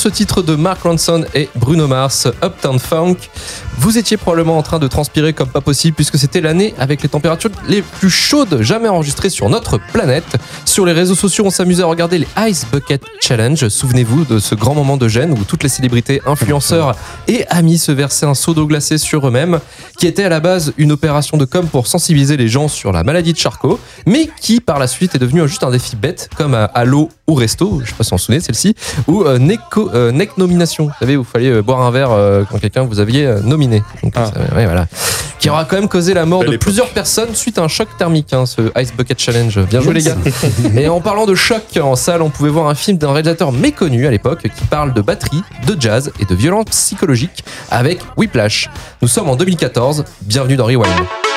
ce 0.00 0.08
titre 0.08 0.40
de 0.40 0.54
Mark 0.54 0.82
Ronson 0.84 1.26
et 1.34 1.50
Bruno 1.56 1.86
Mars, 1.86 2.26
Uptown 2.42 2.78
Funk, 2.78 3.16
vous 3.80 3.96
étiez 3.96 4.18
probablement 4.18 4.58
en 4.58 4.62
train 4.62 4.78
de 4.78 4.86
transpirer 4.86 5.32
comme 5.32 5.48
pas 5.48 5.62
possible 5.62 5.94
puisque 5.96 6.18
c'était 6.18 6.42
l'année 6.42 6.74
avec 6.78 7.02
les 7.02 7.08
températures 7.08 7.50
les 7.66 7.80
plus 7.80 8.10
chaudes 8.10 8.60
jamais 8.60 8.88
enregistrées 8.88 9.30
sur 9.30 9.48
notre 9.48 9.78
planète. 9.78 10.36
Sur 10.66 10.84
les 10.84 10.92
réseaux 10.92 11.14
sociaux, 11.14 11.44
on 11.46 11.50
s'amusait 11.50 11.82
à 11.82 11.86
regarder 11.86 12.18
les 12.18 12.28
Ice 12.46 12.66
Bucket 12.70 13.02
Challenge. 13.20 13.68
Souvenez-vous 13.68 14.26
de 14.26 14.38
ce 14.38 14.54
grand 14.54 14.74
moment 14.74 14.98
de 14.98 15.08
gêne 15.08 15.32
où 15.32 15.44
toutes 15.44 15.62
les 15.62 15.70
célébrités, 15.70 16.20
influenceurs 16.26 16.94
et 17.26 17.46
amis 17.48 17.78
se 17.78 17.90
versaient 17.90 18.26
un 18.26 18.34
seau 18.34 18.52
d'eau 18.52 18.66
glacée 18.66 18.98
sur 18.98 19.26
eux-mêmes, 19.26 19.60
qui 19.98 20.06
était 20.06 20.24
à 20.24 20.28
la 20.28 20.40
base 20.40 20.74
une 20.76 20.92
opération 20.92 21.38
de 21.38 21.46
com 21.46 21.66
pour 21.66 21.86
sensibiliser 21.86 22.36
les 22.36 22.48
gens 22.48 22.68
sur 22.68 22.92
la 22.92 23.02
maladie 23.02 23.32
de 23.32 23.38
Charcot, 23.38 23.80
mais 24.04 24.28
qui 24.42 24.60
par 24.60 24.78
la 24.78 24.88
suite 24.88 25.14
est 25.14 25.18
devenu 25.18 25.48
juste 25.48 25.64
un 25.64 25.70
défi 25.70 25.96
bête 25.96 26.28
comme 26.36 26.52
à, 26.54 26.84
l'eau 26.84 27.08
ou 27.26 27.34
resto, 27.34 27.80
je 27.82 27.88
sais 27.90 27.96
pas 27.96 28.04
si 28.04 28.10
vous 28.10 28.16
vous 28.18 28.22
souvenez 28.22 28.40
celle-ci, 28.40 28.74
ou 29.06 29.22
euh, 29.22 29.38
Neco- 29.38 29.90
euh, 29.94 30.12
Neck 30.12 30.36
nomination. 30.36 30.86
Vous 30.86 30.92
savez, 31.00 31.16
vous 31.16 31.24
fallait 31.24 31.50
euh, 31.50 31.62
boire 31.62 31.80
un 31.80 31.90
verre 31.90 32.10
euh, 32.10 32.44
quand 32.50 32.58
quelqu'un 32.58 32.82
vous 32.82 32.98
aviez 32.98 33.24
euh, 33.24 33.40
Donc, 34.02 34.12
Ah. 34.16 34.26
ça- 34.26 34.54
ouais, 34.56 34.64
voilà. 34.66 34.86
Qui 35.38 35.48
aura 35.48 35.64
quand 35.64 35.76
même 35.76 35.88
causé 35.88 36.12
la 36.12 36.26
mort 36.26 36.40
Belle 36.40 36.50
de 36.50 36.54
époque. 36.56 36.64
plusieurs 36.64 36.88
personnes 36.90 37.34
suite 37.34 37.56
à 37.58 37.62
un 37.62 37.68
choc 37.68 37.88
thermique, 37.98 38.32
hein, 38.34 38.44
ce 38.44 38.60
Ice 38.78 38.92
Bucket 38.94 39.18
Challenge. 39.18 39.58
Bien 39.66 39.80
joué 39.80 39.94
les 39.94 40.02
gars. 40.02 40.16
Et 40.76 40.86
en 40.88 41.00
parlant 41.00 41.24
de 41.24 41.34
choc 41.34 41.62
en 41.82 41.96
salle, 41.96 42.20
on 42.20 42.28
pouvait 42.28 42.50
voir 42.50 42.68
un 42.68 42.74
film 42.74 42.98
d'un 42.98 43.12
réalisateur 43.12 43.50
méconnu 43.52 44.06
à 44.06 44.10
l'époque 44.10 44.42
qui 44.42 44.64
parle 44.66 44.92
de 44.92 45.00
batterie, 45.00 45.42
de 45.66 45.80
jazz 45.80 46.12
et 46.20 46.26
de 46.26 46.34
violence 46.34 46.66
psychologique 46.66 47.42
avec 47.70 48.00
Whiplash. 48.18 48.68
Nous 49.00 49.08
sommes 49.08 49.30
en 49.30 49.36
2014. 49.36 50.04
Bienvenue 50.22 50.56
dans 50.56 50.66
Rewind. 50.66 51.29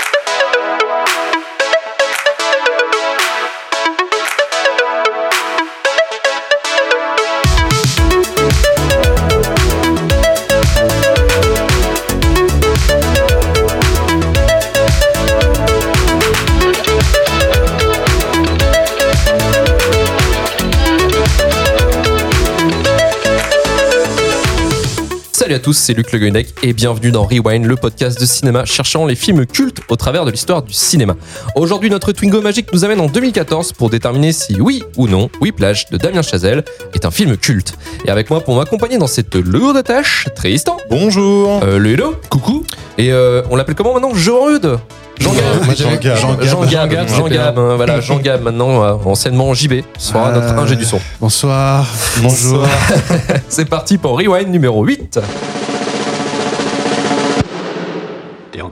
Salut 25.53 25.61
à 25.61 25.65
tous, 25.65 25.77
c'est 25.77 25.93
Luc 25.93 26.11
Le 26.11 26.17
Guenec 26.17 26.47
et 26.63 26.73
bienvenue 26.73 27.11
dans 27.11 27.25
Rewind, 27.25 27.65
le 27.67 27.75
podcast 27.75 28.19
de 28.19 28.25
cinéma 28.25 28.65
cherchant 28.65 29.05
les 29.05 29.13
films 29.13 29.45
cultes 29.45 29.81
au 29.87 29.95
travers 29.95 30.25
de 30.25 30.31
l'histoire 30.31 30.63
du 30.63 30.73
cinéma. 30.73 31.15
Aujourd'hui, 31.55 31.91
notre 31.91 32.11
Twingo 32.11 32.41
magique 32.41 32.73
nous 32.73 32.83
amène 32.85 32.99
en 32.99 33.05
2014 33.05 33.73
pour 33.73 33.91
déterminer 33.91 34.31
si 34.31 34.59
oui 34.59 34.83
ou 34.97 35.07
non 35.07 35.29
Whiplash 35.41 35.91
de 35.91 35.97
Damien 35.97 36.23
Chazelle 36.23 36.63
est 36.95 37.05
un 37.05 37.11
film 37.11 37.37
culte. 37.37 37.75
Et 38.03 38.09
avec 38.09 38.31
moi 38.31 38.41
pour 38.41 38.55
m'accompagner 38.55 38.97
dans 38.97 39.05
cette 39.05 39.35
lourde 39.35 39.83
tâche, 39.83 40.27
Tristan, 40.35 40.77
Bonjour. 40.89 41.61
euh, 41.63 41.77
le 41.77 41.91
Hello, 41.91 42.15
coucou, 42.31 42.65
et 42.97 43.11
euh, 43.11 43.43
on 43.51 43.55
l'appelle 43.55 43.75
comment 43.75 43.93
maintenant? 43.93 44.15
Jean-Rude 44.15 44.79
Jean-Gab 45.19 45.43
Moi, 45.65 45.75
j'avais- 45.77 45.91
Jean-Gab. 45.91 46.17
Jean-Gab. 46.17 46.47
Jean-Gab, 46.47 46.89
Jean-Gab, 46.89 47.07
Jean-Gab, 47.09 47.59
hein, 47.59 47.75
voilà, 47.75 48.01
Jean-Gab 48.01 48.41
maintenant, 48.41 48.83
euh, 48.83 48.93
anciennement 49.05 49.53
JB, 49.53 49.83
sera 49.99 50.31
notre 50.31 50.47
Euh, 50.57 50.63
ingé 50.63 50.75
du 50.75 50.85
son. 50.85 50.99
Bonsoir. 51.21 51.85
Bonjour. 52.23 52.65
C'est 53.47 53.65
parti 53.69 53.99
pour 53.99 54.17
Rewind 54.17 54.49
numéro 54.49 54.83
8. 54.83 55.19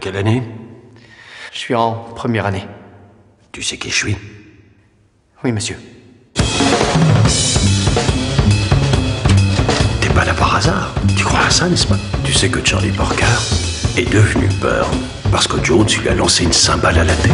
Quelle 0.01 0.17
année 0.17 0.41
Je 1.53 1.59
suis 1.59 1.75
en 1.75 1.93
première 1.93 2.47
année. 2.47 2.65
Tu 3.51 3.61
sais 3.61 3.77
qui 3.77 3.89
je 3.89 3.95
suis 3.95 4.17
Oui, 5.43 5.51
monsieur. 5.51 5.77
T'es 10.01 10.09
pas 10.09 10.25
là 10.25 10.33
par 10.33 10.55
hasard. 10.55 10.93
Tu 11.15 11.23
crois 11.23 11.41
à 11.45 11.49
ça, 11.49 11.69
n'est-ce 11.69 11.87
pas 11.87 11.99
Tu 12.25 12.33
sais 12.33 12.49
que 12.49 12.65
Charlie 12.65 12.91
Parker 12.91 13.25
est 13.95 14.11
devenu 14.11 14.49
peur 14.59 14.89
parce 15.31 15.47
que 15.47 15.63
Jones 15.63 15.87
lui 16.01 16.09
a 16.09 16.15
lancé 16.15 16.43
une 16.43 16.53
cymbale 16.53 16.97
à 16.97 17.03
la 17.03 17.15
tête. 17.15 17.31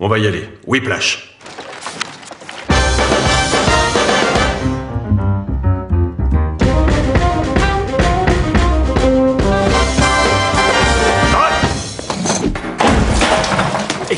On 0.00 0.08
va 0.08 0.18
y 0.18 0.26
aller. 0.26 0.48
Whiplash. 0.66 1.29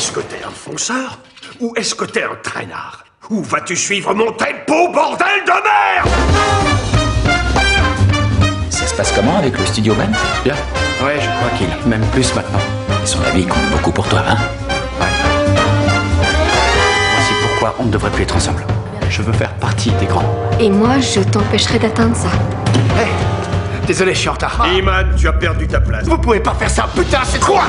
Est-ce 0.03 0.11
que 0.11 0.19
t'es 0.19 0.43
un 0.45 0.51
fonceur 0.51 1.17
Ou 1.61 1.75
est-ce 1.77 1.95
que 1.95 2.05
t'es 2.05 2.25
un 2.25 2.35
traînard? 2.43 3.05
Où 3.31 3.41
vas-tu 3.45 3.77
suivre 3.77 4.13
mon 4.13 4.33
tempo, 4.33 4.91
bordel 4.93 5.45
de 5.47 5.53
merde? 5.53 6.09
Ça 8.69 8.85
se 8.85 8.95
passe 8.95 9.13
comment 9.13 9.37
avec 9.39 9.57
le 9.57 9.65
studio 9.65 9.95
band 9.95 10.11
Bien 10.43 10.57
Ouais, 11.05 11.21
je 11.21 11.29
crois 11.29 11.51
qu'il 11.57 11.69
m'aime 11.89 12.05
plus 12.11 12.35
maintenant. 12.35 12.59
Et 13.01 13.07
son 13.07 13.23
avis 13.23 13.47
compte 13.47 13.71
beaucoup 13.71 13.93
pour 13.93 14.09
toi, 14.09 14.25
hein? 14.29 14.37
Ouais. 15.01 15.07
Voici 17.15 17.33
pourquoi 17.41 17.77
on 17.79 17.85
ne 17.85 17.93
devrait 17.93 18.11
plus 18.11 18.25
être 18.25 18.35
ensemble. 18.35 18.67
Je 19.09 19.23
veux 19.23 19.33
faire 19.33 19.55
partie 19.55 19.93
des 20.01 20.07
grands. 20.07 20.35
Et 20.59 20.69
moi, 20.69 20.99
je 20.99 21.21
t'empêcherai 21.21 21.79
d'atteindre 21.79 22.17
ça. 22.17 22.31
Hé 23.01 23.07
Désolé, 23.87 24.15
je 24.15 24.19
suis 24.19 24.29
en 24.29 24.33
retard. 24.33 24.67
Iman, 24.77 25.15
tu 25.17 25.29
as 25.29 25.33
perdu 25.33 25.69
ta 25.69 25.81
place. 25.81 26.07
Vous 26.07 26.19
pouvez 26.19 26.41
pas 26.41 26.55
faire 26.55 26.71
ça, 26.71 26.89
putain, 26.93 27.21
c'est 27.25 27.41
quoi 27.41 27.67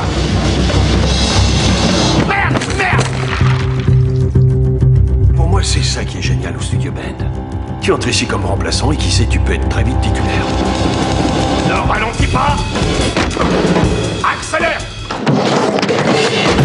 c'est 5.64 5.82
ça 5.82 6.04
qui 6.04 6.18
est 6.18 6.22
génial 6.22 6.58
au 6.58 6.62
Studio 6.62 6.92
Band. 6.92 7.26
Tu 7.82 7.92
entres 7.92 8.10
ici 8.10 8.26
comme 8.26 8.46
remplaçant 8.46 8.92
et 8.92 8.98
qui 8.98 9.10
sait, 9.10 9.26
tu 9.26 9.40
peux 9.40 9.54
être 9.54 9.68
très 9.70 9.84
vite 9.84 10.00
titulaire. 10.02 10.46
Ne 11.68 11.90
ralentis 11.90 12.28
pas 12.28 12.58
Accélère 14.24 14.82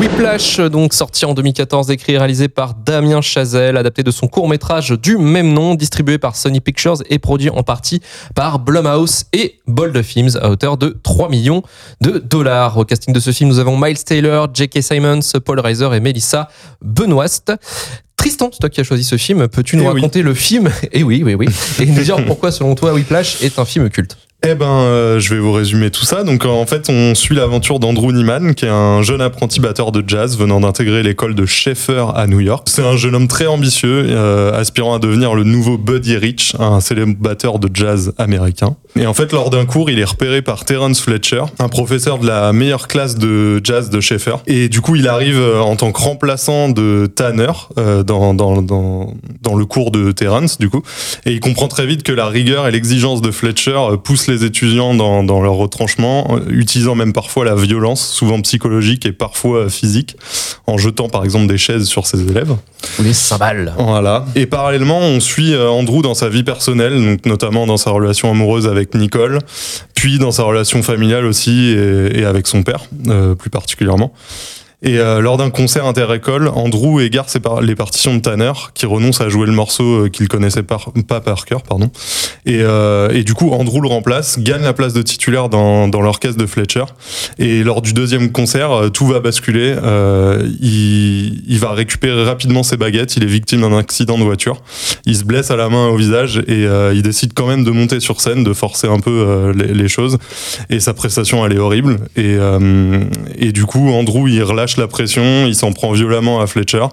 Whiplash, 0.01 0.61
donc 0.61 0.95
sorti 0.95 1.25
en 1.25 1.35
2014, 1.35 1.91
écrit 1.91 2.13
et 2.13 2.19
réalisé 2.19 2.49
par 2.49 2.75
Damien 2.75 3.21
Chazelle, 3.21 3.77
adapté 3.77 4.03
de 4.03 4.11
son 4.11 4.29
court 4.29 4.49
métrage 4.49 4.91
du 4.91 5.17
même 5.17 5.53
nom, 5.53 5.75
distribué 5.75 6.19
par 6.19 6.37
Sony 6.37 6.61
Pictures 6.61 7.03
et 7.09 7.19
produit 7.19 7.51
en 7.51 7.63
partie 7.63 8.01
par 8.35 8.59
Blumhouse 8.59 9.25
et 9.33 9.59
Bold 9.67 10.01
Films 10.03 10.39
à 10.41 10.51
hauteur 10.51 10.77
de 10.77 10.97
3 11.03 11.29
millions 11.29 11.63
de 12.01 12.19
dollars. 12.19 12.77
Au 12.79 12.85
casting 12.85 13.13
de 13.13 13.21
ce 13.21 13.33
film, 13.33 13.49
nous 13.49 13.59
avons 13.59 13.77
Miles 13.77 14.03
Taylor, 14.05 14.49
J.K. 14.53 14.83
Simons, 14.83 15.21
Paul 15.45 15.61
Reiser 15.61 15.89
et 15.93 16.01
Melissa 16.01 16.49
Benoist. 16.81 17.53
Tristan, 18.19 18.51
c'est 18.53 18.59
toi 18.59 18.69
qui 18.69 18.81
as 18.81 18.85
choisi 18.85 19.05
ce 19.05 19.17
film. 19.17 19.49
Peux-tu 19.49 19.77
nous 19.77 19.85
Eh 19.85 19.89
oui. 19.89 19.95
raconter 19.95 20.23
le 20.23 20.35
film? 20.35 20.71
Et 20.93 21.03
oui, 21.03 21.23
oui, 21.25 21.35
oui. 21.35 21.47
Et 21.81 21.87
nous 21.87 22.03
dire 22.03 22.23
pourquoi, 22.27 22.51
selon 22.53 22.75
toi, 22.75 22.93
Whiplash 22.93 23.41
est 23.43 23.59
un 23.59 23.65
film 23.65 23.89
culte? 23.89 24.17
Eh 24.47 24.55
ben, 24.55 24.67
euh, 24.67 25.19
je 25.19 25.35
vais 25.35 25.41
vous 25.41 25.53
résumer 25.53 25.91
tout 25.91 26.05
ça. 26.05 26.23
Donc, 26.23 26.45
en 26.45 26.65
fait, 26.65 26.89
on 26.89 27.17
suit 27.17 27.35
l'aventure 27.35 27.81
d'Andrew 27.81 28.13
Neiman, 28.13 28.55
qui 28.55 28.67
est 28.67 28.71
un 28.71 29.03
jeune 29.03 29.21
apprenti 29.21 29.59
batteur 29.59 29.91
de 29.91 30.05
jazz 30.07 30.39
venant 30.39 30.61
d'intégrer 30.61 31.03
l'école 31.03 31.35
de 31.35 31.45
Schaeffer 31.45 32.07
à 32.15 32.29
New 32.29 32.39
York. 32.39 32.69
C'est 32.71 32.85
un 32.85 32.97
jeune 32.97 33.17
homme 33.17 33.27
très 33.27 33.49
ambitieux, 33.49 34.07
euh, 34.09 34.57
aspirant 34.57 34.95
à 34.95 35.01
devenir 35.01 35.35
le 35.35 35.43
nouveau 35.43 35.77
Buddy 35.77 36.17
Rich, 36.17 36.55
un 36.61 36.79
célèbre 36.81 37.17
batteur 37.19 37.59
de 37.59 37.69
jazz 37.75 38.13
américain. 38.17 38.77
Et 38.95 39.07
en 39.09 39.15
fait, 39.15 39.33
lors 39.33 39.51
d'un 39.51 39.67
cours, 39.67 39.91
il 39.91 39.99
est 39.99 40.05
repéré 40.05 40.41
par 40.41 40.65
Terence 40.65 41.01
Fletcher, 41.01 41.43
un 41.59 41.69
professeur 41.69 42.19
de 42.19 42.27
la 42.29 42.53
meilleure 42.53 42.87
classe 42.87 43.17
de 43.17 43.61
jazz 43.65 43.91
de 43.91 44.01
Schaeffer. 44.01 44.37
Et 44.47 44.69
du 44.69 44.81
coup, 44.81 44.95
il 44.95 45.09
arrive 45.09 45.39
euh, 45.41 45.61
en 45.61 45.75
tant 45.75 45.91
que 45.91 46.01
remplaçant 46.01 46.69
de 46.69 47.07
Tanner 47.13 47.51
euh, 47.77 48.05
dans, 48.05 48.35
dans, 48.35 48.63
dans, 48.63 49.15
dans 49.43 49.57
le 49.57 49.65
cours 49.65 49.91
de 49.91 50.13
Terence, 50.13 50.59
du 50.59 50.71
coup. 50.71 50.83
Et 51.27 51.33
il 51.33 51.41
comprend 51.41 51.67
très 51.67 51.87
vite 51.87 52.05
que 52.05 52.13
la 52.13 52.27
rigueur 52.27 52.69
et 52.69 52.71
l'exigence 52.71 53.21
de 53.21 53.33
Fletcher 53.33 53.77
euh, 53.77 53.97
poussent 53.97 54.28
les 54.29 54.45
étudiants 54.45 54.95
dans, 54.95 55.25
dans 55.25 55.41
leur 55.41 55.55
retranchement, 55.55 56.37
euh, 56.37 56.41
utilisant 56.51 56.95
même 56.95 57.13
parfois 57.13 57.45
la 57.45 57.55
violence, 57.55 58.07
souvent 58.07 58.41
psychologique 58.43 59.07
et 59.07 59.13
parfois 59.13 59.59
euh, 59.59 59.69
physique, 59.69 60.17
en 60.67 60.79
jetant 60.79 61.09
par 61.09 61.25
exemple 61.25 61.47
des 61.47 61.59
chaises 61.59 61.85
sur 61.85 62.07
ses 62.07 62.23
élèves. 62.23 62.55
Ou 62.99 63.03
les 63.03 63.13
cymbales. 63.13 63.75
Voilà. 63.79 64.25
Et 64.35 64.47
parallèlement, 64.47 64.99
on 64.99 65.21
suit 65.21 65.55
euh, 65.55 65.69
Andrew 65.69 66.03
dans 66.03 66.15
sa 66.15 66.29
vie 66.29 66.45
personnelle, 66.45 67.05
donc 67.05 67.27
notamment 67.27 67.67
dans 67.67 67.77
sa 67.77 67.91
relation 67.91 68.31
amoureuse 68.31 68.67
avec 68.67 68.95
Nicole, 68.95 69.39
puis 69.95 70.19
dans 70.19 70.31
sa 70.31 70.45
relation 70.45 70.83
familiale 70.83 71.25
aussi 71.25 71.71
et, 71.71 72.21
et 72.21 72.25
avec 72.25 72.47
son 72.47 72.63
père, 72.63 72.85
euh, 73.09 73.35
plus 73.35 73.51
particulièrement. 73.51 74.13
Et 74.81 74.99
euh, 75.01 75.21
lors 75.21 75.37
d'un 75.39 75.51
concert 75.51 75.87
inter-école, 75.87 76.47
Andrew 76.55 77.01
égare 77.01 77.27
par- 77.43 77.61
les 77.61 77.75
partitions 77.75 78.15
de 78.15 78.21
Tanner, 78.21 78.53
qui 78.75 78.87
renonce 78.87 79.21
à 79.21 79.29
jouer 79.29 79.45
le 79.47 79.53
morceau 79.53 80.05
euh, 80.05 80.09
qu'il 80.09 80.29
connaissait 80.29 80.63
par- 80.63 80.93
pas 81.09 81.21
par 81.21 81.47
cœur, 81.47 81.63
pardon. 81.65 81.91
Et, 82.47 82.61
euh, 82.63 83.11
et 83.11 83.25
du 83.25 83.35
coup, 83.35 83.51
Andrew 83.51 83.81
le 83.81 83.89
remplace, 83.89 84.39
gagne 84.39 84.63
la 84.63 84.73
place 84.73 84.93
de 84.93 85.03
titulaire 85.03 85.49
dans, 85.49 85.89
dans 85.89 86.01
l'orchestre 86.01 86.39
de 86.41 86.47
Fletcher. 86.47 86.85
Et 87.41 87.65
lors 87.65 87.83
du 87.83 87.93
deuxième 87.93 88.31
concert, 88.31 88.71
euh, 88.71 88.89
tout 88.89 89.09
va 89.09 89.19
basculer. 89.19 89.75
Euh, 89.83 90.49
il, 90.61 91.43
il 91.49 91.59
va 91.59 91.73
récupérer 91.73 92.23
rapidement 92.25 92.63
ses 92.63 92.77
baguettes. 92.77 93.17
Il 93.17 93.25
est 93.25 93.27
victime 93.27 93.63
d'un 93.63 93.77
accident 93.77 94.17
de 94.17 94.23
voiture. 94.23 94.63
Il 95.07 95.17
se 95.17 95.25
blesse 95.25 95.51
à 95.51 95.57
la 95.57 95.69
main 95.69 95.89
et 95.89 95.91
au 95.91 95.97
visage 95.97 96.39
et 96.47 96.67
euh, 96.67 96.93
il 96.95 97.03
décide 97.03 97.33
quand 97.35 97.49
même 97.49 97.65
de 97.65 97.73
monter 97.73 97.99
sur 97.99 98.21
scène, 98.21 98.45
de 98.45 98.53
forcer 98.53 98.87
un 98.87 99.01
peu 99.01 99.53
les, 99.57 99.75
les 99.75 99.89
choses. 99.89 100.19
Et 100.71 100.79
sa 100.79 100.95
prestation, 100.95 101.45
elle 101.45 101.55
est 101.55 101.59
horrible. 101.59 101.97
Et, 102.17 102.37
et 103.39 103.51
du 103.51 103.65
coup, 103.65 103.91
Andrew, 103.91 104.29
il 104.29 104.41
relâche 104.45 104.68
la 104.77 104.87
pression, 104.87 105.47
il 105.47 105.55
s'en 105.55 105.73
prend 105.73 105.93
violemment 105.93 106.41
à 106.41 106.47
Fletcher, 106.47 106.87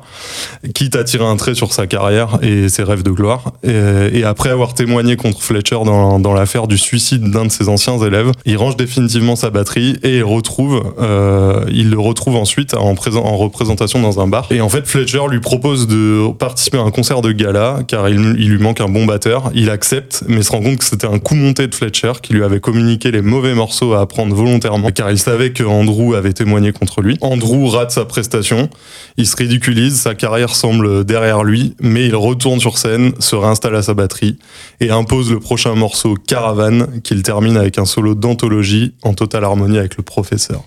quitte 0.74 0.96
à 0.96 1.04
tirer 1.04 1.26
un 1.26 1.36
trait 1.36 1.56
sur 1.56 1.74
sa 1.74 1.88
carrière 1.88 2.40
et 2.42 2.70
ses 2.70 2.84
rêves 2.84 3.04
de 3.04 3.12
gloire. 3.12 3.54
Et, 3.64 4.24
après 4.24 4.50
avoir 4.50 4.74
témoigné 4.74 5.18
contre 5.18 5.42
Fletcher 5.42 5.78
dans, 5.86 6.20
dans 6.20 6.34
l'affaire 6.34 6.68
du 6.68 6.78
suicide 6.78 7.30
d'un 7.30 7.46
de 7.46 7.52
ses 7.52 7.70
anciens 7.70 8.00
élèves, 8.00 8.32
il 8.46 8.58
range 8.58 8.76
définitivement 8.76 9.36
sa 9.36 9.50
batterie 9.50 9.98
et 10.04 10.18
il 10.18 10.24
retrouve, 10.24 10.94
euh, 11.00 11.66
il 11.72 11.92
le 11.92 12.00
retrouve 12.00 12.36
ensuite 12.36 12.74
en, 12.74 12.96
présent, 12.96 13.24
en 13.24 13.38
représentation 13.38 14.02
dans 14.02 14.20
un 14.20 14.28
bar. 14.28 14.48
Et 14.52 14.62
en 14.62 14.70
fait, 14.70 14.88
Fletcher 14.88 15.22
lui 15.30 15.40
propose 15.40 15.88
de 15.88 16.32
participer 16.34 16.78
à 16.78 16.82
un 16.82 16.92
concert 16.92 17.22
de 17.22 17.32
gala 17.32 17.80
car 17.88 18.10
il, 18.10 18.36
il 18.40 18.50
lui 18.50 18.60
manque 18.62 18.82
un 18.82 18.90
bon 18.90 19.06
batteur. 19.06 19.52
Il 19.54 19.70
accepte, 19.70 20.24
mais 20.28 20.42
se 20.42 20.52
rend 20.52 20.62
compte 20.62 20.78
que 20.78 20.86
c'était 20.86 21.08
un 21.08 21.20
coup 21.20 21.36
monté 21.36 21.68
de 21.68 21.76
Fletcher 21.76 22.14
qui 22.22 22.34
lui 22.34 22.44
avait 22.44 22.60
communiqué 22.60 23.12
les 23.12 23.22
mauvais 23.22 23.54
morceaux 23.54 23.94
à 23.94 24.02
apprendre 24.02 24.36
volontairement 24.36 24.92
car 24.92 25.12
il 25.12 25.20
savait 25.20 25.52
que 25.52 25.64
Andrew 25.64 26.16
avait 26.16 26.34
témoigné 26.34 26.72
contre 26.72 27.02
lui. 27.02 27.18
Andrew 27.22 27.65
rate 27.70 27.92
sa 27.92 28.06
prestation, 28.06 28.70
il 29.18 29.26
se 29.28 29.36
ridiculise, 29.36 29.96
sa 30.00 30.16
carrière 30.16 30.56
semble 30.56 31.04
derrière 31.06 31.44
lui, 31.44 31.76
mais 31.82 32.06
il 32.08 32.16
retourne 32.16 32.60
sur 32.60 32.78
scène, 32.78 33.14
se 33.20 33.36
réinstalle 33.36 33.76
à 33.76 33.82
sa 33.82 33.94
batterie 33.94 34.38
et 34.82 34.90
impose 34.92 35.32
le 35.32 35.40
prochain 35.40 35.76
morceau 35.76 36.16
Caravan 36.16 36.88
qu'il 37.04 37.24
termine 37.24 37.58
avec 37.58 37.78
un 37.78 37.86
solo 37.86 38.16
d'anthologie 38.16 38.94
en 39.04 39.14
totale 39.14 39.44
harmonie 39.44 39.78
avec 39.78 39.98
le 39.98 40.04
professeur. 40.04 40.64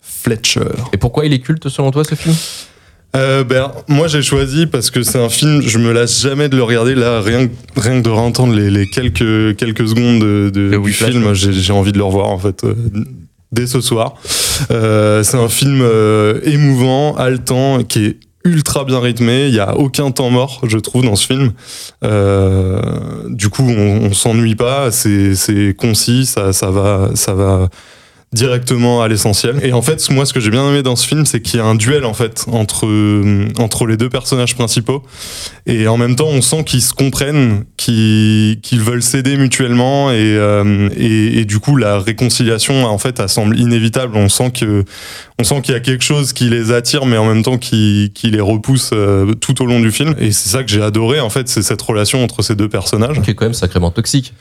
Fletcher. 0.00 0.60
Et 0.92 0.96
pourquoi 0.96 1.26
il 1.26 1.32
est 1.32 1.40
culte 1.40 1.68
selon 1.68 1.90
toi 1.90 2.04
ce 2.04 2.14
film? 2.14 2.34
Euh, 3.14 3.44
ben, 3.44 3.72
moi 3.88 4.08
j'ai 4.08 4.20
choisi 4.20 4.66
parce 4.66 4.90
que 4.90 5.02
c'est 5.02 5.18
un 5.18 5.28
film, 5.30 5.62
je 5.62 5.78
me 5.78 5.92
lasse 5.92 6.20
jamais 6.20 6.48
de 6.50 6.56
le 6.56 6.62
regarder. 6.62 6.94
Là, 6.94 7.20
rien, 7.22 7.46
que- 7.46 7.80
rien 7.80 8.00
que 8.00 8.04
de 8.04 8.10
réentendre 8.10 8.52
les, 8.54 8.68
les 8.70 8.84
quelques, 8.90 9.56
quelques 9.56 9.88
secondes 9.88 10.20
de, 10.20 10.50
de- 10.52 10.60
Le 10.72 10.78
du 10.80 10.92
film, 10.92 11.32
j'ai 11.32 11.52
j'ai 11.52 11.72
envie 11.72 11.92
de 11.92 11.98
le 11.98 12.04
revoir 12.04 12.28
en 12.28 12.38
fait. 12.38 12.64
Dès 13.52 13.66
ce 13.66 13.80
soir, 13.80 14.14
Euh, 14.70 15.22
c'est 15.22 15.36
un 15.36 15.48
film 15.50 15.80
euh, 15.82 16.40
émouvant, 16.44 17.14
haletant, 17.16 17.84
qui 17.84 18.06
est 18.06 18.16
ultra 18.44 18.84
bien 18.84 19.00
rythmé. 19.00 19.48
Il 19.48 19.54
y 19.54 19.60
a 19.60 19.76
aucun 19.76 20.10
temps 20.10 20.30
mort, 20.30 20.60
je 20.66 20.78
trouve, 20.78 21.04
dans 21.04 21.16
ce 21.16 21.26
film. 21.26 21.52
Euh, 22.04 22.80
du 23.28 23.48
coup, 23.50 23.62
on, 23.68 24.06
on 24.06 24.12
s'ennuie 24.14 24.54
pas. 24.54 24.90
C'est 24.90 25.34
c'est 25.34 25.74
concis, 25.76 26.24
ça, 26.26 26.52
ça 26.52 26.70
va, 26.70 27.10
ça 27.14 27.34
va 27.34 27.68
directement 28.32 29.02
à 29.02 29.08
l'essentiel. 29.08 29.60
Et 29.62 29.72
en 29.72 29.82
fait, 29.82 30.10
moi, 30.10 30.26
ce 30.26 30.32
que 30.32 30.40
j'ai 30.40 30.50
bien 30.50 30.68
aimé 30.68 30.82
dans 30.82 30.96
ce 30.96 31.06
film, 31.06 31.24
c'est 31.26 31.40
qu'il 31.40 31.58
y 31.58 31.62
a 31.62 31.64
un 31.64 31.76
duel 31.76 32.04
en 32.04 32.12
fait 32.12 32.44
entre 32.50 32.86
euh, 32.86 33.48
entre 33.58 33.86
les 33.86 33.96
deux 33.96 34.10
personnages 34.10 34.54
principaux. 34.54 35.02
Et 35.66 35.86
en 35.88 35.96
même 35.96 36.16
temps, 36.16 36.28
on 36.28 36.42
sent 36.42 36.64
qu'ils 36.64 36.82
se 36.82 36.92
comprennent, 36.92 37.64
qu'ils 37.76 38.58
veulent 38.72 39.02
s'aider 39.02 39.36
mutuellement, 39.36 40.10
et, 40.10 40.16
euh, 40.18 40.88
et 40.96 41.38
et 41.40 41.44
du 41.44 41.60
coup, 41.60 41.76
la 41.76 41.98
réconciliation, 41.98 42.84
en 42.84 42.98
fait, 42.98 43.20
elle 43.20 43.28
semble 43.28 43.58
inévitable. 43.58 44.16
On 44.16 44.28
sent 44.28 44.50
que 44.50 44.84
on 45.38 45.44
sent 45.44 45.60
qu'il 45.62 45.74
y 45.74 45.76
a 45.76 45.80
quelque 45.80 46.04
chose 46.04 46.32
qui 46.32 46.48
les 46.48 46.72
attire, 46.72 47.06
mais 47.06 47.18
en 47.18 47.26
même 47.26 47.42
temps 47.42 47.58
qui, 47.58 48.10
qui 48.14 48.30
les 48.30 48.40
repousse 48.40 48.90
euh, 48.92 49.34
tout 49.34 49.62
au 49.62 49.66
long 49.66 49.80
du 49.80 49.92
film. 49.92 50.14
Et 50.18 50.32
c'est 50.32 50.48
ça 50.48 50.64
que 50.64 50.70
j'ai 50.70 50.82
adoré, 50.82 51.20
en 51.20 51.30
fait, 51.30 51.48
c'est 51.48 51.62
cette 51.62 51.82
relation 51.82 52.24
entre 52.24 52.42
ces 52.42 52.56
deux 52.56 52.68
personnages. 52.68 53.20
Qui 53.22 53.30
est 53.30 53.34
quand 53.34 53.44
même 53.44 53.54
sacrément 53.54 53.90
toxique. 53.90 54.34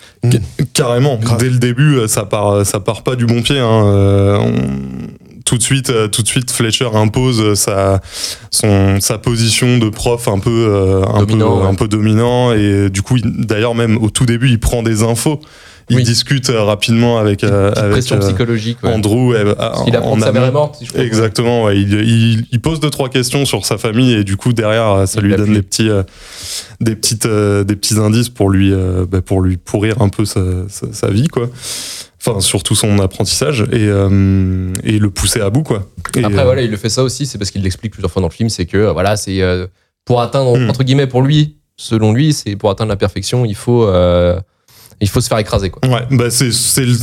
Carrément. 0.74 1.20
Dès 1.38 1.50
le 1.50 1.60
début, 1.60 2.00
ça 2.08 2.26
part, 2.26 2.66
ça 2.66 2.80
part 2.80 3.04
pas 3.04 3.16
du 3.16 3.26
bon 3.26 3.42
pied. 3.42 3.60
Hein. 3.60 3.75
Euh, 3.84 4.38
on- 4.40 5.06
Tout 5.46 5.60
de 5.60 5.62
suite, 5.64 5.92
euh, 5.92 6.08
tout 6.08 6.24
de 6.24 6.28
suite, 6.28 6.50
Fletcher 6.50 6.90
impose 6.96 7.40
euh, 7.40 7.54
sa, 7.54 8.02
son, 8.50 9.00
sa 9.00 9.20
position 9.20 9.78
de 9.78 9.90
prof 9.90 10.28
un 10.28 10.40
peu, 10.40 10.50
euh, 10.50 11.04
un 11.06 11.20
Dominant, 11.20 11.58
peu, 11.58 11.62
ouais. 11.62 11.68
un 11.70 11.76
peu 11.76 11.88
dominant. 11.88 12.52
Et 12.52 12.90
du 12.90 13.04
coup, 13.04 13.18
il- 13.18 13.46
d'ailleurs, 13.46 13.76
même 13.76 13.96
au 14.02 14.10
tout 14.10 14.26
début, 14.26 14.50
il 14.50 14.60
prend 14.60 14.82
des 14.82 15.04
infos. 15.04 15.40
Il 15.92 15.98
Oui. 15.98 16.04
discute 16.04 16.50
euh, 16.50 16.64
rapidement 16.64 17.20
avec, 17.20 17.44
euh, 17.44 17.70
Petite 17.70 17.78
avec 17.78 17.92
pression 17.92 18.16
euh, 18.16 18.20
psychologique. 18.22 18.80
Ouais. 18.82 18.92
Andrew. 18.92 19.34
euh, 19.36 19.54
Il 19.86 19.96
en 19.96 20.00
apprend 20.00 20.16
que 20.16 20.22
sa 20.24 20.32
mère 20.32 20.46
est 20.46 20.52
morte, 20.52 20.78
si 20.80 20.86
je 20.88 20.92
crois. 20.92 21.04
Exactement, 21.04 21.64
ouais. 21.66 21.78
il, 21.80 21.94
il, 21.94 22.46
il 22.52 22.60
pose 22.60 22.80
deux 22.80 22.90
trois 22.90 23.10
questions 23.10 23.46
sur 23.46 23.68
sa 23.68 23.78
famille 23.78 24.14
et 24.14 24.24
du 24.24 24.38
coup 24.38 24.52
derrière 24.52 24.90
euh, 24.94 25.06
ça 25.06 25.20
Il 25.22 25.28
lui 25.28 25.36
donne 25.36 25.54
des 25.54 25.62
petits 25.62 25.90
euh, 25.92 26.02
des 26.82 26.96
petites 26.96 27.28
euh, 27.28 27.64
des 27.64 27.76
petits 27.76 28.00
indices 28.00 28.30
pour 28.30 28.50
lui 28.50 28.74
euh, 28.74 29.06
bah, 29.08 29.22
pour 29.22 29.42
lui 29.44 29.58
pourrir 29.58 30.02
un 30.02 30.10
peu 30.10 30.26
sa, 30.26 30.42
sa, 30.70 30.92
sa 30.92 31.10
vie 31.12 31.28
quoi. 31.28 31.50
Enfin 32.28 32.40
surtout 32.40 32.76
son 32.76 32.98
apprentissage 33.00 33.62
et 33.72 33.88
euh, 33.88 34.74
et 34.84 34.98
le 34.98 35.10
pousser 35.10 35.42
à 35.42 35.50
bout 35.50 35.64
quoi. 35.64 35.84
Et, 36.16 36.24
Après, 36.24 36.40
euh, 36.40 36.44
voilà, 36.44 36.62
il 36.62 36.72
le 36.72 36.78
fait 36.78 36.90
ça 36.90 37.04
aussi, 37.04 37.26
c'est 37.26 37.38
parce 37.38 37.52
qu'il 37.52 37.62
l'explique 37.62 37.92
plusieurs 37.92 38.12
fois 38.12 38.22
dans 38.22 38.28
le 38.30 38.34
film, 38.34 38.50
c'est 38.50 38.66
que, 38.66 38.78
euh, 38.78 38.92
voilà, 38.94 39.16
c'est 39.16 39.42
euh, 39.42 39.68
pour 40.06 40.22
atteindre, 40.22 40.58
Mm. 40.58 40.70
entre 40.70 40.84
guillemets, 40.84 41.08
pour 41.08 41.22
lui, 41.22 41.58
selon 41.78 42.14
lui, 42.14 42.34
c'est 42.34 42.56
pour 42.56 42.70
atteindre 42.70 42.90
la 42.90 42.96
perfection, 42.96 43.46
il 43.46 43.56
faut, 43.56 43.84
euh, 43.86 44.40
il 45.02 45.10
faut 45.10 45.20
se 45.22 45.28
faire 45.28 45.38
écraser, 45.40 45.70
quoi. 45.70 45.88
Ouais, 45.90 46.04
bah 46.10 46.30
c'est 46.32 46.50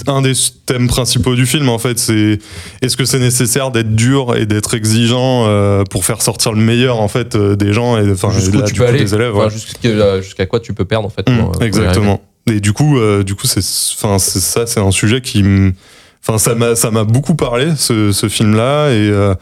un 0.09 0.23
des 0.23 0.33
thèmes 0.67 0.89
principaux 0.89 1.35
du 1.35 1.45
film 1.47 1.69
en 1.69 1.79
fait. 1.79 1.99
C'est 1.99 2.39
est-ce 2.81 2.97
que 2.97 3.05
c'est 3.05 3.19
nécessaire 3.19 3.71
d'être 3.71 3.95
dur 3.95 4.35
et 4.35 4.47
d'être 4.47 4.75
exigeant 4.75 5.45
euh, 5.47 5.85
pour 5.85 6.05
faire 6.05 6.23
sortir 6.23 6.53
le 6.53 6.61
meilleur 6.61 7.01
en 7.01 7.09
fait 7.09 7.37
des 7.37 7.73
gens 7.73 7.99
et 7.99 8.11
enfin 8.11 8.31
des 8.31 9.15
élèves. 9.15 9.37
ouais. 9.37 9.51
jusqu'à 9.51 10.21
jusqu'à 10.21 10.47
quoi 10.47 10.59
tu 10.59 10.73
peux 10.73 10.85
perdre, 10.87 11.07
en 11.07 11.11
fait. 11.11 11.29
Mm, 11.29 11.39
pour, 11.39 11.63
exactement. 11.63 12.21
Et 12.50 12.61
du 12.61 12.73
coup, 12.73 12.99
euh, 12.99 13.23
du 13.23 13.35
coup, 13.35 13.47
c'est, 13.47 13.61
enfin, 13.97 14.19
ça, 14.19 14.67
c'est 14.67 14.81
un 14.81 14.91
sujet 14.91 15.21
qui, 15.21 15.44
enfin, 16.27 16.39
ça 16.39 16.55
m'a, 16.55 16.75
ça 16.75 16.91
m'a 16.91 17.05
beaucoup 17.05 17.35
parlé 17.35 17.73
ce, 17.77 18.11
ce 18.12 18.29
film-là 18.29 18.91
et 18.91 19.09
euh, 19.09 19.35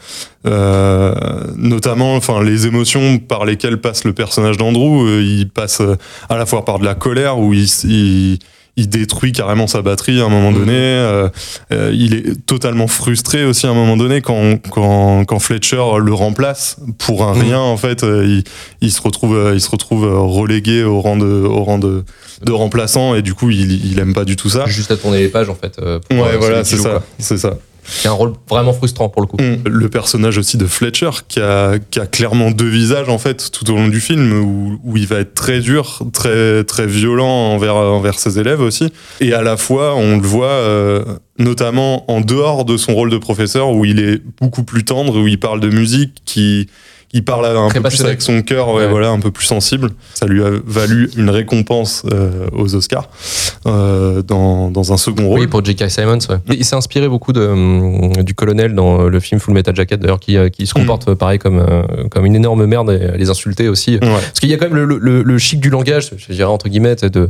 euh, 0.45 1.13
notamment, 1.55 2.15
enfin, 2.15 2.43
les 2.43 2.67
émotions 2.67 3.17
par 3.17 3.45
lesquelles 3.45 3.81
passe 3.81 4.03
le 4.03 4.13
personnage 4.13 4.57
d'Andrew. 4.57 5.07
euh, 5.07 5.23
il 5.23 5.49
passe 5.49 5.81
euh, 5.81 5.95
à 6.29 6.37
la 6.37 6.45
fois 6.45 6.63
par 6.63 6.79
de 6.79 6.85
la 6.85 6.93
colère 6.95 7.39
où 7.39 7.53
il, 7.53 7.67
il 7.85 8.39
il 8.77 8.87
détruit 8.89 9.31
carrément 9.33 9.67
sa 9.67 9.81
batterie 9.81 10.21
à 10.21 10.25
un 10.25 10.29
moment 10.29 10.51
donné. 10.51 10.71
euh, 10.73 11.27
euh, 11.73 11.91
il 11.93 12.13
est 12.15 12.45
totalement 12.45 12.87
frustré 12.87 13.43
aussi 13.45 13.67
à 13.67 13.69
un 13.69 13.73
moment 13.73 13.97
donné 13.97 14.21
quand, 14.21 14.57
quand, 14.71 15.25
quand 15.25 15.39
Fletcher 15.39 15.83
le 15.99 16.13
remplace 16.13 16.77
pour 16.97 17.23
un 17.25 17.33
Mhm. 17.35 17.41
rien. 17.41 17.59
En 17.59 17.77
fait, 17.77 18.03
euh, 18.03 18.25
il, 18.25 18.43
il 18.81 18.91
se 18.91 19.01
retrouve, 19.01 19.35
euh, 19.35 19.53
il 19.53 19.61
se 19.61 19.69
retrouve 19.69 20.05
euh, 20.05 20.17
relégué 20.19 20.83
au 20.83 21.01
rang 21.01 21.17
de, 21.17 21.25
au 21.25 21.63
rang 21.63 21.77
de, 21.79 22.03
de 22.43 22.51
remplaçant 22.51 23.13
et 23.15 23.21
du 23.21 23.33
coup, 23.33 23.49
il, 23.49 23.85
il 23.91 23.99
aime 23.99 24.13
pas 24.13 24.25
du 24.25 24.35
tout 24.35 24.49
ça. 24.49 24.65
Juste 24.67 24.91
à 24.91 24.97
tourner 24.97 25.19
les 25.19 25.27
pages, 25.29 25.49
en 25.49 25.55
fait. 25.55 25.77
euh, 25.79 25.99
pour, 25.99 26.19
Ouais, 26.19 26.37
voilà, 26.37 26.63
c'est 26.63 26.77
ça, 26.77 27.01
c'est 27.19 27.37
ça. 27.37 27.55
C'est 27.83 28.07
un 28.07 28.13
rôle 28.13 28.33
vraiment 28.49 28.73
frustrant, 28.73 29.09
pour 29.09 29.21
le 29.21 29.27
coup. 29.27 29.37
Mm. 29.37 29.67
Le 29.67 29.89
personnage 29.89 30.37
aussi 30.37 30.57
de 30.57 30.65
Fletcher 30.65 31.09
qui 31.27 31.39
a, 31.39 31.77
qui 31.79 31.99
a 31.99 32.05
clairement 32.05 32.51
deux 32.51 32.67
visages 32.67 33.09
en 33.09 33.17
fait 33.17 33.51
tout 33.51 33.69
au 33.71 33.75
long 33.75 33.87
du 33.87 33.99
film 33.99 34.31
où, 34.33 34.79
où 34.83 34.97
il 34.97 35.07
va 35.07 35.17
être 35.17 35.33
très 35.33 35.59
dur, 35.59 36.03
très 36.13 36.63
très 36.63 36.85
violent 36.85 37.53
envers 37.53 37.75
envers 37.75 38.19
ses 38.19 38.39
élèves 38.39 38.61
aussi 38.61 38.91
et 39.19 39.33
à 39.33 39.41
la 39.41 39.57
fois 39.57 39.95
on 39.95 40.17
le 40.17 40.23
voit 40.23 40.45
euh, 40.45 41.03
notamment 41.39 42.09
en 42.11 42.21
dehors 42.21 42.65
de 42.65 42.77
son 42.77 42.93
rôle 42.93 43.09
de 43.09 43.17
professeur 43.17 43.71
où 43.71 43.85
il 43.85 43.99
est 43.99 44.21
beaucoup 44.39 44.63
plus 44.63 44.83
tendre 44.83 45.19
où 45.19 45.27
il 45.27 45.39
parle 45.39 45.59
de 45.59 45.69
musique 45.69 46.21
qui 46.25 46.67
il 47.13 47.23
parle 47.25 47.45
un 47.45 47.67
Très 47.69 47.79
peu 47.81 47.89
plus 47.89 48.03
avec 48.05 48.21
son 48.21 48.41
cœur, 48.41 48.69
ouais, 48.69 48.83
Ouais. 48.85 48.87
voilà, 48.87 49.09
un 49.09 49.19
peu 49.19 49.31
plus 49.31 49.45
sensible. 49.45 49.91
Ça 50.13 50.25
lui 50.25 50.41
a 50.43 50.49
valu 50.65 51.09
une 51.17 51.29
récompense 51.29 52.03
euh, 52.11 52.47
aux 52.53 52.73
Oscars 52.75 53.09
euh, 53.65 54.21
dans, 54.21 54.71
dans 54.71 54.93
un 54.93 54.97
second 54.97 55.27
rôle. 55.27 55.39
Oui, 55.41 55.47
pour 55.47 55.63
J.K. 55.63 55.89
Simons. 55.89 56.19
Ouais. 56.29 56.37
Il 56.57 56.63
s'est 56.65 56.75
inspiré 56.75 57.07
beaucoup 57.09 57.33
de, 57.33 57.45
hum, 57.45 58.13
du 58.23 58.33
colonel 58.33 58.73
dans 58.75 59.03
le 59.09 59.19
film 59.19 59.39
Full 59.41 59.53
Metal 59.53 59.75
Jacket, 59.75 59.99
d'ailleurs, 59.99 60.19
qui, 60.19 60.37
euh, 60.37 60.49
qui 60.49 60.65
se 60.67 60.73
comporte 60.73 61.09
euh, 61.09 61.15
pareil 61.15 61.39
comme, 61.39 61.59
euh, 61.59 61.83
comme 62.09 62.25
une 62.25 62.35
énorme 62.35 62.65
merde 62.65 62.89
et 62.91 63.17
les 63.17 63.29
insulter 63.29 63.67
aussi. 63.69 63.93
Ouais. 63.95 63.99
Parce 64.01 64.39
qu'il 64.39 64.49
y 64.49 64.53
a 64.53 64.57
quand 64.57 64.69
même 64.69 64.75
le, 64.85 64.97
le, 64.97 65.21
le 65.23 65.37
chic 65.37 65.59
du 65.59 65.69
langage, 65.69 66.11
je 66.17 66.33
dirais 66.33 66.49
entre 66.49 66.69
guillemets, 66.69 66.95
de 66.95 67.29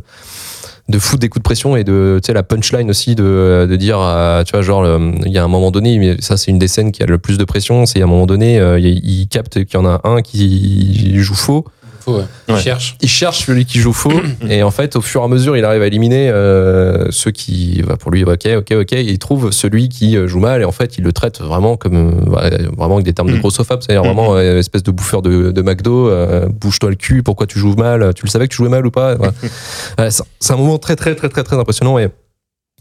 de 0.91 0.99
foutre 0.99 1.19
des 1.21 1.29
coups 1.29 1.39
de 1.41 1.43
pression 1.43 1.75
et 1.75 1.83
de 1.83 2.19
tu 2.21 2.27
sais 2.27 2.33
la 2.33 2.43
punchline 2.43 2.89
aussi 2.89 3.15
de, 3.15 3.65
de 3.69 3.75
dire 3.75 3.97
euh, 3.99 4.43
tu 4.43 4.51
vois 4.51 4.61
genre 4.61 4.83
le- 4.83 5.13
il 5.25 5.31
y 5.31 5.37
a 5.37 5.43
un 5.43 5.47
moment 5.47 5.71
donné 5.71 5.97
mais 5.97 6.17
ça 6.19 6.37
c'est 6.37 6.51
une 6.51 6.59
des 6.59 6.67
scènes 6.67 6.91
qui 6.91 7.01
a 7.01 7.05
le 7.07 7.17
plus 7.17 7.37
de 7.37 7.43
pression 7.45 7.85
c'est 7.85 8.01
à 8.01 8.03
un 8.03 8.07
moment 8.07 8.25
donné 8.27 8.59
euh, 8.59 8.77
il 8.79 9.27
capte 9.27 9.63
qu'il 9.65 9.79
y 9.79 9.81
en 9.81 9.85
a 9.85 10.01
un 10.03 10.21
qui 10.21 11.17
joue 11.17 11.33
faux 11.35 11.65
Ouais. 12.07 12.23
Il 12.49 12.57
cherche. 12.57 12.95
il 13.01 13.09
cherche 13.09 13.45
celui 13.45 13.65
qui 13.65 13.79
joue 13.79 13.93
faux 13.93 14.11
et 14.49 14.63
en 14.63 14.71
fait 14.71 14.95
au 14.95 15.01
fur 15.01 15.21
et 15.21 15.23
à 15.23 15.27
mesure 15.27 15.55
il 15.57 15.65
arrive 15.65 15.81
à 15.81 15.87
éliminer 15.87 16.29
euh, 16.29 17.07
ceux 17.11 17.31
qui 17.31 17.83
bah, 17.87 17.97
pour 17.97 18.11
lui 18.11 18.23
ok 18.23 18.47
ok 18.57 18.71
ok 18.81 18.93
et 18.93 19.01
il 19.01 19.19
trouve 19.19 19.51
celui 19.51 19.89
qui 19.89 20.17
euh, 20.17 20.27
joue 20.27 20.39
mal 20.39 20.61
et 20.61 20.65
en 20.65 20.71
fait 20.71 20.97
il 20.97 21.03
le 21.03 21.11
traite 21.13 21.41
vraiment 21.41 21.77
comme 21.77 22.29
ouais, 22.33 22.49
vraiment 22.77 22.95
avec 22.95 23.05
des 23.05 23.13
termes 23.13 23.29
de 23.29 23.35
Mm. 23.35 23.39
grossophobe 23.39 23.81
c'est-à-dire 23.81 24.03
vraiment 24.03 24.35
euh, 24.35 24.57
espèce 24.59 24.83
de 24.83 24.91
bouffeur 24.91 25.21
de, 25.21 25.51
de 25.51 25.61
McDo 25.61 26.09
euh, 26.09 26.47
bouge-toi 26.49 26.89
le 26.89 26.95
cul 26.95 27.23
pourquoi 27.23 27.47
tu 27.47 27.59
joues 27.59 27.75
mal 27.75 28.13
tu 28.15 28.25
le 28.25 28.29
savais 28.29 28.47
que 28.47 28.51
tu 28.51 28.57
jouais 28.57 28.69
mal 28.69 28.85
ou 28.85 28.91
pas 28.91 29.15
Voilà. 29.15 29.33
C'est 30.11 30.23
c'est 30.39 30.53
un 30.53 30.57
moment 30.57 30.77
très 30.79 30.95
très 30.95 31.15
très 31.15 31.29
très 31.29 31.43
très 31.43 31.55
impressionnant 31.57 31.97
et 31.99 32.09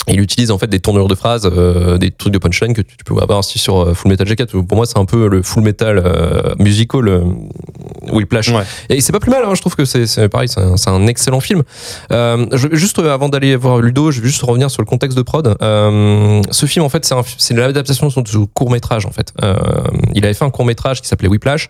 Il 0.09 0.21
utilise 0.21 0.51
en 0.51 0.59
fait 0.59 0.67
des 0.67 0.81
tournures 0.81 1.09
de 1.09 1.15
phrases, 1.15 1.49
euh, 1.53 1.99
des 1.99 2.11
trucs 2.11 2.33
de 2.33 2.39
punchline 2.39 2.73
que 2.73 2.81
tu, 2.81 2.97
tu 2.97 3.05
peux 3.05 3.17
avoir 3.21 3.41
aussi 3.41 3.59
sur 3.59 3.81
euh, 3.81 3.95
Full 3.95 4.11
Metal 4.11 4.27
Jacket. 4.27 4.51
Pour 4.51 4.77
moi, 4.77 4.87
c'est 4.87 4.99
un 4.99 5.05
peu 5.05 5.29
le 5.29 5.43
Full 5.43 5.63
Metal 5.63 5.99
euh, 5.99 6.55
musical 6.59 7.07
euh, 7.07 7.23
Whiplash. 8.11 8.49
Ouais. 8.49 8.65
Et 8.89 9.01
c'est 9.01 9.13
pas 9.13 9.21
plus 9.21 9.31
mal, 9.31 9.45
hein, 9.45 9.55
je 9.55 9.61
trouve 9.61 9.77
que 9.77 9.85
c'est 9.85 10.29
pareil, 10.29 10.49
c'est 10.49 10.61
un, 10.61 10.95
un 10.95 11.07
excellent 11.07 11.41
film. 11.41 11.63
Euh, 12.13 12.47
je, 12.53 12.69
juste 12.73 12.99
avant 12.99 13.29
d'aller 13.29 13.55
voir 13.57 13.79
Ludo, 13.79 14.11
je 14.11 14.21
vais 14.21 14.29
juste 14.29 14.43
revenir 14.43 14.71
sur 14.71 14.83
le 14.83 14.87
contexte 14.87 15.17
de 15.17 15.23
prod. 15.23 15.57
Euh, 15.63 16.43
ce 16.51 16.67
film, 16.67 16.85
en 16.85 16.89
fait, 16.89 17.09
c'est 17.37 17.55
l'adaptation 17.55 18.07
de 18.07 18.13
son 18.13 18.47
court 18.47 18.71
métrage, 18.71 19.07
en 19.07 19.13
fait. 19.13 19.33
Euh, 19.43 19.55
il 20.15 20.25
avait 20.25 20.35
fait 20.35 20.45
un 20.45 20.51
court 20.51 20.65
métrage 20.65 21.03
qui 21.03 21.09
s'appelait 21.09 21.29
Whiplash. 21.29 21.69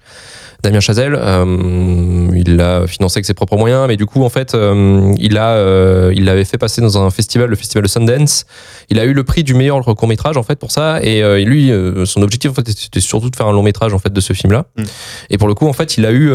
Damien 0.62 0.80
Chazelle, 0.80 1.16
euh, 1.18 2.28
il 2.34 2.56
l'a 2.56 2.86
financé 2.86 3.18
avec 3.18 3.24
ses 3.24 3.34
propres 3.34 3.56
moyens, 3.56 3.86
mais 3.88 3.96
du 3.96 4.06
coup, 4.06 4.24
en 4.24 4.28
fait, 4.28 4.54
euh, 4.54 5.14
il 5.18 5.38
a, 5.38 5.52
euh, 5.52 6.12
il 6.14 6.24
l'avait 6.24 6.44
fait 6.44 6.58
passer 6.58 6.80
dans 6.80 6.98
un 6.98 7.10
festival, 7.10 7.48
le 7.48 7.56
festival 7.56 7.82
de 7.82 7.88
Sundance. 7.88 8.44
Il 8.90 8.98
a 8.98 9.04
eu 9.04 9.12
le 9.12 9.24
prix 9.24 9.42
du 9.42 9.54
meilleur 9.54 9.82
court 9.84 10.08
métrage, 10.08 10.36
en 10.36 10.42
fait, 10.42 10.58
pour 10.58 10.70
ça. 10.70 11.00
Et 11.02 11.44
lui, 11.44 11.72
son 12.04 12.22
objectif, 12.22 12.50
en 12.50 12.54
fait, 12.54 12.68
c'était 12.68 13.00
surtout 13.00 13.30
de 13.30 13.36
faire 13.36 13.46
un 13.46 13.52
long 13.52 13.62
métrage, 13.62 13.94
en 13.94 13.98
fait, 13.98 14.12
de 14.12 14.20
ce 14.20 14.32
film-là. 14.32 14.66
Mm. 14.76 14.82
Et 15.30 15.38
pour 15.38 15.48
le 15.48 15.54
coup, 15.54 15.66
en 15.66 15.72
fait, 15.72 15.96
il 15.96 16.04
a 16.04 16.12
eu 16.12 16.28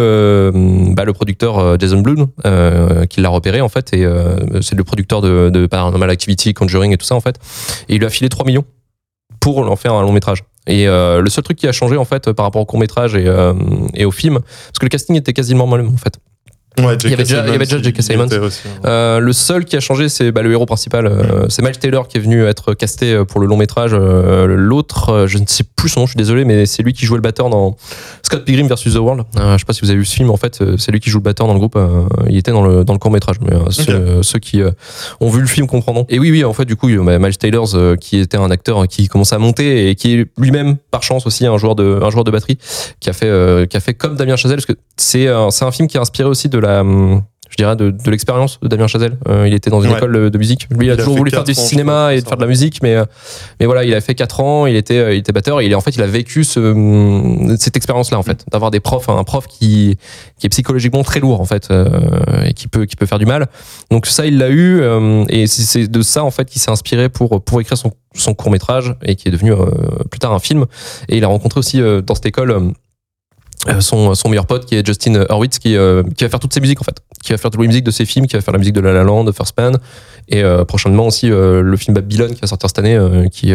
bah, 0.93 1.05
le 1.05 1.13
producteur 1.13 1.79
Jason 1.79 2.01
Blum 2.01 2.27
qui 3.09 3.21
l'a 3.21 3.29
repéré, 3.29 3.61
en 3.61 3.69
fait, 3.69 3.93
et 3.93 4.07
c'est 4.61 4.75
le 4.75 4.83
producteur 4.83 5.21
de, 5.21 5.49
de 5.49 5.65
Paranormal 5.67 6.09
Activity, 6.09 6.53
Conjuring 6.53 6.93
et 6.93 6.97
tout 6.97 7.05
ça, 7.05 7.15
en 7.15 7.21
fait. 7.21 7.37
Et 7.89 7.95
il 7.95 7.99
lui 7.99 8.05
a 8.05 8.09
filé 8.09 8.29
3 8.29 8.45
millions 8.45 8.65
pour 9.39 9.59
en 9.59 9.75
faire 9.75 9.93
un 9.93 10.01
long 10.01 10.11
métrage. 10.11 10.43
Et 10.67 10.87
euh, 10.87 11.21
le 11.21 11.29
seul 11.29 11.43
truc 11.43 11.57
qui 11.57 11.67
a 11.67 11.71
changé 11.71 11.97
en 11.97 12.05
fait 12.05 12.31
par 12.31 12.45
rapport 12.45 12.61
au 12.61 12.65
court 12.65 12.79
métrage 12.79 13.15
et, 13.15 13.27
euh, 13.27 13.53
et 13.93 14.05
au 14.05 14.11
film, 14.11 14.39
parce 14.39 14.79
que 14.79 14.85
le 14.85 14.89
casting 14.89 15.15
était 15.15 15.33
quasiment 15.33 15.65
le 15.75 15.83
même 15.83 15.93
en 15.93 15.97
fait. 15.97 16.19
Ouais, 16.79 16.95
Il 17.03 17.09
y 17.09 17.13
avait 17.13 17.23
déjà- 17.23 17.45
il 17.45 17.51
y 17.51 17.55
avait 17.55 17.65
déjà 17.65 17.81
J.K. 17.81 18.01
Simmons. 18.01 18.27
Euh, 18.85 19.19
le 19.19 19.33
seul 19.33 19.63
qui 19.65 19.77
a 19.77 19.79
changé, 19.79 20.09
c'est 20.09 20.31
bah, 20.31 20.41
le 20.41 20.51
héros 20.51 20.65
principal. 20.65 21.05
euh, 21.05 21.45
c'est 21.49 21.61
Miles 21.61 21.77
Taylor 21.77 22.07
qui 22.07 22.17
est 22.17 22.19
venu 22.19 22.43
être 22.45 22.73
casté 22.73 23.13
euh, 23.13 23.23
pour 23.25 23.39
le 23.39 23.47
long 23.47 23.55
métrage. 23.57 23.91
Euh, 23.93 24.45
L'autre, 24.47 25.25
je 25.27 25.37
ne 25.37 25.45
sais 25.47 25.63
plus 25.75 25.89
son 25.89 26.01
nom, 26.01 26.05
je 26.05 26.11
suis 26.11 26.17
désolé, 26.17 26.43
mais 26.45 26.65
c'est 26.65 26.83
lui 26.83 26.93
qui 26.93 27.05
jouait 27.05 27.17
le 27.17 27.21
batteur 27.21 27.49
dans 27.49 27.77
Scott 28.23 28.43
Pilgrim 28.43 28.67
vs 28.67 28.75
The 28.93 28.95
World. 28.97 29.23
Je 29.35 29.57
sais 29.57 29.65
pas 29.65 29.73
si 29.73 29.81
vous 29.81 29.89
avez 29.89 29.99
vu 29.99 30.05
ce 30.05 30.15
film. 30.15 30.29
En 30.31 30.37
fait, 30.37 30.61
c'est 30.77 30.91
lui 30.91 30.99
qui 30.99 31.09
joue 31.09 31.19
le 31.19 31.23
batteur 31.23 31.47
dans 31.47 31.53
le 31.53 31.59
groupe. 31.59 31.77
il 32.29 32.37
était 32.37 32.51
dans 32.51 32.65
le 32.65 32.83
dans 32.83 32.93
le 32.93 32.99
court 32.99 33.11
métrage. 33.11 33.37
Mais 33.41 33.53
ceux, 33.69 34.21
ceux 34.23 34.39
qui 34.39 34.61
ont 35.21 35.29
vu 35.29 35.39
le 35.41 35.47
film 35.47 35.67
comprendront. 35.67 36.05
Et 36.09 36.19
oui, 36.19 36.31
oui, 36.31 36.43
en 36.43 36.53
fait, 36.53 36.65
du 36.65 36.75
coup, 36.75 36.89
bah, 37.03 37.19
Miles 37.19 37.37
Taylor, 37.37 37.67
qui 37.99 38.19
était 38.19 38.37
un 38.37 38.51
acteur 38.51 38.87
qui 38.87 39.07
commençait 39.07 39.35
à 39.35 39.39
monter 39.39 39.89
et 39.89 39.95
qui 39.95 40.13
est 40.15 40.25
lui-même, 40.37 40.75
par 40.91 41.03
chance 41.03 41.25
aussi, 41.25 41.45
un 41.45 41.57
joueur 41.57 41.75
de 41.75 41.99
un 42.03 42.09
joueur 42.09 42.23
de 42.23 42.31
batterie, 42.31 42.57
qui 42.99 43.09
a 43.09 43.13
fait 43.13 43.67
qui 43.69 43.77
a 43.77 43.79
fait 43.79 43.93
comme 43.93 44.15
Damien 44.15 44.35
Chazelle, 44.35 44.57
parce 44.57 44.65
que 44.65 44.73
c'est 44.97 45.27
euh, 45.27 45.49
un 45.61 45.71
film 45.71 45.87
qui 45.87 45.97
est 45.97 45.99
inspiré 46.01 46.27
aussi 46.29 46.49
de 46.49 46.57
la 46.59 46.81
hum, 46.81 47.21
je 47.49 47.57
dirais 47.57 47.75
de, 47.75 47.91
de 47.91 48.11
l'expérience 48.11 48.59
de 48.61 48.67
Damien 48.67 48.87
Chazelle. 48.87 49.17
Euh, 49.29 49.47
il 49.47 49.53
était 49.53 49.69
dans 49.69 49.79
une 49.79 49.91
Ouais. 49.91 49.97
école 49.97 50.29
de, 50.31 50.37
musique. 50.37 50.67
Lui, 50.71 50.79
il, 50.79 50.83
Il 50.87 50.89
a 50.89 50.93
a 50.93 50.97
toujours 50.97 51.15
voulu 51.15 51.29
faire 51.31 51.43
du 51.43 51.53
cinéma 51.53 52.13
et 52.13 52.21
de 52.21 52.27
faire 52.27 52.35
de 52.37 52.41
la 52.41 52.47
musique, 52.47 52.81
mais 52.81 52.95
euh, 52.95 53.05
mais 53.59 53.65
voilà, 53.65 53.83
il 53.85 53.93
a 53.93 54.01
fait 54.01 54.15
4 54.15 54.39
ans. 54.41 54.65
Il 54.65 54.75
était 54.75 55.15
il 55.15 55.19
était 55.19 55.31
batteur. 55.31 55.61
Et 55.61 55.67
il 55.67 55.75
en 55.75 55.79
fait 55.79 55.95
il 55.95 56.01
a 56.01 56.07
vécu 56.07 56.43
ce, 56.43 56.59
hum, 56.59 57.55
cette 57.57 57.77
expérience-là 57.77 58.17
en 58.17 58.23
fait, 58.23 58.43
d'avoir 58.51 58.71
des 58.71 58.79
profs, 58.81 59.07
un 59.09 59.23
prof 59.23 59.45
qui 59.47 59.97
qui 60.39 60.47
est 60.47 60.49
psychologiquement 60.49 61.03
très 61.03 61.19
lourd 61.19 61.39
en 61.39 61.45
fait 61.45 61.69
euh, 61.71 61.87
et 62.45 62.53
qui 62.53 62.67
peut 62.67 62.85
qui 62.85 62.95
peut 62.95 63.05
faire 63.05 63.19
du 63.19 63.25
mal. 63.27 63.47
Donc 63.91 64.07
ça, 64.07 64.25
il 64.25 64.37
l'a 64.37 64.49
eu 64.49 64.79
euh, 64.81 65.23
et 65.29 65.45
c'est- 65.47 65.61
c'est 65.61 65.87
de 65.87 66.01
ça 66.01 66.23
en 66.23 66.31
fait 66.31 66.45
qu'il 66.49 66.61
s'est 66.61 66.71
inspiré 66.71 67.09
pour 67.09 67.41
pour 67.43 67.61
écrire 67.61 67.77
son 67.77 67.91
son 68.15 68.33
court 68.33 68.49
métrage 68.51 68.95
et 69.03 69.15
qui 69.15 69.27
est 69.27 69.31
devenu 69.31 69.51
euh, 69.53 69.65
plus 70.09 70.19
tard 70.19 70.33
un 70.33 70.39
film. 70.39 70.65
Et 71.09 71.17
il 71.17 71.23
a 71.23 71.27
rencontré 71.27 71.59
aussi 71.59 71.79
euh, 71.79 72.01
dans 72.01 72.15
cette 72.15 72.25
école. 72.25 72.73
Euh, 73.67 73.81
son, 73.81 74.29
meilleur 74.29 74.45
pote 74.45 74.65
qui 74.65 74.75
est 74.75 74.85
Justin 74.85 75.25
Hurwitz 75.29 75.57
qui, 75.59 75.75
euh, 75.75 76.03
qui 76.15 76.23
va 76.23 76.29
faire 76.29 76.39
toutes 76.39 76.53
ses 76.53 76.59
musiques 76.59 76.81
en 76.81 76.83
fait 76.83 76.97
qui 77.23 77.31
va 77.31 77.37
faire 77.37 77.49
toutes 77.49 77.61
les 77.61 77.67
musiques 77.67 77.83
de 77.83 77.91
ses 77.91 78.05
films 78.05 78.27
qui 78.27 78.35
va 78.35 78.41
faire 78.41 78.51
la 78.51 78.59
musique 78.59 78.75
de 78.75 78.81
La 78.81 78.93
La 78.93 79.03
Land 79.03 79.25
First 79.33 79.57
Man 79.57 79.77
et 80.27 80.43
euh, 80.43 80.65
prochainement 80.65 81.07
aussi 81.07 81.27
le 81.29 81.75
film 81.77 81.95
Babylon 81.95 82.27
qui 82.29 82.41
va 82.41 82.47
sortir 82.47 82.69
cette 82.69 82.79
année 82.79 82.97
qui, 83.31 83.53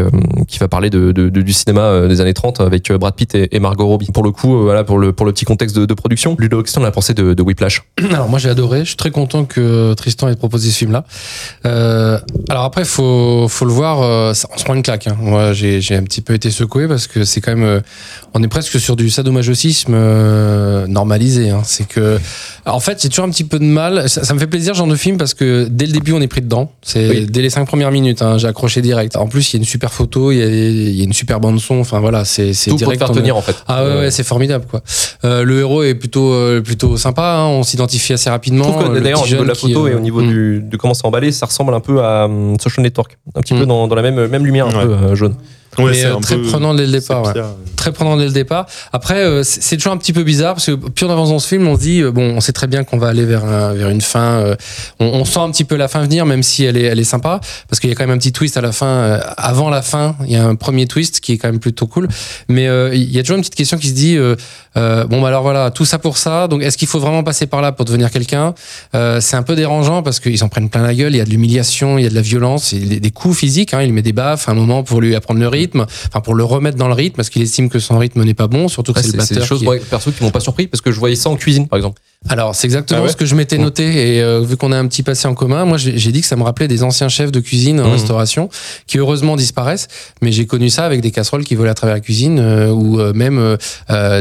qui 0.49 0.59
va 0.59 0.69
parler 0.69 0.90
de, 0.90 1.12
de- 1.12 1.29
du 1.29 1.52
cinéma 1.52 2.07
des 2.09 2.21
années 2.21 2.35
30 2.35 2.61
avec 2.61 2.93
Brad 2.93 3.14
Pitt 3.14 3.35
et, 3.35 3.61
Margot 3.61 3.87
Robbie 3.87 4.11
pour 4.12 4.23
le 4.23 4.31
coup 4.31 4.62
voilà 4.62 4.85
pour 4.85 4.99
le, 4.99 5.12
pour 5.12 5.26
le 5.26 5.33
petit 5.33 5.45
contexte 5.45 5.76
de, 5.79 5.95
production 5.95 6.37
Ludo 6.38 6.62
qu'on 6.62 6.85
a 6.85 6.90
pensé 6.90 7.14
de, 7.14 7.35
de 7.35 7.43
Whiplash 7.43 7.83
Alors 8.12 8.29
moi 8.29 8.38
j'ai 8.38 8.49
adoré, 8.49 8.81
je 8.81 8.88
suis 8.88 8.97
très 8.97 9.11
content 9.11 9.45
que 9.45 9.95
Tristan 9.95 10.29
ait 10.29 10.37
proposé 10.37 10.71
ce 10.71 10.79
film-là. 10.79 11.05
Euh, 11.67 12.19
alors 12.49 12.64
après 12.64 12.85
faut 12.85 13.47
faut 13.49 13.64
le 13.64 13.73
voir, 13.73 13.99
on 14.00 14.35
se 14.35 14.64
prend 14.64 14.75
une 14.75 14.83
claque. 14.83 15.07
hein. 15.07 15.17
Moi 15.21 15.52
j'ai 15.52 15.95
un 15.97 16.02
petit 16.02 16.21
peu 16.21 16.35
été 16.35 16.50
secoué 16.50 16.88
parce 16.88 17.07
que 17.07 17.25
c'est 17.25 17.40
quand 17.40 17.55
même, 17.55 17.83
on 18.35 18.43
est 18.43 18.49
presque 18.49 18.79
sur 18.81 18.97
du 18.97 19.11
sadomasochisme 19.11 20.00
euh, 20.00 20.87
normalisé. 20.87 21.50
Hein. 21.50 21.62
C'est 21.64 21.87
que 21.87 22.19
en 22.66 22.80
fait 22.80 23.00
j'ai 23.02 23.09
toujours 23.09 23.25
un 23.25 23.30
petit 23.30 23.45
peu 23.45 23.59
de 23.59 23.64
mal. 23.64 24.09
Ça, 24.09 24.25
ça 24.25 24.35
me 24.35 24.38
fait 24.38 24.47
plaisir 24.47 24.75
ce 24.75 24.78
genre 24.78 24.87
de 24.87 24.97
film 24.97 25.16
parce 25.16 25.35
que 25.35 25.66
dès 25.71 25.87
le 25.87 25.92
début 25.92 26.12
on 26.12 26.21
est 26.21 26.26
pris 26.28 26.40
dedans. 26.40 26.73
C'est 26.83 27.09
Oui. 27.09 27.26
dès 27.26 27.42
les 27.42 27.50
cinq 27.50 27.66
premières 27.66 27.90
minutes, 27.90 28.23
hein, 28.23 28.38
j'ai 28.38 28.49
accroché 28.49 28.80
direct. 28.83 29.16
En 29.16 29.26
plus 29.28 29.52
il 29.52 29.57
y 29.57 29.59
a 29.59 29.61
une 29.61 29.66
super 29.66 29.92
photo, 29.92 30.33
il 30.33 30.38
y 30.38 30.42
a, 30.42 30.47
il 30.47 30.95
y 30.97 31.00
a 31.00 31.04
une 31.04 31.12
super 31.12 31.40
bande 31.40 31.59
son. 31.61 31.76
Enfin 31.80 32.00
voilà, 32.00 32.25
c'est 32.25 32.52
c'est 32.54 32.71
tout 32.71 32.76
pour 32.76 32.80
te 32.80 32.85
direct. 32.95 33.00
faire 33.07 33.12
tenir 33.14 33.37
en 33.37 33.42
fait 33.42 33.57
ah 33.69 33.85
ouais, 33.85 33.95
ouais 34.00 34.11
c'est 34.11 34.25
formidable 34.25 34.64
quoi. 34.71 34.83
Euh, 35.25 35.45
le 35.45 35.61
héros 35.61 35.83
est 35.83 35.95
plutôt 35.95 36.33
euh, 36.33 36.61
plutôt 36.61 36.97
sympa, 36.97 37.37
hein, 37.38 37.47
on 37.47 37.62
s'identifie 37.62 38.12
assez 38.12 38.30
rapidement. 38.30 38.83
d'ailleurs 39.00 39.23
au 39.23 39.26
niveau 39.26 39.42
de 39.42 39.49
la 39.49 39.54
qui, 39.54 39.73
photo 39.73 39.87
euh, 39.87 39.90
et 39.90 39.95
au 39.95 40.00
niveau 40.00 40.23
mm. 40.23 40.28
du, 40.28 40.61
de 40.62 40.76
comment 40.76 40.95
c'est 40.95 41.07
emballé 41.07 41.33
ça 41.33 41.47
ressemble 41.47 41.75
un 41.75 41.80
peu 41.80 42.02
à 42.02 42.25
hum, 42.26 42.57
Social 42.61 42.83
Network 42.83 43.19
un 43.35 43.40
petit 43.40 43.54
Mm. 43.54 43.59
peu 43.61 43.66
dans, 43.66 43.88
dans 43.88 43.95
la 43.97 44.02
même, 44.02 44.26
même 44.28 44.45
lumière 44.47 44.66
un 44.69 44.71
Ouais. 44.78 44.85
peu 44.87 44.92
euh, 44.92 45.14
jaune 45.16 45.35
Ouais, 45.79 45.93
mais, 45.93 45.95
c'est 45.95 46.07
euh, 46.07 46.17
très 46.21 46.37
prenant 46.39 46.75
dès 46.75 46.85
le 46.85 46.93
départ, 46.93 47.23
ouais. 47.25 47.33
très 47.77 47.93
prenant 47.93 48.17
dès 48.17 48.25
le 48.25 48.33
départ. 48.33 48.67
Après, 48.93 49.19
euh, 49.23 49.43
c'est 49.45 49.77
toujours 49.77 49.93
un 49.93 49.97
petit 49.97 50.12
peu 50.12 50.25
bizarre 50.25 50.55
parce 50.55 50.67
que 50.67 50.73
plus 50.73 51.07
on 51.07 51.11
avance 51.11 51.29
dans 51.31 51.39
ce 51.39 51.47
film, 51.47 51.67
on 51.69 51.77
se 51.77 51.81
dit 51.81 52.00
euh, 52.03 52.11
bon, 52.11 52.35
on 52.37 52.41
sait 52.41 52.53
très 52.53 52.67
bien 52.67 52.83
qu'on 52.83 52.99
va 52.99 53.09
aller 53.09 53.25
vers 53.25 53.45
un- 53.45 53.73
vers 53.75 53.89
une 53.89 54.00
fin. 54.00 54.57
on, 54.99 55.07
on 55.07 55.25
sent 55.25 55.39
un 55.39 55.50
petit 55.50 55.65
peu 55.65 55.77
la 55.77 55.87
fin 55.89 56.03
venir, 56.03 56.27
même 56.27 56.43
si 56.43 56.65
elle 56.65 56.77
est 56.77 56.83
elle 56.83 56.99
est 56.99 57.05
sympa 57.05 57.41
parce 57.69 57.79
qu'il 57.79 57.89
y 57.89 57.93
a 57.93 57.97
quand 57.97 58.03
même 58.05 58.17
un 58.17 58.19
petit 58.19 58.33
twist 58.33 58.57
à 58.57 58.61
la 58.61 58.73
fin. 58.73 59.21
avant 59.37 59.71
la 59.71 59.81
fin, 59.83 60.17
il 60.27 60.33
y 60.33 60.37
a 60.37 60.45
un 60.45 60.57
premier 60.57 60.87
twist 60.87 61.21
qui 61.21 61.33
est 61.35 61.39
quand 61.39 61.49
même 61.49 61.61
plutôt 61.61 61.87
cool. 61.87 62.09
Mais 62.49 62.67
euh, 62.67 62.93
il 62.95 63.11
y 63.11 63.19
a 63.19 63.23
toujours 63.23 63.37
une 63.37 63.43
petite 63.43 63.55
question 63.55 63.79
qui 63.79 63.89
se 63.89 63.95
dit 63.95 64.17
euh, 64.17 64.35
euh, 64.77 65.05
bon 65.05 65.21
bah 65.23 65.29
alors 65.29 65.43
voilà, 65.43 65.71
tout 65.71 65.85
ça 65.85 65.99
pour 66.00 66.19
ça. 66.19 66.49
Donc 66.49 66.62
est-ce 66.62 66.77
qu'il 66.77 66.89
faut 66.89 66.99
vraiment 67.00 67.23
passer 67.23 67.47
par 67.47 67.62
là 67.62 67.71
pour 67.71 67.85
devenir 67.85 68.11
quelqu'un? 68.11 68.55
C'est 68.93 69.37
un 69.37 69.43
peu 69.45 69.55
dérangeant 69.55 70.03
parce 70.03 70.19
qu'ils 70.19 70.43
en 70.43 70.49
prennent 70.49 70.69
plein 70.69 70.83
la 70.83 70.95
gueule. 70.95 71.15
Il 71.15 71.19
y 71.19 71.21
a 71.21 71.25
de 71.25 71.31
l'humiliation, 71.31 71.97
il 71.99 72.03
y 72.03 72.07
a 72.07 72.11
de 72.11 72.15
la 72.15 72.23
violence, 72.23 72.73
il 72.73 72.93
y 72.93 72.97
a 72.97 73.00
des 73.00 73.11
coups 73.11 73.37
physiques. 73.39 73.73
Hein, 73.75 73.83
il 73.83 73.93
met 73.93 74.03
des 74.03 74.12
baffes 74.12 74.49
à 74.49 74.53
un 74.53 74.55
moment 74.55 74.83
pour 74.83 75.00
lui 75.00 75.15
apprendre 75.15 75.39
le 75.41 75.49
rythme, 75.61 75.87
enfin 76.09 76.21
pour 76.21 76.35
le 76.35 76.45
remettre 76.45 76.76
dans 76.76 76.88
le 76.88 76.95
rythme 76.95 77.17
parce 77.17 77.31
qu'il 77.31 77.43
estime 77.43 77.69
que 77.69 77.79
son 77.79 77.99
rythme 77.99 78.23
n'est 78.25 78.35
pas 78.35 78.47
bon, 78.49 78.69
surtout 78.69 78.93
que 78.93 78.99
Ouais, 79.00 79.05
c'est 79.07 79.17
le 79.17 79.23
c'est 79.23 79.35
c'est 79.35 79.40
des 79.40 79.47
choses 79.47 79.61
qui 79.61 79.67
est- 79.67 79.88
perso 79.90 80.11
qui 80.12 80.23
m'ont 80.23 80.31
pas 80.31 80.40
surpris 80.40 80.67
parce 80.67 80.81
que 80.81 80.90
je 80.93 80.99
voyais 80.99 81.17
ça 81.17 81.29
en 81.31 81.37
cuisine 81.37 81.69
par 81.69 81.76
exemple 81.76 82.00
Alors 82.29 82.55
c'est 82.55 82.67
exactement 82.67 83.00
Ah 83.00 83.05
ouais 83.05 83.11
ce 83.12 83.17
que 83.17 83.25
je 83.26 83.35
m'étais 83.35 83.59
noté 83.59 84.17
et 84.17 84.23
euh, 84.23 84.40
vu 84.40 84.57
qu'on 84.57 84.73
a 84.73 84.79
un 84.79 84.87
petit 84.87 85.02
passé 85.02 85.26
en 85.29 85.35
commun, 85.35 85.64
moi 85.64 85.79
j'ai 85.79 86.12
dit 86.12 86.21
que 86.21 86.26
ça 86.26 86.37
me 86.37 86.43
rappelait 86.43 86.69
des 86.69 86.83
anciens 86.83 87.09
chefs 87.09 87.33
de 87.33 87.40
cuisine 87.40 87.81
en 87.81 87.87
Mhm. 87.87 87.93
restauration 87.93 88.49
qui 88.87 88.99
heureusement 88.99 89.37
disparaissent, 89.37 89.88
mais 90.23 90.33
j'ai 90.33 90.47
connu 90.47 90.69
ça 90.71 90.85
avec 90.85 91.00
des 91.00 91.11
casseroles 91.11 91.45
qui 91.45 91.55
volaient 91.55 91.71
à 91.71 91.75
travers 91.75 91.95
la 91.97 92.00
cuisine 92.00 92.38
euh, 92.38 92.71
ou 92.71 93.00
euh, 93.00 93.12
même 93.14 93.57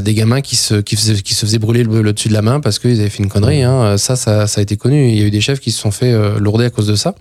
des 0.04 0.14
gamins 0.14 0.42
qui 0.42 0.56
se 0.56 0.76
qui, 0.82 0.96
faisaient- 0.96 1.22
qui 1.22 1.34
se 1.34 1.46
faisaient 1.46 1.60
brûler 1.60 1.84
le, 1.84 2.02
le 2.02 2.14
dessus 2.14 2.30
de 2.30 2.34
la 2.34 2.42
main 2.42 2.60
parce 2.60 2.80
qu'ils 2.80 3.00
avaient 3.00 3.10
fait 3.10 3.24
une 3.24 3.30
connerie. 3.30 3.64
Hein. 3.64 3.98
Ça, 3.98 4.16
ça 4.16 4.48
ça 4.48 4.60
a 4.60 4.62
été 4.62 4.78
connu. 4.78 5.10
Il 5.10 5.18
y 5.20 5.24
a 5.24 5.26
eu 5.26 5.32
des 5.32 5.42
chefs 5.42 5.60
qui 5.60 5.72
se 5.72 5.80
sont 5.80 5.92
fait 5.92 6.12
euh, 6.12 6.40
lourder 6.40 6.66
à 6.66 6.70
cause 6.70 6.88
de 6.88 6.96
ça. 6.96 7.16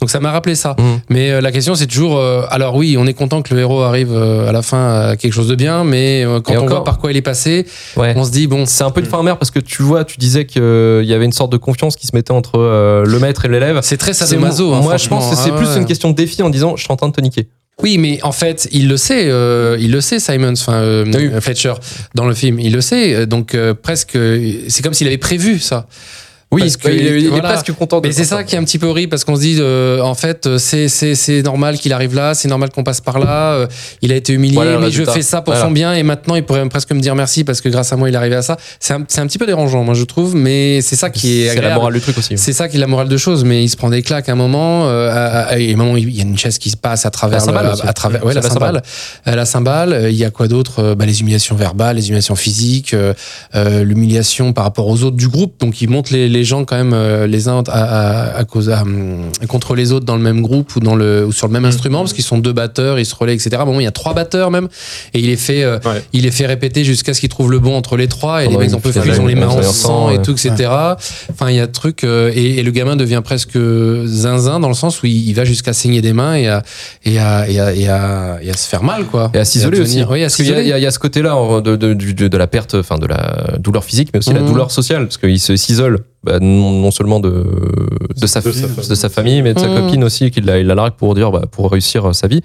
Donc 0.00 0.10
ça 0.10 0.20
m'a 0.20 0.30
rappelé 0.32 0.54
ça. 0.54 0.76
Mhm. 0.78 1.00
Mais 1.10 1.30
euh, 1.30 1.40
la 1.40 1.52
question 1.52 1.74
c'est 1.74 1.86
toujours 1.86 2.18
euh, 2.18 2.42
alors 2.50 2.74
oui, 2.76 2.96
on 2.98 3.06
est 3.06 3.14
content 3.14 3.42
que 3.42 3.54
le 3.56 3.62
héros 3.62 3.80
arrive 3.82 4.12
euh, 4.12 4.48
à 4.48 4.52
la 4.52 4.62
fin 4.62 5.08
à 5.10 5.16
quelque 5.16 5.32
chose 5.32 5.48
de 5.48 5.54
bien, 5.56 5.82
mais 5.82 6.24
euh, 6.24 6.40
quand 6.40 6.52
Et 6.52 6.56
on 6.56 6.60
encore- 6.60 6.76
voit 6.76 6.84
par 6.84 6.98
quoi 6.98 7.10
il 7.10 7.16
est 7.16 7.22
passé, 7.22 7.66
ouais 7.96 8.12
on 8.16 8.24
se 8.24 8.30
dit 8.30 8.46
bon, 8.46 8.64
C'est 8.66 8.84
un 8.84 8.90
peu 8.90 9.00
une 9.00 9.06
fin 9.06 9.18
amère 9.18 9.38
parce 9.38 9.50
que 9.50 9.58
tu 9.58 9.82
vois, 9.82 10.04
tu 10.04 10.18
disais 10.18 10.46
qu'il 10.46 10.62
y 11.04 11.12
avait 11.14 11.24
une 11.24 11.32
sorte 11.32 11.50
de 11.50 11.56
confiance 11.56 11.96
qui 11.96 12.06
se 12.06 12.14
mettait 12.14 12.30
entre 12.32 12.52
euh, 12.60 13.04
le 13.04 13.18
maître 13.18 13.44
et 13.44 13.48
l'élève. 13.48 13.80
c'est 13.82 13.96
très 13.96 14.12
sadomaso. 14.14 14.72
hein, 14.74 14.80
Moi, 14.82 14.96
je 14.96 15.08
pense 15.08 15.28
que 15.30 15.36
c'est 15.36 15.50
Ah 15.52 15.56
plus 15.58 15.66
ouais. 15.68 15.76
une 15.78 15.86
question 15.86 16.10
de 16.10 16.14
défi 16.14 16.42
en 16.42 16.50
disant 16.50 16.76
je 16.76 16.82
suis 16.84 16.92
en 16.92 16.96
train 16.96 17.08
de 17.08 17.12
te 17.14 17.20
niquer. 17.20 17.48
Oui, 17.82 17.98
mais 17.98 18.18
en 18.22 18.32
fait, 18.32 18.68
il 18.72 18.88
le 18.88 18.96
sait, 18.96 19.26
euh, 19.28 19.76
il 19.78 19.92
le 19.92 20.00
sait, 20.00 20.18
Simons, 20.18 20.52
enfin 20.54 20.74
euh, 20.80 21.04
Oui. 21.14 21.28
Fletcher, 21.42 21.74
dans 22.14 22.24
le 22.26 22.32
film, 22.34 22.58
il 22.58 22.72
le 22.72 22.80
sait. 22.80 23.14
euh, 23.14 23.26
Donc 23.26 23.54
euh, 23.54 23.74
presque, 23.74 24.16
euh, 24.16 24.52
c'est 24.68 24.82
comme 24.82 24.94
s'il 24.94 25.06
avait 25.08 25.18
prévu 25.18 25.58
ça. 25.58 25.86
Oui, 26.52 26.60
Parce 26.62 26.76
que, 26.76 26.88
il, 26.88 27.26
est- 27.26 27.40
presque 27.42 27.72
content 27.72 28.00
de 28.00 28.06
Mais 28.06 28.12
c'est 28.14 28.22
ça 28.24 28.44
qui 28.44 28.54
est 28.54 28.58
un 28.58 28.62
petit 28.62 28.78
peu 28.78 28.86
horrible 28.86 29.10
parce 29.10 29.24
qu'on 29.24 29.34
se 29.34 29.40
dit, 29.40 29.56
euh, 29.58 30.00
en 30.00 30.14
fait, 30.14 30.46
euh, 30.46 30.58
c'est 30.58 30.86
c'est 30.88 31.16
c'est 31.16 31.42
normal 31.42 31.76
qu'il 31.76 31.92
arrive 31.92 32.14
là, 32.14 32.34
c'est 32.34 32.46
normal 32.46 32.70
qu'on 32.70 32.84
passe 32.84 33.00
par 33.00 33.18
là. 33.18 33.54
euh, 33.54 33.66
il 34.00 34.12
a 34.12 34.14
été 34.14 34.32
humilié, 34.32 34.54
Voilà 34.54 34.78
mais 34.78 34.92
je 34.92 35.02
fais 35.02 35.22
ça 35.22 35.42
pour 35.42 35.52
Voilà. 35.54 35.66
son 35.68 35.72
bien 35.72 35.92
et 35.94 36.04
maintenant 36.04 36.36
il 36.36 36.44
pourrait 36.44 36.60
même 36.60 36.68
presque 36.68 36.92
me 36.92 37.00
dire 37.00 37.16
merci 37.16 37.42
parce 37.42 37.60
que 37.60 37.68
grâce 37.68 37.92
à 37.92 37.96
moi 37.96 38.08
il 38.08 38.14
est 38.14 38.18
arrivé 38.18 38.36
à 38.36 38.42
ça. 38.42 38.56
C'est 38.78 38.94
un, 38.94 39.00
un 39.00 39.26
petit 39.26 39.38
peu 39.38 39.46
dérangeant, 39.46 39.82
moi 39.82 39.94
je 39.94 40.04
trouve, 40.04 40.36
mais 40.36 40.80
c'est 40.82 40.94
ça 40.94 41.10
qui 41.10 41.42
est 41.42 41.48
C'est 41.50 41.60
la 41.60 41.74
morale 41.74 41.94
du 41.94 42.00
truc 42.00 42.16
aussi. 42.16 42.38
C'est 42.38 42.52
ça 42.52 42.68
qui 42.68 42.76
est 42.76 42.80
la 42.80 42.86
morale 42.86 43.08
de 43.08 43.16
choses, 43.16 43.42
mais 43.44 43.64
il 43.64 43.68
se 43.68 43.76
prend 43.76 43.90
des 43.90 44.02
claques 44.02 44.28
à 44.28 44.32
un 44.32 44.36
moment. 44.36 44.86
Euh, 44.88 45.10
à- 45.10 45.48
à- 45.48 45.58
et 45.58 45.70
à 45.70 45.74
un 45.74 45.76
moment, 45.76 45.96
il 45.96 46.14
y 46.16 46.20
a 46.20 46.22
une 46.22 46.38
chaise 46.38 46.58
qui 46.58 46.70
se 46.70 46.76
passe 46.76 47.06
à 47.06 47.10
travers, 47.10 47.40
La 47.40 47.44
cymbale 47.44 47.72
à, 47.82 47.92
travers, 47.92 48.24
ouais, 48.24 48.34
la 48.34 48.40
la 48.40 48.48
cymbale, 48.48 48.82
Euh, 49.26 49.34
la 49.34 49.44
cymbale. 49.46 49.92
Euh, 49.92 50.10
Il 50.10 50.16
y 50.16 50.24
a 50.24 50.30
quoi 50.30 50.46
d'autre 50.46 50.94
bah, 50.94 51.06
Les 51.06 51.20
humiliations 51.20 51.56
verbales, 51.56 51.96
les 51.96 52.06
humiliations 52.06 52.36
physiques, 52.36 52.94
l'humiliation 53.54 54.52
par 54.52 54.64
rapport 54.64 54.86
aux 54.88 55.02
autres 55.02 55.16
du 55.16 55.28
groupe. 55.28 55.54
Donc, 55.60 55.82
il 55.82 55.90
montre 55.90 56.12
les, 56.12 56.28
les 56.28 56.35
gens 56.44 56.64
quand 56.64 56.76
même 56.76 56.92
euh, 56.94 57.26
les 57.26 57.48
uns 57.48 57.62
à, 57.68 57.82
à, 57.82 58.36
à 58.38 58.44
cause 58.44 58.70
à, 58.70 58.82
hum, 58.82 59.30
contre 59.48 59.74
les 59.74 59.92
autres 59.92 60.04
dans 60.06 60.16
le 60.16 60.22
même 60.22 60.40
groupe 60.42 60.74
ou 60.76 60.80
dans 60.80 60.94
le 60.96 61.24
ou 61.26 61.32
sur 61.32 61.46
le 61.46 61.52
même 61.52 61.62
Mm. 61.62 61.66
instrument 61.66 61.98
parce 62.00 62.12
qu'ils 62.12 62.24
sont 62.24 62.38
deux 62.38 62.52
batteurs, 62.52 62.98
ils 62.98 63.06
se 63.06 63.14
relaient, 63.14 63.34
etc. 63.34 63.50
Bon, 63.64 63.78
il 63.80 63.84
y 63.84 63.86
a 63.86 63.90
trois 63.92 64.14
batteurs 64.14 64.50
même 64.50 64.68
et 65.14 65.20
il 65.20 65.30
est 65.30 65.36
fait 65.36 65.62
euh, 65.62 65.78
Ouais. 65.84 66.02
il 66.12 66.22
les 66.22 66.30
fait 66.30 66.46
répéter 66.46 66.84
jusqu'à 66.84 67.14
ce 67.14 67.20
qu'ils 67.20 67.28
trouvent 67.28 67.50
le 67.50 67.58
bon 67.58 67.76
entre 67.76 67.96
les 67.96 68.08
trois 68.08 68.42
et 68.42 68.46
Pendant 68.46 68.58
les 68.58 68.64
mecs 68.66 68.70
une 68.72 68.76
en 68.76 68.80
peuvent 68.80 68.92
finale, 68.92 69.08
plus, 69.08 69.16
ils 69.16 69.20
ont 69.22 69.26
les 69.26 69.34
mains 69.34 69.48
en 69.48 69.56
ouais, 69.58 69.62
sang 69.62 70.10
et 70.10 70.20
tout, 70.22 70.32
etc. 70.32 70.70
Enfin, 71.30 71.50
il 71.50 71.56
y 71.56 71.60
a 71.60 71.66
truc 71.66 72.04
euh, 72.04 72.30
et, 72.34 72.58
et 72.58 72.62
le 72.62 72.70
gamin 72.70 72.96
devient 72.96 73.20
presque 73.24 73.58
zinzin 74.04 74.60
dans 74.60 74.68
le 74.68 74.74
sens 74.74 75.02
où 75.02 75.06
il, 75.06 75.28
il 75.28 75.34
va 75.34 75.44
jusqu'à 75.44 75.72
saigner 75.72 76.00
des 76.02 76.12
mains 76.12 76.34
et 76.34 76.48
à 76.48 76.62
et 77.04 77.18
à, 77.18 77.48
et 77.48 77.58
à, 77.60 77.74
et 77.74 77.88
à, 77.88 78.38
et 78.42 78.50
à 78.50 78.56
se 78.56 78.68
faire 78.68 78.82
mal 78.82 79.04
quoi. 79.04 79.30
Et 79.34 79.38
à 79.38 79.44
s'isoler 79.44 79.80
aussi. 79.80 80.02
Oui, 80.08 80.20
à 80.22 80.26
Parce 80.26 80.36
qu'il 80.36 80.46
y, 80.46 80.48
a- 80.48 80.54
s'isoler. 80.54 80.62
il 80.66 80.68
y 80.68 80.72
a- 80.72 80.78
il 80.78 80.82
y 80.82 80.86
a 80.86 80.90
ce 80.90 80.98
côté-là 80.98 81.36
en- 81.36 81.60
de, 81.60 81.76
de, 81.76 81.94
de, 81.94 82.28
de 82.28 82.36
la 82.36 82.46
perte, 82.46 82.74
enfin 82.74 82.96
de 82.98 83.06
la 83.06 83.54
douleur 83.58 83.84
physique, 83.84 84.10
mais 84.12 84.18
aussi 84.18 84.32
la 84.32 84.40
Mhm. 84.40 84.48
douleur 84.48 84.70
sociale, 84.70 85.04
parce 85.04 85.18
qu'il 85.18 85.40
se- 85.40 85.56
s'isole 85.56 86.00
bah, 86.24 86.38
non, 86.40 86.72
non 86.72 86.90
seulement 86.90 87.20
de, 87.20 87.28
de, 88.16 88.26
sa, 88.26 88.40
De 88.40 88.50
sa 88.52 88.66
de 88.88 88.94
sa 88.94 89.08
famille, 89.08 89.42
mais 89.42 89.54
de 89.54 89.58
sa 89.60 89.68
Mhm. 89.68 89.80
copine 89.86 90.04
aussi, 90.04 90.30
qu'il 90.30 90.44
la, 90.44 90.58
il 90.58 90.66
la 90.66 90.74
largue 90.74 90.94
pour 90.94 91.14
dire 91.14 91.30
bah, 91.30 91.42
pour 91.50 91.70
réussir 91.70 92.14
sa 92.14 92.26
vie. 92.26 92.40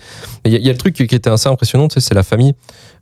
Il 0.45 0.51
y, 0.51 0.55
a- 0.55 0.59
il 0.59 0.65
y 0.65 0.69
a 0.69 0.71
le 0.73 0.77
truc 0.77 0.93
qui 0.95 1.03
était 1.15 1.29
assez 1.29 1.49
impressionnant, 1.49 1.87
c'est 1.89 2.13
la 2.13 2.23
famille. 2.23 2.53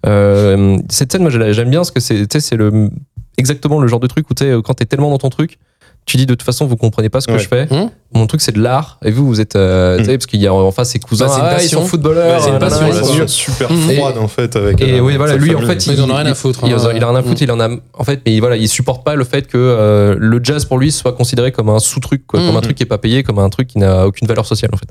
Euh, 0.05 0.77
cette 0.89 1.11
scène, 1.11 1.21
moi, 1.21 1.31
j'aime 1.31 1.69
bien 1.69 1.79
parce 1.79 1.91
que 1.91 1.99
c'est, 1.99 2.53
le 2.55 2.89
exactement 3.37 3.79
le 3.79 3.87
genre 3.87 3.99
de 3.99 4.07
truc 4.07 4.29
où 4.29 4.33
tu 4.33 4.43
sais, 4.45 4.53
quand 4.63 4.73
t'es 4.73 4.85
tellement 4.85 5.09
dans 5.09 5.17
ton 5.17 5.29
truc. 5.29 5.57
Tu 6.05 6.17
dis 6.17 6.25
de 6.25 6.33
toute 6.33 6.43
façon 6.43 6.65
vous 6.65 6.77
comprenez 6.77 7.09
pas 7.09 7.21
ce 7.21 7.27
que 7.27 7.33
Ouais. 7.33 7.39
je 7.39 7.47
fais. 7.47 7.67
Mhm. 7.69 7.89
Mon 8.11 8.25
truc 8.25 8.41
c'est 8.41 8.51
de 8.53 8.59
l'art 8.59 8.97
et 9.05 9.11
vous 9.11 9.27
vous 9.27 9.39
êtes 9.39 9.55
euh, 9.55 10.03
sais, 10.03 10.17
parce 10.17 10.25
qu'il 10.25 10.41
y 10.41 10.47
a 10.47 10.53
en 10.53 10.71
face 10.71 10.89
ses 10.89 10.99
cousins 10.99 11.27
Bah, 11.27 11.31
c'est 11.35 11.39
une 11.41 11.45
ah, 11.45 11.51
ils 11.53 11.55
passion. 11.57 11.81
sont 11.81 11.85
footballeurs 11.87 12.37
Ouais, 12.37 12.43
c'est 12.43 12.49
une 12.49 12.57
passion, 12.59 13.27
super 13.27 13.69
froide 13.71 14.17
en 14.17 14.27
fait 14.27 14.55
avec 14.55 14.81
Et 14.81 14.93
euh, 14.95 14.99
oui, 15.01 15.15
voilà, 15.15 15.35
lui, 15.35 15.53
en 15.53 15.61
fait, 15.61 15.85
Ils 15.85 16.01
en 16.01 16.09
ont 16.09 16.15
rien 16.15 16.25
à 16.25 16.33
foutre, 16.33 16.61
Il, 16.65 16.73
hein. 16.73 16.77
il 16.95 17.03
a 17.03 17.07
rien 17.09 17.15
à 17.19 17.21
foutre, 17.21 17.41
il 17.43 17.51
en 17.51 17.59
a, 17.59 17.69
en 17.93 18.03
fait, 18.03 18.21
mais 18.25 18.39
voilà, 18.39 18.55
il 18.57 18.67
supporte 18.67 19.03
pas 19.05 19.13
le 19.15 19.23
fait 19.25 19.45
que 19.47 19.57
euh, 19.57 20.15
le 20.17 20.39
jazz 20.43 20.65
pour 20.65 20.79
lui 20.79 20.91
soit 20.91 21.13
considéré 21.13 21.51
comme 21.51 21.69
un 21.69 21.77
sous-truc, 21.79 22.25
quoi, 22.25 22.39
Mhm. 22.39 22.47
comme 22.47 22.57
un 22.57 22.61
truc 22.61 22.77
qui 22.77 22.83
est 22.83 22.87
pas 22.87 22.97
payé, 22.97 23.21
comme 23.21 23.37
un 23.37 23.49
truc 23.49 23.67
qui 23.67 23.77
n'a 23.77 24.07
aucune 24.07 24.27
valeur 24.27 24.45
sociale, 24.47 24.71
en 24.73 24.77
fait. 24.77 24.89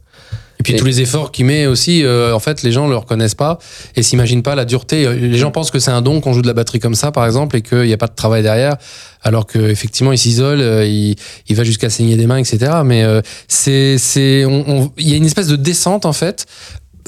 Et 0.61 0.65
puis 0.65 0.73
Et- 0.75 0.77
tous 0.77 0.85
les 0.87 1.01
efforts 1.01 1.31
qu'il 1.31 1.45
met 1.47 1.67
aussi, 1.67 2.05
euh, 2.05 2.35
en 2.35 2.41
fait, 2.41 2.63
les 2.65 2.73
gens 2.73 2.89
le 2.89 2.97
reconnaissent 2.97 3.37
pas 3.37 3.59
et 3.95 4.03
s'imaginent 4.03 4.43
pas 4.43 4.57
la 4.57 4.65
dureté. 4.65 5.09
Les 5.15 5.39
gens 5.39 5.53
pensent 5.53 5.71
que 5.71 5.79
c'est 5.79 5.93
un 5.93 6.03
don 6.03 6.21
qu'on 6.21 6.33
joue 6.33 6.43
de 6.43 6.49
la 6.49 6.53
batterie 6.53 6.81
comme 6.81 6.97
ça, 6.97 7.13
par 7.13 7.25
exemple, 7.27 7.57
et 7.57 7.63
qu'il 7.63 7.83
n'y 7.83 7.93
a 7.93 7.97
pas 7.97 8.09
de 8.09 8.15
travail 8.17 8.43
derrière, 8.43 8.77
alors 9.23 9.47
que 9.47 9.59
effectivement 9.61 10.11
il 10.11 10.19
s'isole, 10.19 10.61
euh, 10.61 10.85
il, 10.85 11.15
il 11.49 11.55
va 11.55 11.63
jusqu'à 11.63 11.91
saigner 11.91 12.17
des 12.17 12.27
mains, 12.27 12.39
etc. 12.39 12.73
Mais 12.85 13.05
euh, 13.09 13.23
c'est, 13.49 13.99
c'est, 13.99 14.45
il 14.97 15.09
y 15.09 15.15
a 15.15 15.17
une 15.17 15.25
espèce 15.25 15.49
de 15.49 15.57
descente 15.57 16.07
en 16.07 16.13
fait. 16.13 16.47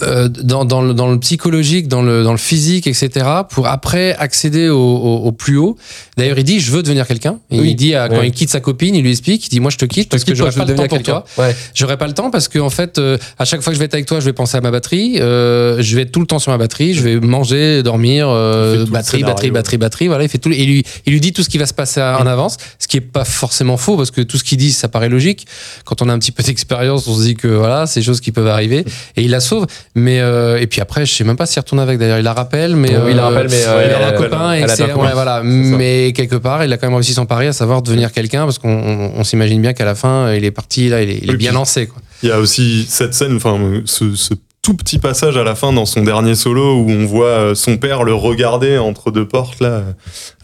Euh, 0.02 0.28
dans, 0.28 0.64
dans, 0.64 0.82
le, 0.82 0.94
dans 0.94 1.10
le 1.10 1.18
psychologique, 1.20 1.86
dans 1.88 2.02
le, 2.02 2.22
dans 2.22 2.32
le 2.32 2.38
physique, 2.38 2.86
etc., 2.86 3.26
pour 3.50 3.66
après 3.66 4.14
accéder 4.16 4.68
au, 4.68 4.78
au, 4.78 5.16
au 5.26 5.32
plus 5.32 5.56
haut. 5.58 5.76
D'ailleurs, 6.16 6.38
il 6.38 6.44
dit 6.44 6.60
Je 6.60 6.70
veux 6.70 6.82
devenir 6.82 7.06
quelqu'un. 7.06 7.38
Oui. 7.50 7.70
Il 7.70 7.76
dit, 7.76 7.94
à- 7.94 8.08
quand 8.08 8.20
Oui. 8.20 8.28
il 8.28 8.32
quitte 8.32 8.50
sa 8.50 8.60
copine, 8.60 8.94
il 8.94 9.02
lui 9.02 9.10
explique 9.10 9.46
Il 9.46 9.50
dit 9.50 9.60
Moi, 9.60 9.70
je 9.70 9.76
te 9.76 9.84
quitte 9.84 10.08
parce 10.08 10.24
que 10.24 10.34
j'aurai 10.34 10.52
pas 10.52 10.64
le 10.64 10.74
temps 10.74 10.86
pour 10.88 11.02
toi. 11.02 11.24
Ouais. 11.38 11.54
J'aurais 11.74 11.96
pas 11.96 12.06
le 12.06 12.14
temps 12.14 12.30
parce 12.30 12.48
que 12.48 12.58
en 12.58 12.70
fait, 12.70 12.98
euh, 12.98 13.18
à 13.38 13.44
chaque 13.44 13.60
fois 13.62 13.72
que 13.72 13.74
je 13.74 13.78
vais 13.78 13.84
être 13.86 13.94
avec 13.94 14.06
toi, 14.06 14.20
je 14.20 14.24
vais 14.24 14.32
penser 14.32 14.56
à 14.56 14.60
ma 14.60 14.70
batterie. 14.70 15.18
euh, 15.20 15.76
je 15.82 15.96
vais 15.96 16.02
être 16.02 16.12
tout 16.12 16.20
le 16.20 16.26
temps 16.26 16.38
sur 16.38 16.50
ma 16.52 16.58
batterie. 16.58 16.94
Je 16.94 17.02
vais 17.02 17.20
manger, 17.20 17.82
dormir, 17.82 18.28
euh, 18.28 18.86
batterie, 18.86 19.22
batterie, 19.22 19.50
batterie, 19.50 19.76
batterie. 19.78 20.06
Voilà, 20.08 20.24
il 20.24 20.28
fait 20.28 20.38
tout. 20.38 20.50
Et 20.50 20.64
lui, 20.64 20.84
il 21.06 21.12
lui 21.12 21.20
dit 21.20 21.32
tout 21.32 21.42
ce 21.42 21.48
qui 21.48 21.58
va 21.58 21.66
se 21.66 21.74
passer 21.74 22.00
à- 22.00 22.18
en 22.20 22.26
avance, 22.26 22.56
ce 22.78 22.88
qui 22.88 22.96
est 22.96 23.00
pas 23.02 23.24
forcément 23.24 23.76
faux 23.76 23.96
parce 23.96 24.10
que 24.10 24.20
tout 24.22 24.38
ce 24.38 24.44
qu'il 24.44 24.58
dit, 24.58 24.72
ça 24.72 24.88
paraît 24.88 25.08
logique. 25.08 25.46
Quand 25.84 26.00
on 26.02 26.08
a 26.08 26.12
un 26.12 26.18
petit 26.18 26.32
peu 26.32 26.42
d'expérience, 26.42 27.06
on 27.06 27.14
se 27.16 27.22
dit 27.22 27.34
que 27.34 27.48
voilà, 27.48 27.86
c'est 27.86 28.00
des 28.00 28.06
choses 28.06 28.20
qui 28.20 28.32
peuvent 28.32 28.46
arriver 28.48 28.84
et 29.16 29.22
il 29.22 29.30
la 29.30 29.40
sauve. 29.40 29.66
Mais 29.94 30.20
euh, 30.20 30.58
et 30.60 30.66
puis 30.66 30.80
après, 30.80 31.06
je 31.06 31.12
sais 31.14 31.24
même 31.24 31.36
pas 31.36 31.46
s'il 31.46 31.60
retourne 31.60 31.80
avec. 31.80 31.98
D'ailleurs, 31.98 32.18
il 32.18 32.24
la 32.24 32.32
rappelle, 32.32 32.76
mais 32.76 32.96
Oui, 32.96 33.10
il 33.10 33.16
la 33.16 33.24
rappelle, 33.28 33.48
mais, 33.50 33.64
euh, 33.66 33.70
euh, 33.70 33.86
il 33.86 34.02
a 34.02 34.08
un 34.08 34.12
copain 34.12 34.52
et 34.54 34.64
ouais, 34.64 35.12
voilà. 35.12 35.42
Mais 35.44 36.12
quelque 36.12 36.36
part, 36.36 36.64
il 36.64 36.72
a 36.72 36.76
quand 36.76 36.86
même 36.86 36.94
réussi 36.94 37.12
son 37.14 37.26
pari, 37.26 37.46
à 37.46 37.52
savoir 37.52 37.82
devenir 37.82 38.12
quelqu'un 38.12 38.44
parce 38.44 38.58
qu'on 38.58 38.70
on, 38.70 39.12
on 39.16 39.24
s'imagine 39.24 39.60
bien 39.60 39.72
qu'à 39.72 39.84
la 39.84 39.94
fin, 39.94 40.32
il 40.34 40.44
est 40.44 40.50
parti 40.50 40.88
là, 40.88 41.02
il 41.02 41.10
est, 41.10 41.18
il 41.22 41.28
est 41.28 41.32
Oui, 41.32 41.38
bien 41.38 41.52
lancé 41.52 41.86
quoi. 41.86 42.00
Il 42.22 42.28
y 42.28 42.32
a 42.32 42.38
aussi 42.38 42.86
cette 42.88 43.14
scène, 43.14 43.36
enfin, 43.36 43.58
ce, 43.86 44.14
ce 44.14 44.34
tout 44.62 44.74
petit 44.74 44.98
passage 44.98 45.38
à 45.38 45.42
la 45.42 45.54
fin 45.54 45.72
dans 45.72 45.86
son 45.86 46.02
dernier 46.02 46.34
solo 46.34 46.74
où 46.82 46.90
on 46.90 47.06
voit 47.06 47.24
euh, 47.28 47.54
son 47.54 47.78
père 47.78 48.04
le 48.04 48.12
regarder 48.12 48.76
entre 48.76 49.10
deux 49.10 49.26
portes 49.26 49.58
là. 49.60 49.84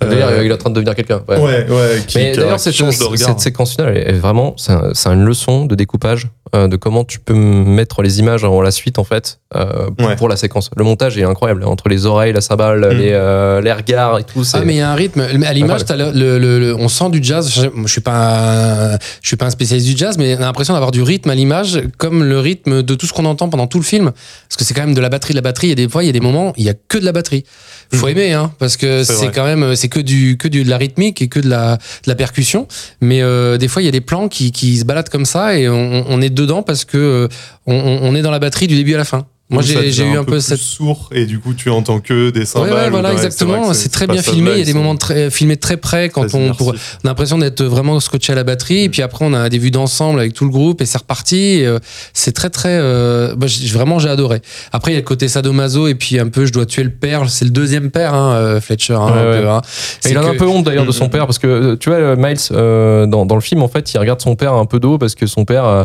D'ailleurs, 0.01 0.31
Euh, 0.31 0.43
il 0.45 0.51
est 0.51 0.55
en 0.55 0.57
train 0.57 0.71
de 0.71 0.75
devenir 0.75 0.95
quelqu'un. 0.95 1.21
Ouais. 1.29 1.37
ouais, 1.39 1.67
ouais, 1.69 2.03
qui, 2.07 2.17
Mais 2.17 2.33
d'ailleurs, 2.35 2.59
cette, 2.59 2.73
cette 2.75 3.41
séquence 3.41 3.73
finale, 3.75 3.95
est 3.99 4.13
vraiment, 4.13 4.55
c'est 4.57 4.73
un- 4.73 4.91
c'est 4.95 5.11
une 5.11 5.25
leçon 5.25 5.67
de 5.67 5.75
découpage, 5.75 6.29
euh, 6.55 6.69
de 6.69 6.77
comment 6.77 7.05
tu 7.05 7.19
peux 7.19 7.35
mettre 7.35 8.03
les 8.03 8.21
images 8.21 8.45
en 8.45 8.61
la 8.61 8.71
suite, 8.71 8.99
en 8.99 9.05
fait, 9.05 9.41
euh, 9.57 9.91
pour, 9.97 10.07
Ouais. 10.09 10.17
pour 10.17 10.29
la 10.29 10.37
séquence. 10.37 10.71
Le 10.77 10.85
montage 10.85 11.19
est 11.19 11.25
incroyable, 11.25 11.65
entre 11.65 11.89
les 11.89 12.07
oreilles, 12.07 12.33
la 12.33 12.41
cymbale, 12.41 12.81
Mm. 12.81 12.99
les, 12.99 13.11
euh, 13.13 13.61
les 13.61 13.73
regards 13.73 14.19
et 14.19 14.25
tout. 14.25 14.43
Ah 14.55 14.61
mais 14.65 14.75
il 14.75 14.79
y 14.79 14.81
a 14.81 14.91
un 14.91 14.95
rythme. 14.95 15.27
Mais 15.39 15.47
À 15.47 15.53
l'image, 15.53 15.85
t'as 15.85 15.97
le, 15.97 16.11
le- 16.13 16.39
le- 16.39 16.59
le- 16.61 16.75
on 16.77 16.89
sent 16.89 17.11
du 17.11 17.21
jazz. 17.23 17.51
Je, 17.53 17.69
je 17.85 17.91
suis 17.93 18.01
pas, 18.01 18.93
un, 18.95 18.99
je 19.23 19.27
suis 19.29 19.37
pas 19.37 19.47
un 19.47 19.51
spécialiste 19.51 19.89
du 19.89 19.97
jazz, 19.97 20.19
mais 20.19 20.37
on 20.37 20.43
a 20.43 20.47
l'impression 20.47 20.75
d'avoir 20.75 20.91
du 20.93 21.03
rythme 21.03 21.31
à 21.31 21.35
l'image, 21.35 21.81
comme 21.99 22.23
le 22.23 22.39
rythme 22.39 22.83
de 22.83 22.95
tout 22.95 23.07
ce 23.07 23.13
qu'on 23.13 23.25
entend 23.25 23.49
pendant 23.49 23.67
tout 23.67 23.79
le 23.79 23.85
film. 23.85 24.13
Parce 24.13 24.57
que 24.57 24.65
c'est 24.65 24.75
quand 24.75 24.83
même 24.87 24.95
de 24.95 25.01
la 25.01 25.09
batterie, 25.09 25.33
de 25.35 25.39
la 25.39 25.43
batterie. 25.43 25.71
Et 25.71 25.75
des 25.75 25.89
fois, 25.89 26.05
il 26.05 26.07
y 26.07 26.11
a 26.11 26.13
des 26.13 26.21
moments, 26.21 26.53
il 26.57 26.65
y 26.65 26.69
a 26.69 26.75
que 26.75 26.99
de 26.99 27.05
la 27.05 27.13
batterie. 27.13 27.45
Faut 27.93 28.07
Mhm. 28.07 28.13
aimer, 28.13 28.33
hein, 28.33 28.53
parce 28.59 28.77
que 28.77 29.05
C'est 29.05 29.31
quand 29.33 29.45
même, 29.45 29.77
c'est 29.77 29.89
que 29.89 30.01
du, 30.01 30.37
que 30.37 30.49
du, 30.49 30.65
de 30.65 30.71
la 30.71 30.77
rythmique 30.77 31.23
et 31.23 31.29
que 31.29 31.39
de 31.41 31.49
la, 31.49 31.77
de 31.77 32.09
la 32.09 32.15
percussion. 32.15 32.67
Mais 33.01 33.23
euh, 33.23 33.59
des 33.59 33.69
fois, 33.69 33.81
il 33.83 33.85
y 33.85 33.89
a 33.89 33.93
des 33.93 34.01
plans 34.01 34.29
qui, 34.29 34.51
qui 34.53 34.77
se 34.79 34.85
baladent 34.85 35.09
comme 35.09 35.25
ça 35.27 35.57
et 35.59 35.69
on, 35.69 36.05
on 36.09 36.21
est 36.21 36.31
dedans 36.31 36.63
parce 36.63 36.85
que 36.85 36.97
euh, 36.99 37.29
on- 37.67 37.99
on 38.03 38.15
est 38.15 38.23
dans 38.23 38.31
la 38.33 38.39
batterie 38.41 38.67
du 38.67 38.75
début 38.77 38.95
à 38.95 38.99
la 38.99 39.05
fin. 39.05 39.27
Moi, 39.49 39.63
j'ai 39.63 40.05
eu 40.05 40.17
un 40.17 40.25
peu 40.25 40.41
cette 40.41 40.59
sourd 40.59 41.09
et 41.13 41.25
du 41.25 41.39
coup 41.39 41.55
tu 41.55 41.71
entends 41.71 42.01
que 42.01 42.31
des 42.31 42.45
cymbales. 42.45 42.73
ouais, 42.73 42.91
voilà, 42.91 43.11
Ouais, 43.11 43.15
exactement. 43.15 43.61
vrai 43.61 43.69
que 43.71 43.77
C'est 43.77 43.85
ce 43.85 43.89
très 43.91 44.09
bien 44.09 44.21
filmé. 44.21 44.51
Il 44.55 44.59
y 44.59 44.63
a 44.63 44.65
des 44.65 44.73
sont 44.73 44.79
moments 44.79 44.97
très, 44.97 45.31
filmés 45.31 45.57
très 45.57 45.77
près 45.77 46.09
quand 46.09 46.35
on, 46.35 46.53
pour, 46.53 46.69
on 46.69 46.73
a 46.73 46.77
l'impression 47.05 47.39
d'être 47.39 47.63
vraiment 47.63 48.01
scotché 48.01 48.33
à 48.33 48.37
la 48.37 48.43
batterie. 48.43 48.83
Et 48.83 48.89
puis 48.89 49.03
après, 49.03 49.25
on 49.25 49.33
a 49.35 49.49
des 49.49 49.59
vues 49.59 49.71
d'ensemble 49.71 50.19
avec 50.19 50.33
tout 50.33 50.45
le 50.45 50.51
groupe 50.51 50.81
et 50.81 50.85
c'est 50.85 50.99
reparti. 50.99 51.65
Euh, 51.65 51.79
c'est 52.13 52.33
très, 52.33 52.51
très. 52.51 52.71
Euh, 52.73 53.37
bah, 53.37 53.47
vraiment, 53.73 54.01
j'ai 54.01 54.09
adoré. 54.09 54.43
Après, 54.73 54.91
il 54.91 54.95
y 54.95 54.99
a 54.99 55.01
le 55.01 55.07
côté 55.07 55.29
sadomaso 55.29 55.87
et 55.87 55.95
puis 55.95 56.19
un 56.19 56.27
peu, 56.29 56.45
je 56.45 56.53
dois 56.53 56.67
tuer 56.67 56.83
le 56.83 56.91
père. 56.91 57.31
C'est 57.31 57.45
le 57.45 57.53
deuxième 57.53 57.93
père, 57.93 58.15
hein, 58.15 58.35
euh, 58.35 58.61
Fletcher. 58.61 58.95
Hein, 58.95 59.07
Ouais, 59.07 59.13
un 59.13 59.31
ouais. 59.31 59.41
peu, 59.43 59.49
hein. 59.49 59.61
Et 60.07 60.11
il 60.11 60.19
en 60.19 60.25
a 60.25 60.31
un 60.31 60.35
peu 60.37 60.47
honte 60.49 60.65
d'ailleurs 60.65 60.87
de 60.87 60.91
son 60.93 61.05
Mhm. 61.05 61.11
père 61.11 61.27
parce 61.27 61.39
que 61.39 61.47
euh, 61.47 61.77
tu 61.77 61.89
vois 61.89 61.99
euh, 61.99 62.17
Miles 62.19 62.37
euh, 62.51 63.07
dans, 63.07 63.25
dans 63.27 63.37
le 63.37 63.41
film 63.41 63.63
en 63.63 63.69
fait 63.69 63.93
il 63.95 63.99
regarde 63.99 64.21
son 64.21 64.35
père 64.35 64.55
un 64.55 64.67
peu 64.67 64.81
d'eau 64.81 64.99
parce 64.99 65.15
que 65.15 65.27
son 65.29 65.45
père 65.45 65.65
euh, 65.67 65.85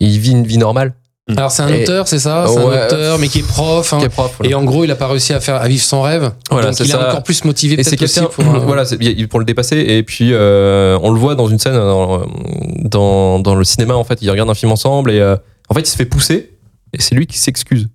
il 0.00 0.18
vit 0.18 0.30
une 0.30 0.46
vie 0.46 0.56
normale 0.56 0.94
Alors, 1.36 1.50
c'est 1.52 1.62
un 1.62 1.68
Et- 1.68 1.82
auteur, 1.84 2.08
c'est 2.08 2.18
ça? 2.18 2.46
C'est 2.48 2.58
Ouais. 2.58 2.76
un 2.78 2.86
auteur, 2.86 3.18
mais 3.18 3.28
qui 3.28 3.38
est 3.38 3.46
prof. 3.46 3.92
hein. 3.92 3.98
qui 4.00 4.06
est 4.06 4.08
prof 4.08 4.34
voilà. 4.38 4.50
Et 4.50 4.54
en 4.54 4.64
gros, 4.64 4.82
il 4.84 4.90
a 4.90 4.96
pas 4.96 5.06
réussi 5.06 5.32
à 5.32 5.40
faire 5.40 5.54
à 5.54 5.68
vivre 5.68 5.82
son 5.82 6.02
rêve. 6.02 6.32
Voilà, 6.50 6.70
donc 6.70 6.80
il 6.80 6.90
est 6.90 6.94
encore 6.94 7.22
plus 7.22 7.44
motivé 7.44 7.76
peut-être 7.76 8.02
aussi 8.02 8.20
pour. 8.20 8.44
euh, 8.54 8.58
voilà 8.66 8.84
pour 9.30 9.38
le 9.38 9.44
dépasser 9.44 9.76
et 9.78 10.02
puis 10.02 10.30
euh, 10.32 10.98
on 11.00 11.12
le 11.12 11.18
voit 11.20 11.34
dans 11.36 11.46
une 11.48 11.58
scène 11.60 11.74
dans, 11.74 12.22
dans, 12.82 13.38
dans 13.38 13.54
le 13.54 13.64
cinéma 13.64 13.94
en 13.94 14.04
fait 14.04 14.18
ils 14.20 14.30
regardent 14.30 14.50
un 14.50 14.54
film 14.54 14.72
ensemble 14.72 15.10
et 15.12 15.20
euh, 15.20 15.36
en 15.68 15.74
fait 15.74 15.80
il 15.82 15.86
se 15.86 15.96
fait 15.96 16.04
pousser 16.06 16.50
et 16.92 17.00
c'est 17.00 17.14
lui 17.14 17.26
qui 17.26 17.38
s'excuse 17.38 17.88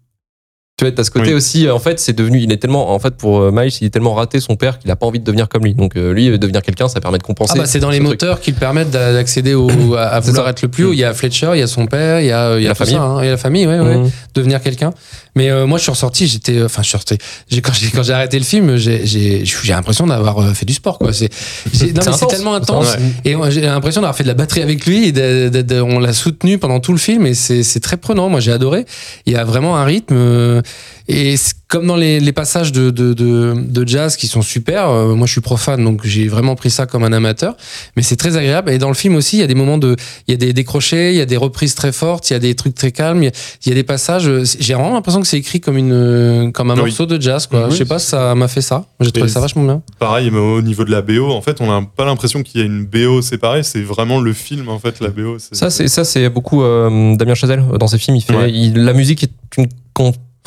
tu 0.80 0.86
vois 0.86 0.92
t'as 0.92 1.04
ce 1.04 1.10
côté 1.10 1.30
Oui. 1.30 1.34
aussi 1.34 1.68
en 1.72 1.80
fait 1.80 2.00
c'est 2.00 2.14
devenu 2.14 2.40
il 2.40 2.52
est 2.52 2.58
tellement 2.58 2.92
en 2.94 3.00
fait 3.00 3.16
pour 3.16 3.40
euh, 3.40 3.52
Miles 3.52 3.72
il 3.82 3.88
est 3.88 3.90
tellement 3.90 4.14
raté 4.14 4.40
son 4.40 4.56
père 4.56 4.78
qu'il 4.78 4.92
a 4.92 4.96
pas 4.96 5.08
envie 5.08 5.18
de 5.18 5.24
devenir 5.24 5.50
comme 5.50 5.64
lui 5.64 5.74
donc 5.74 5.96
euh, 5.98 6.14
lui 6.14 6.38
devenir 6.38 6.62
quelqu'un 6.62 6.88
ça 6.88 7.02
permet 7.02 7.18
de 7.18 7.24
compenser 7.24 7.54
Ah 7.56 7.62
bah 7.62 7.66
c'est 7.66 7.80
dans 7.80 7.90
les 7.90 7.98
truc. 7.98 8.10
moteurs 8.10 8.40
qui 8.40 8.52
le 8.52 8.58
permettent 8.58 8.92
d'a- 8.92 9.12
d'accéder 9.12 9.56
au, 9.56 9.68
à, 9.98 10.20
vouloir 10.20 10.46
ça. 10.46 10.52
être 10.52 10.62
le 10.62 10.68
plus 10.68 10.84
haut. 10.86 10.94
Il 10.94 11.00
y 11.00 11.04
a 11.04 11.16
Fletcher, 11.16 11.50
il 11.56 11.60
y 11.60 11.64
a 11.64 11.68
son 11.68 11.88
père, 11.88 12.20
il 12.22 12.28
y 12.28 12.32
a, 12.32 12.58
il 12.58 12.62
y 12.62 12.66
a 12.68 12.70
la 12.70 12.76
tout 12.76 12.84
famille. 12.84 12.94
ça, 12.94 13.02
hein. 13.02 13.18
il 13.22 13.26
y 13.26 13.28
a 13.28 13.32
la 13.32 13.38
famille, 13.38 13.66
ouais, 13.66 13.80
ouais, 13.80 13.98
Mhm. 13.98 14.12
devenir 14.36 14.62
quelqu'un. 14.62 14.92
Mais 15.38 15.50
euh, 15.50 15.66
moi 15.68 15.78
je 15.78 15.84
suis 15.84 15.92
ressorti, 15.92 16.28
j'étais, 16.28 16.62
enfin 16.64 16.82
je 16.82 16.88
suis 16.88 16.98
ressorti. 16.98 17.18
J'ai, 17.50 17.62
quand 17.62 17.74
j'ai 17.74 17.90
quand 17.92 18.04
j'ai 18.04 18.14
arrêté 18.14 18.38
le 18.40 18.46
film, 18.46 18.76
j'ai 18.78 19.06
j'ai 19.06 19.46
j'ai 19.46 19.74
l'impression 19.74 20.08
d'avoir 20.08 20.40
euh, 20.40 20.54
fait 20.54 20.66
du 20.66 20.74
sport 20.74 20.98
quoi. 20.98 21.14
C'est 21.14 21.30
C'est 21.74 21.94
tellement 22.28 22.56
intense. 22.56 22.88
Et 23.24 23.36
moi, 23.36 23.50
j'ai 23.50 23.62
l'impression 23.62 24.02
d'avoir 24.02 24.16
fait 24.18 24.24
de 24.24 24.28
la 24.30 24.34
batterie 24.34 24.62
avec 24.64 24.86
lui. 24.86 25.06
Et 25.08 25.12
de- 25.12 25.50
de- 25.50 25.62
de- 25.62 25.80
on 25.82 26.00
l'a 26.00 26.14
soutenu 26.14 26.58
pendant 26.58 26.80
tout 26.80 26.92
le 26.92 26.98
film 26.98 27.26
et 27.26 27.34
c'est 27.36 27.64
c'est 27.64 27.80
très 27.80 27.98
prenant. 27.98 28.30
Moi 28.30 28.40
j'ai 28.40 28.52
adoré. 28.52 28.86
Il 29.26 29.34
y 29.34 29.36
a 29.36 29.44
vraiment 29.46 29.78
un 29.78 29.86
rythme. 29.86 30.62
Et 31.08 31.38
c'est 31.38 31.54
comme 31.68 31.86
dans 31.88 31.96
les, 31.98 32.20
les 32.22 32.32
passages 32.32 32.72
de, 32.72 32.92
de, 32.92 33.14
de, 33.14 33.54
de 33.58 33.88
jazz 33.88 34.16
qui 34.16 34.28
sont 34.28 34.42
super, 34.42 34.90
euh, 34.90 35.16
moi 35.16 35.28
je 35.28 35.34
suis 35.34 35.42
profane 35.42 35.84
donc 35.84 36.06
j'ai 36.06 36.28
vraiment 36.30 36.56
pris 36.56 36.70
ça 36.70 36.86
comme 36.86 37.04
un 37.04 37.12
amateur, 37.12 37.58
mais 37.98 38.04
c'est 38.04 38.16
très 38.16 38.38
agréable. 38.38 38.72
Et 38.72 38.78
dans 38.78 38.88
le 38.88 38.94
film 38.94 39.16
aussi, 39.16 39.38
il 39.38 39.40
y 39.42 39.44
a 39.44 39.48
des 39.48 39.56
moments 39.56 39.78
de. 39.78 39.96
Il 40.28 40.32
y 40.32 40.34
a 40.34 40.38
des 40.38 40.54
décrochés, 40.54 41.12
il 41.12 41.18
y 41.18 41.22
a 41.22 41.26
des 41.26 41.36
reprises 41.38 41.76
très 41.76 41.92
fortes, 41.92 42.30
il 42.30 42.34
y 42.34 42.36
a 42.36 42.40
des 42.40 42.56
trucs 42.56 42.74
très 42.76 42.92
calmes, 42.92 43.22
il 43.24 43.26
y 43.26 43.30
a, 43.30 43.32
il 43.66 43.70
y 43.70 43.72
a 43.72 43.76
des 43.76 43.84
passages. 43.84 44.28
euh, 44.28 44.44
J'ai 44.60 44.74
vraiment 44.76 44.94
l'impression 44.94 45.20
que 45.22 45.28
c'est 45.28 45.38
écrit 45.38 45.60
comme, 45.60 45.78
une, 45.78 46.52
comme 46.54 46.72
un 46.72 46.76
Oui. 46.76 46.82
morceau 46.82 47.06
de 47.06 47.22
jazz. 47.22 47.48
Quoi. 47.48 47.66
Oui. 47.66 47.72
Je 47.72 47.78
sais 47.78 47.86
pas, 47.86 48.00
ça 48.00 48.34
m'a 48.36 48.48
fait 48.48 48.62
ça. 48.62 48.86
J'ai 49.02 49.12
trouvé 49.12 49.30
ça 49.30 49.40
vachement 49.40 49.64
bien. 49.64 49.82
Pareil, 50.00 50.30
mais 50.32 50.40
au 50.40 50.62
niveau 50.62 50.84
de 50.86 50.92
la 50.92 51.02
BO, 51.02 51.32
en 51.32 51.42
fait, 51.42 51.60
on 51.62 51.68
n'a 51.68 51.86
pas 51.96 52.06
l'impression 52.06 52.44
qu'il 52.44 52.62
y 52.62 52.64
a 52.64 52.66
une 52.68 52.86
BO 52.86 53.22
séparée. 53.22 53.64
C'est 53.64 53.82
vraiment 53.84 54.20
le 54.22 54.34
film, 54.34 54.70
en 54.70 54.80
fait, 54.80 55.00
la 55.02 55.10
BO. 55.10 55.38
Ça, 55.40 55.70
c'est 55.70 55.88
ça, 55.88 56.04
c'est 56.06 56.30
beaucoup 56.30 56.64
euh, 56.64 57.16
Damien 57.16 57.36
Chazelle 57.36 57.64
dans 57.80 57.88
ses 57.88 57.98
films. 57.98 58.18
Il 58.18 58.22
fait, 58.22 58.36
Ouais. 58.36 58.52
il- 58.52 58.84
la 58.84 58.94
musique 58.94 59.24
est 59.24 59.32
une 59.58 59.68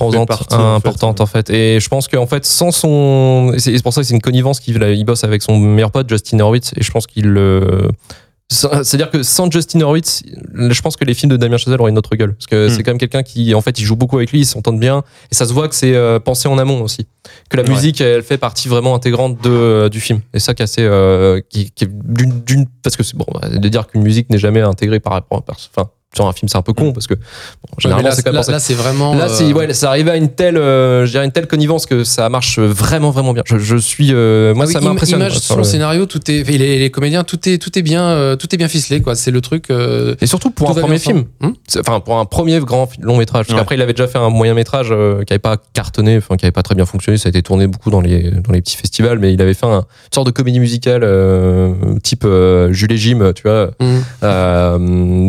en 0.06 0.74
importante 0.76 1.18
fait. 1.18 1.22
en 1.22 1.26
fait. 1.26 1.50
Et 1.50 1.80
je 1.80 1.88
pense 1.88 2.08
qu'en 2.08 2.26
fait, 2.26 2.44
sans 2.44 2.70
son, 2.70 3.52
et 3.54 3.58
c'est 3.58 3.82
pour 3.82 3.92
ça 3.92 4.00
que 4.00 4.06
c'est 4.06 4.14
une 4.14 4.20
connivence 4.22 4.60
qu'il 4.60 4.82
il 4.82 5.04
bosse 5.04 5.24
avec 5.24 5.42
son 5.42 5.58
meilleur 5.58 5.90
pote 5.90 6.08
Justin 6.08 6.40
Horwitz. 6.40 6.72
Et 6.76 6.82
je 6.82 6.90
pense 6.90 7.06
qu'il, 7.06 7.26
euh, 7.36 7.88
C'est-à-dire 8.52 9.10
que 9.12 9.22
sans 9.22 9.48
Justin 9.48 9.80
Horwitz, 9.82 10.24
je 10.54 10.80
pense 10.82 10.96
que 10.96 11.04
les 11.04 11.14
films 11.14 11.30
de 11.30 11.36
Damien 11.36 11.56
Chazelle 11.56 11.80
auraient 11.80 11.92
une 11.92 11.98
autre 11.98 12.16
gueule. 12.16 12.34
Parce 12.34 12.46
que 12.48 12.66
Mm. 12.66 12.70
c'est 12.70 12.82
quand 12.82 12.90
même 12.90 12.98
quelqu'un 12.98 13.22
qui, 13.22 13.54
en 13.54 13.60
fait, 13.60 13.78
il 13.78 13.84
joue 13.84 13.94
beaucoup 13.94 14.16
avec 14.16 14.32
lui, 14.32 14.40
ils 14.40 14.44
s'entendent 14.46 14.80
bien. 14.80 15.04
Et 15.30 15.36
ça 15.36 15.46
se 15.46 15.52
voit 15.52 15.68
que 15.68 15.74
c'est 15.76 15.94
euh, 15.94 16.18
pensé 16.18 16.48
en 16.48 16.58
amont 16.58 16.82
aussi. 16.82 17.06
Que 17.48 17.56
la 17.56 17.62
Ouais. 17.62 17.68
musique, 17.70 18.00
elle 18.00 18.24
fait 18.24 18.38
partie 18.38 18.66
vraiment 18.66 18.96
intégrante 18.96 19.40
de, 19.40 19.50
euh, 19.50 19.88
du 19.88 20.00
film. 20.00 20.20
Et 20.34 20.40
ça 20.40 20.54
qui 20.54 20.62
est 20.62 20.64
assez. 20.64 20.82
euh, 20.82 21.40
qui, 21.48 21.70
qui 21.70 21.84
est 21.84 21.90
d'une, 21.92 22.40
d'une- 22.40 22.66
parce 22.82 22.96
que 22.96 23.04
c'est 23.04 23.16
bon, 23.16 23.26
de 23.48 23.68
dire 23.68 23.86
qu'une 23.86 24.02
musique 24.02 24.28
n'est 24.30 24.38
jamais 24.38 24.62
intégrée 24.62 24.98
par 24.98 25.12
rapport 25.12 25.44
à. 25.46 25.52
Enfin, 25.52 25.88
sur 26.14 26.26
un 26.26 26.32
film, 26.32 26.48
c'est 26.48 26.58
un 26.58 26.62
peu 26.62 26.72
con 26.72 26.92
parce 26.92 27.06
que, 27.06 27.14
bon, 27.14 27.20
généralement, 27.78 28.08
là, 28.08 28.14
c'est 28.14 28.22
quand 28.24 28.32
même 28.32 28.42
là, 28.48 28.58
c'est 28.58 28.74
vraiment. 28.74 29.14
Là, 29.14 29.26
euh, 29.26 29.28
c'est 29.28 29.52
ouais, 29.52 29.72
ça 29.74 29.90
arrivait 29.90 30.10
à 30.10 30.16
une 30.16 30.28
telle, 30.30 30.56
euh, 30.56 31.06
je 31.06 31.12
dirais 31.12 31.24
une 31.24 31.30
telle 31.30 31.46
connivence 31.46 31.86
que 31.86 32.02
ça 32.02 32.28
marche 32.28 32.58
vraiment, 32.58 33.10
vraiment 33.10 33.32
bien. 33.32 33.44
Je, 33.46 33.58
je 33.58 33.76
suis, 33.76 34.08
euh, 34.12 34.52
moi, 34.52 34.64
Ah 34.64 34.66
oui, 34.66 34.72
ça 34.72 34.78
im- 34.80 34.82
m'impressionne. 34.82 35.20
Image, 35.20 35.38
son 35.38 35.58
le- 35.58 35.62
scénario, 35.64 36.06
tout 36.06 36.18
est. 36.28 36.42
Les, 36.50 36.78
les 36.80 36.90
comédiens, 36.90 37.22
tout 37.22 37.48
est, 37.48 37.58
tout 37.58 37.78
est 37.78 37.82
bien, 37.82 38.02
euh, 38.08 38.34
tout 38.34 38.52
est 38.52 38.58
bien 38.58 38.66
ficelé, 38.66 39.00
quoi. 39.02 39.14
C'est 39.14 39.30
le 39.30 39.40
truc. 39.40 39.70
euh, 39.70 40.16
Et 40.20 40.26
surtout 40.26 40.50
pour 40.50 40.70
un 40.70 40.74
premier 40.74 40.98
film. 40.98 41.24
Hum 41.42 41.54
C'est- 41.68 41.78
Enfin, 41.80 42.00
pour 42.00 42.18
un 42.18 42.24
premier 42.24 42.58
grand 42.58 42.88
long 43.00 43.16
métrage. 43.16 43.46
Parce 43.46 43.54
Ouais. 43.54 43.60
qu'après, 43.60 43.76
il 43.76 43.82
avait 43.82 43.92
déjà 43.92 44.08
fait 44.08 44.18
un 44.18 44.30
moyen 44.30 44.54
métrage 44.54 44.88
euh, 44.90 45.22
qui 45.22 45.32
avait 45.32 45.38
pas 45.38 45.58
cartonné, 45.74 46.16
enfin, 46.16 46.36
qui 46.36 46.44
avait 46.44 46.50
pas 46.52 46.62
très 46.64 46.74
bien 46.74 46.86
fonctionné. 46.86 47.18
Ça 47.18 47.28
a 47.28 47.30
été 47.30 47.42
tourné 47.42 47.68
beaucoup 47.68 47.90
dans 47.90 48.00
les, 48.00 48.32
dans 48.32 48.52
les 48.52 48.60
petits 48.60 48.76
festivals, 48.76 49.20
mais 49.20 49.32
il 49.32 49.40
avait 49.40 49.54
fait 49.54 49.66
un, 49.66 49.78
une 49.78 50.12
sorte 50.12 50.26
de 50.26 50.32
comédie 50.32 50.58
musicale 50.58 51.02
euh, 51.04 51.72
type 52.02 52.24
euh, 52.24 52.72
Jules 52.72 52.90
et 52.92 52.96
Jim, 52.96 53.32
tu 53.34 53.42
vois, 53.44 53.70
euh, 54.24 54.78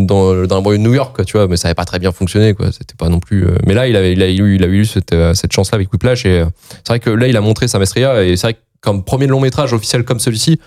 dans, 0.06 0.46
dans 0.46 0.56
la 0.56 0.62
New 0.78 0.94
York, 0.94 1.26
tu 1.26 1.38
vois, 1.38 1.48
mais 1.48 1.58
ça 1.58 1.68
avait 1.68 1.76
pas 1.76 1.86
très 1.86 2.00
bien 2.00 2.12
fonctionné, 2.12 2.54
quoi. 2.54 2.72
C'était 2.72 2.96
pas 2.98 3.10
non 3.10 3.20
plus. 3.20 3.46
euh, 3.46 3.56
Mais 3.66 3.74
là, 3.74 3.88
il 3.88 3.96
avait, 3.96 4.14
il 4.14 4.22
a 4.22 4.30
eu, 4.30 4.56
il 4.56 4.64
a 4.64 4.84
cette, 4.86 5.14
euh, 5.14 5.34
cette 5.34 5.52
chance-là 5.54 5.76
avec 5.76 5.92
Whiplash, 5.92 6.26
et 6.26 6.40
euh, 6.42 6.46
c'est 6.70 6.90
vrai 6.90 7.00
que 7.00 7.10
là, 7.10 7.28
il 7.28 7.38
a 7.38 7.42
montré 7.42 7.68
sa 7.68 7.78
maestria, 7.78 8.24
et 8.24 8.36
c'est 8.36 8.48
vrai 8.48 8.54
que 8.56 8.60
comme 8.82 9.04
premier 9.04 9.28
long 9.28 9.40
métrage 9.40 9.74
officiel 9.74 10.04
comme 10.04 10.20
celui-ci, 10.20 10.60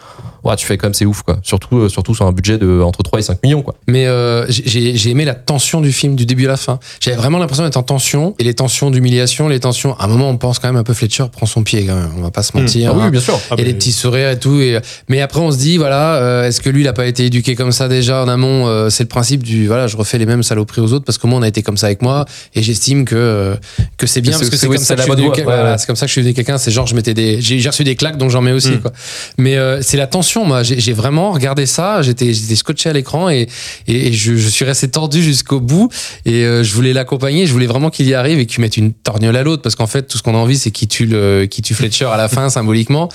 ouais, 0.44 0.56
tu 0.56 0.66
fais 0.66 0.76
quand 0.76 0.86
même 0.86 0.94
c'est 0.94 1.04
ouf, 1.06 1.22
quoi. 1.22 1.38
Surtout, 1.42 1.78
euh, 1.78 1.88
surtout 1.88 2.14
sur 2.14 2.26
un 2.26 2.32
budget 2.32 2.58
de 2.58 2.80
entre 2.80 3.02
3 3.02 3.18
et 3.18 3.22
5 3.22 3.42
millions, 3.42 3.62
quoi. 3.62 3.74
Mais 3.86 4.06
euh, 4.06 4.44
j'ai 4.48 4.96
j'ai 4.96 5.10
aimé 5.10 5.24
la 5.24 5.34
tension 5.34 5.80
du 5.80 5.92
film 5.92 6.14
du 6.16 6.26
début 6.26 6.44
à 6.46 6.48
la 6.48 6.56
fin. 6.56 6.78
J'avais 7.00 7.16
vraiment 7.16 7.38
l'impression 7.38 7.64
d'être 7.64 7.76
en 7.76 7.82
tension 7.82 8.34
et 8.38 8.44
les 8.44 8.54
tensions 8.54 8.90
d'humiliation, 8.90 9.48
les 9.48 9.60
tensions. 9.60 9.96
À 9.98 10.04
un 10.04 10.08
moment, 10.08 10.28
on 10.30 10.36
pense 10.36 10.58
quand 10.58 10.68
même 10.68 10.76
un 10.76 10.84
peu 10.84 10.94
Fletcher 10.94 11.24
prend 11.32 11.46
son 11.46 11.62
pied 11.62 11.84
quand 11.86 11.94
même. 11.96 12.10
On 12.18 12.22
va 12.22 12.30
pas 12.30 12.42
se 12.42 12.56
mentir. 12.56 12.90
Ah 12.92 12.96
oui, 12.96 13.02
hein. 13.04 13.10
bien 13.10 13.20
sûr. 13.20 13.38
Ah 13.50 13.54
et 13.54 13.56
bah, 13.58 13.62
les 13.64 13.74
petits 13.74 13.92
sourires 13.92 14.30
et 14.30 14.38
tout. 14.38 14.60
Et, 14.60 14.78
mais 15.08 15.20
après, 15.20 15.40
on 15.40 15.50
se 15.50 15.56
dit, 15.58 15.76
voilà, 15.78 16.16
euh, 16.16 16.46
est-ce 16.48 16.60
que 16.60 16.70
lui, 16.70 16.82
il 16.82 16.88
a 16.88 16.92
pas 16.92 17.06
été 17.06 17.24
éduqué 17.26 17.54
comme 17.54 17.72
ça 17.72 17.88
déjà 17.88 18.22
en 18.22 18.28
amont 18.28 18.66
euh, 18.68 18.90
C'est 18.90 19.04
le 19.04 19.08
principe 19.08 19.42
du, 19.42 19.66
voilà, 19.66 19.86
je 19.86 19.96
refais 19.96 20.18
les 20.18 20.26
mêmes 20.26 20.42
saloperies 20.42 20.80
aux 20.80 20.92
autres 20.92 21.04
parce 21.04 21.18
que 21.18 21.26
moi, 21.26 21.38
on 21.38 21.42
a 21.42 21.48
été 21.48 21.62
comme 21.62 21.76
ça 21.76 21.86
avec 21.86 22.02
moi 22.02 22.24
et 22.54 22.62
j'estime 22.62 23.04
que 23.04 23.14
euh, 23.16 23.54
que 23.96 24.06
c'est 24.06 24.20
bien 24.20 24.32
C'est- 24.32 24.38
parce 24.38 24.50
que 24.50 24.56
c'est- 24.56 24.66
c'est 24.66 24.70
oui, 25.10 25.16
comme 25.16 25.30
ouais, 25.30 25.42
Voilà, 25.44 25.72
ouais. 25.72 25.78
c'est 25.78 25.86
comme 25.86 25.96
ça 25.96 26.06
que 26.06 26.08
je 26.08 26.12
suis 26.12 26.20
devenu 26.22 26.34
quelqu'un. 26.34 26.58
C'est 26.58 26.70
genre, 26.70 26.86
je 26.86 26.94
mettais 26.94 27.14
des, 27.14 27.40
j'ai 27.40 27.66
reçu 27.68 27.84
des 27.84 27.96
claques, 27.96 28.16
donc 28.18 28.30
j'en 28.30 28.40
mets 28.42 28.52
aussi, 28.52 28.72
Mm. 28.72 28.80
quoi. 28.80 28.92
Mais 29.38 29.56
euh, 29.56 29.80
c'est 29.82 29.96
la 29.96 30.06
tension, 30.06 30.33
moi. 30.42 30.64
J'ai 30.64 30.92
vraiment 30.92 31.30
regardé 31.30 31.66
ça. 31.66 32.02
J'étais 32.02 32.34
scotché 32.34 32.88
à 32.90 32.92
l'écran 32.92 33.30
et, 33.30 33.46
et, 33.86 34.08
et 34.08 34.12
je, 34.12 34.34
je 34.34 34.48
suis 34.48 34.64
resté 34.64 34.88
tordu 34.88 35.22
jusqu'au 35.22 35.60
bout. 35.60 35.88
Et 36.24 36.44
euh, 36.44 36.64
je 36.64 36.74
voulais 36.74 36.92
l'accompagner. 36.92 37.46
Je 37.46 37.52
voulais 37.52 37.66
vraiment 37.66 37.90
qu'il 37.90 38.06
y 38.08 38.14
arrive 38.14 38.38
et 38.40 38.46
qu'il 38.46 38.60
mette 38.62 38.76
une 38.76 38.92
torgnole 38.92 39.36
à 39.36 39.42
l'autre. 39.44 39.62
Parce 39.62 39.76
qu'en 39.76 39.86
fait, 39.86 40.02
tout 40.08 40.18
ce 40.18 40.22
qu'on 40.22 40.34
a 40.34 40.38
envie, 40.38 40.58
c'est 40.58 40.72
qu'il 40.72 40.88
tue, 40.88 41.06
le, 41.06 41.44
qu'il 41.46 41.62
tue 41.62 41.74
Fletcher 41.74 42.06
à 42.06 42.16
la 42.16 42.28
fin, 42.28 42.48
symboliquement. 42.50 43.08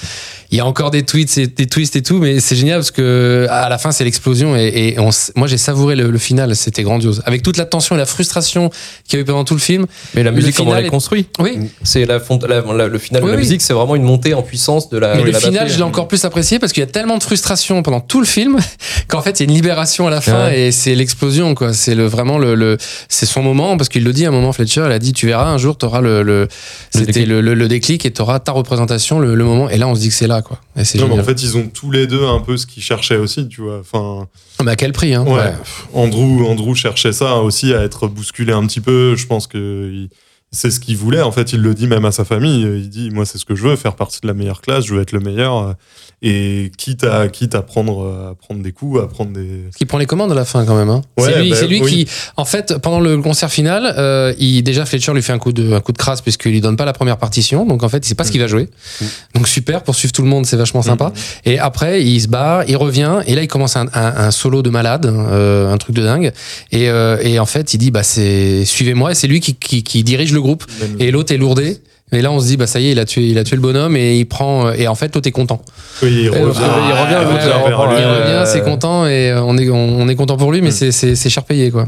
Il 0.52 0.58
y 0.58 0.62
a 0.62 0.66
encore 0.66 0.92
des 0.92 1.04
tweets, 1.04 1.38
et 1.38 1.48
des 1.48 1.68
twists 1.68 1.96
et 1.96 2.02
tout, 2.02 2.18
mais 2.20 2.40
c'est 2.40 2.56
génial 2.56 2.78
parce 2.80 2.92
que 2.92 3.46
à 3.50 3.68
la 3.70 3.78
fin, 3.78 3.92
c'est 3.92 4.04
l'explosion. 4.04 4.56
Et, 4.56 4.94
et 4.96 5.00
on, 5.00 5.10
moi, 5.36 5.48
j'ai 5.48 5.58
savouré 5.58 5.96
le, 5.96 6.10
le 6.12 6.18
final. 6.18 6.56
C'était 6.56 6.84
grandiose. 6.84 7.22
Avec 7.26 7.44
toute 7.44 7.58
la 7.58 7.66
tension 7.66 7.96
et 7.96 7.98
la 8.00 8.06
frustration 8.06 8.70
qu'il 9.08 9.18
y 9.18 9.20
a 9.20 9.22
eu 9.22 9.26
pendant 9.26 9.44
tout 9.44 9.54
le 9.56 9.60
film. 9.60 9.86
Mais 10.16 10.24
la 10.24 10.32
musique, 10.32 10.56
comment 10.56 10.76
est 10.78 10.86
est- 10.86 10.90
construite 10.90 11.30
Oui. 11.40 11.60
C'est 11.84 12.06
la, 12.06 12.20
la- 12.48 12.62
la- 12.74 12.88
le 12.88 12.98
final 13.00 13.22
Oui, 13.24 13.28
de 13.28 13.32
la 13.34 13.38
oui. 13.38 13.44
musique, 13.44 13.62
c'est 13.62 13.74
vraiment 13.74 13.96
une 13.96 14.04
montée 14.04 14.34
en 14.34 14.42
puissance 14.42 14.90
de 14.90 14.98
la. 14.98 15.16
Mais 15.16 15.22
de 15.22 15.26
le 15.28 15.32
la 15.32 15.40
final, 15.40 15.54
batterie. 15.54 15.72
je 15.74 15.78
l'ai 15.78 15.84
encore 15.84 16.08
plus 16.08 16.24
apprécié 16.26 16.60
parce 16.60 16.72
qu'il 16.74 16.82
y 16.82 16.84
a 16.84 16.90
tellement 16.90 17.09
de 17.18 17.24
frustration 17.24 17.82
pendant 17.84 18.00
tout 18.02 18.20
le 18.20 18.26
film 18.26 18.58
qu'en 19.08 19.22
fait, 19.22 19.40
il 19.40 19.44
y 19.44 19.46
a 19.48 19.50
une 19.50 19.56
libération 19.56 20.08
à 20.08 20.10
la 20.10 20.22
fin 20.22 20.46
Ouais. 20.46 20.60
et 20.68 20.72
c'est 20.72 20.94
l'explosion, 20.96 21.56
quoi. 21.56 21.74
C'est 21.74 21.96
le, 21.96 22.06
vraiment 22.06 22.38
le, 22.38 22.56
le 22.56 22.78
c'est 23.08 23.26
son 23.26 23.42
moment 23.42 23.76
parce 23.78 23.90
qu'il 23.90 24.04
le 24.04 24.14
dit 24.14 24.26
à 24.26 24.30
un 24.30 24.32
moment, 24.32 24.54
Fletcher, 24.54 24.84
il 24.86 24.92
a 24.92 25.00
dit, 25.00 25.14
tu 25.14 25.26
verras, 25.28 25.46
un 25.50 25.58
jour, 25.58 25.78
t'auras 25.78 26.02
le, 26.02 26.22
le, 26.24 26.48
c'était 26.92 27.06
déclic. 27.08 27.28
le, 27.28 27.42
le, 27.42 27.54
le 27.56 27.68
déclic 27.68 28.06
et 28.06 28.12
t'auras 28.12 28.40
ta 28.40 28.52
représentation, 28.52 29.20
le, 29.20 29.36
le 29.36 29.44
moment. 29.44 29.70
Et 29.70 29.78
là, 29.78 29.88
on 29.88 29.96
se 29.96 30.00
dit 30.02 30.10
que 30.10 30.14
c'est 30.16 30.28
là, 30.28 30.42
quoi. 30.42 30.60
Et 30.76 30.84
c'est 30.86 30.98
Non, 30.98 31.06
mais 31.06 31.10
génial. 31.12 31.24
en 31.26 31.28
fait, 31.28 31.42
ils 31.44 31.58
ont 31.58 31.68
tous 31.68 31.92
les 31.92 32.08
deux 32.08 32.26
un 32.26 32.40
peu 32.40 32.58
ce 32.58 32.66
qu'ils 32.66 32.84
cherchaient 32.84 33.18
aussi, 33.18 33.48
tu 33.48 33.62
vois. 33.62 33.80
Enfin, 33.80 34.28
Mais 34.64 34.72
à 34.72 34.76
quel 34.76 34.92
prix, 34.92 35.14
hein? 35.14 35.24
ouais. 35.28 35.54
Andrew, 35.94 36.46
Andrew 36.48 36.76
cherchait 36.76 37.12
ça 37.14 37.36
aussi 37.38 37.74
à 37.74 37.82
être 37.84 38.08
bousculé 38.08 38.54
un 38.54 38.66
petit 38.68 38.82
peu. 38.82 39.16
Je 39.16 39.26
pense 39.26 39.48
que 39.48 39.90
il- 39.94 40.10
c'est 40.52 40.72
ce 40.72 40.80
qu'il 40.80 40.98
voulait. 40.98 41.22
En 41.22 41.32
fait, 41.32 41.54
il 41.54 41.62
le 41.62 41.74
dit 41.74 41.88
même 41.88 42.06
à 42.06 42.12
sa 42.12 42.26
famille. 42.26 42.62
Il 42.62 42.90
dit, 42.90 43.10
moi, 43.12 43.26
c'est 43.26 43.38
ce 43.38 43.46
que 43.46 43.56
je 43.56 43.64
veux, 43.64 43.76
faire 43.76 43.96
partie 43.96 44.20
de 44.22 44.28
la 44.28 44.34
meilleure 44.34 44.62
classe. 44.62 44.86
Je 44.86 44.96
veux 44.96 45.02
être 45.02 45.12
le 45.12 45.20
meilleur. 45.20 45.76
Et 46.22 46.72
quitte 46.78 47.06
à, 47.06 47.30
quitte 47.30 47.56
à 47.56 47.62
prendre, 47.62 48.32
à 48.32 48.36
prendre 48.36 48.62
des 48.62 48.74
coups, 48.74 49.00
à 49.02 49.08
prendre 49.08 49.32
des. 49.32 49.62
Parce 49.64 49.78
qu'il 49.78 49.88
prend 49.88 49.98
les 49.98 50.06
commandes 50.06 50.34
à 50.34 50.36
la 50.36 50.44
fin 50.44 50.66
quand 50.66 50.76
même. 50.76 50.90
Hein. 50.90 51.02
Ouais, 51.18 51.32
c'est 51.32 51.42
lui, 51.42 51.50
bah, 51.50 51.56
c'est 51.56 51.68
lui 51.68 51.82
oui. 51.82 52.06
qui, 52.06 52.12
en 52.36 52.44
fait, 52.44 52.78
pendant 52.80 53.00
le 53.00 53.22
concert 53.22 53.50
final, 53.50 53.94
euh, 53.98 54.34
il, 54.38 54.62
déjà 54.64 54.86
Fletcher 54.86 55.14
lui 55.14 55.22
fait 55.22 55.32
un 55.32 55.40
coup 55.40 55.54
de, 55.54 55.72
un 55.72 55.80
coup 55.80 55.94
de 55.94 55.98
crasse 55.98 56.20
puisqu'il 56.20 56.52
lui 56.52 56.60
donne 56.60 56.76
pas 56.76 56.84
la 56.84 56.92
première 56.92 57.18
partition. 57.18 57.66
Donc 57.66 57.84
en 57.84 57.90
fait, 57.90 58.00
il 58.00 58.06
sait 58.06 58.16
pas 58.16 58.26
ce 58.26 58.32
qu'il 58.32 58.42
va 58.42 58.48
jouer. 58.48 58.68
Mm. 59.00 59.06
Donc 59.36 59.48
super 59.48 59.82
pour 59.82 59.96
suivre 59.96 60.12
tout 60.12 60.22
le 60.22 60.28
monde, 60.28 60.46
c'est 60.46 60.58
vachement 60.58 60.82
sympa. 60.82 61.14
Et 61.46 61.58
après, 61.58 62.04
il 62.04 62.20
se 62.20 62.28
barre, 62.28 62.66
il 62.68 62.76
revient 62.76 63.22
et 63.26 63.34
là, 63.34 63.42
il 63.42 63.48
commence 63.48 63.78
un, 63.78 63.88
un, 63.94 64.14
un 64.18 64.32
solo 64.32 64.62
de 64.62 64.70
malade, 64.70 65.06
euh, 65.06 65.72
un 65.72 65.78
truc 65.78 65.96
de 65.96 66.04
dingue. 66.04 66.34
Et, 66.74 66.90
euh, 66.90 67.18
et 67.24 67.40
en 67.40 67.46
fait, 67.46 67.74
il 67.74 67.78
dit 67.78 67.92
bah 67.92 68.04
c'est 68.04 68.66
suivez-moi. 68.66 69.12
Et 69.12 69.16
c'est 69.16 69.28
lui 69.28 69.40
qui, 69.40 69.56
qui, 69.56 69.84
qui 69.84 70.04
dirige 70.04 70.34
le 70.34 70.39
groupe. 70.42 70.64
Et 71.00 71.12
l'autre 71.12 71.34
est 71.34 71.38
lourdé. 71.38 71.78
Et 72.12 72.24
là, 72.24 72.32
on 72.32 72.40
se 72.40 72.48
dit, 72.48 72.58
bah 72.58 72.66
ça 72.66 72.80
y 72.80 72.88
est, 72.88 72.92
il 72.94 73.00
a 73.00 73.06
tué, 73.06 73.28
il 73.28 73.38
a 73.38 73.44
tué 73.44 73.56
le 73.56 73.62
bonhomme 73.62 73.96
et 73.96 74.18
il 74.18 74.26
prend. 74.26 74.72
Et 74.74 74.88
en 74.88 74.96
fait, 74.96 75.14
l'autre 75.14 75.28
est 75.28 75.32
content. 75.32 75.62
Oui, 76.02 76.10
il 76.12 76.26
Et 76.26 76.30
revient. 76.30 76.42
il 76.42 76.94
revient, 76.94 78.32
Euh, 78.32 78.46
c'est 78.46 78.62
content 78.64 79.06
et 79.06 79.30
euh, 79.30 79.44
on 79.44 79.56
est, 79.60 79.70
on, 79.70 80.08
est 80.08 80.16
content 80.16 80.36
pour 80.36 80.52
lui, 80.52 80.62
mais 80.62 80.70
Mm. 80.70 80.72
c'est- 80.72 80.92
c'est 80.92 81.16
c'est 81.16 81.30
cher 81.30 81.44
payé, 81.44 81.70
quoi. 81.70 81.86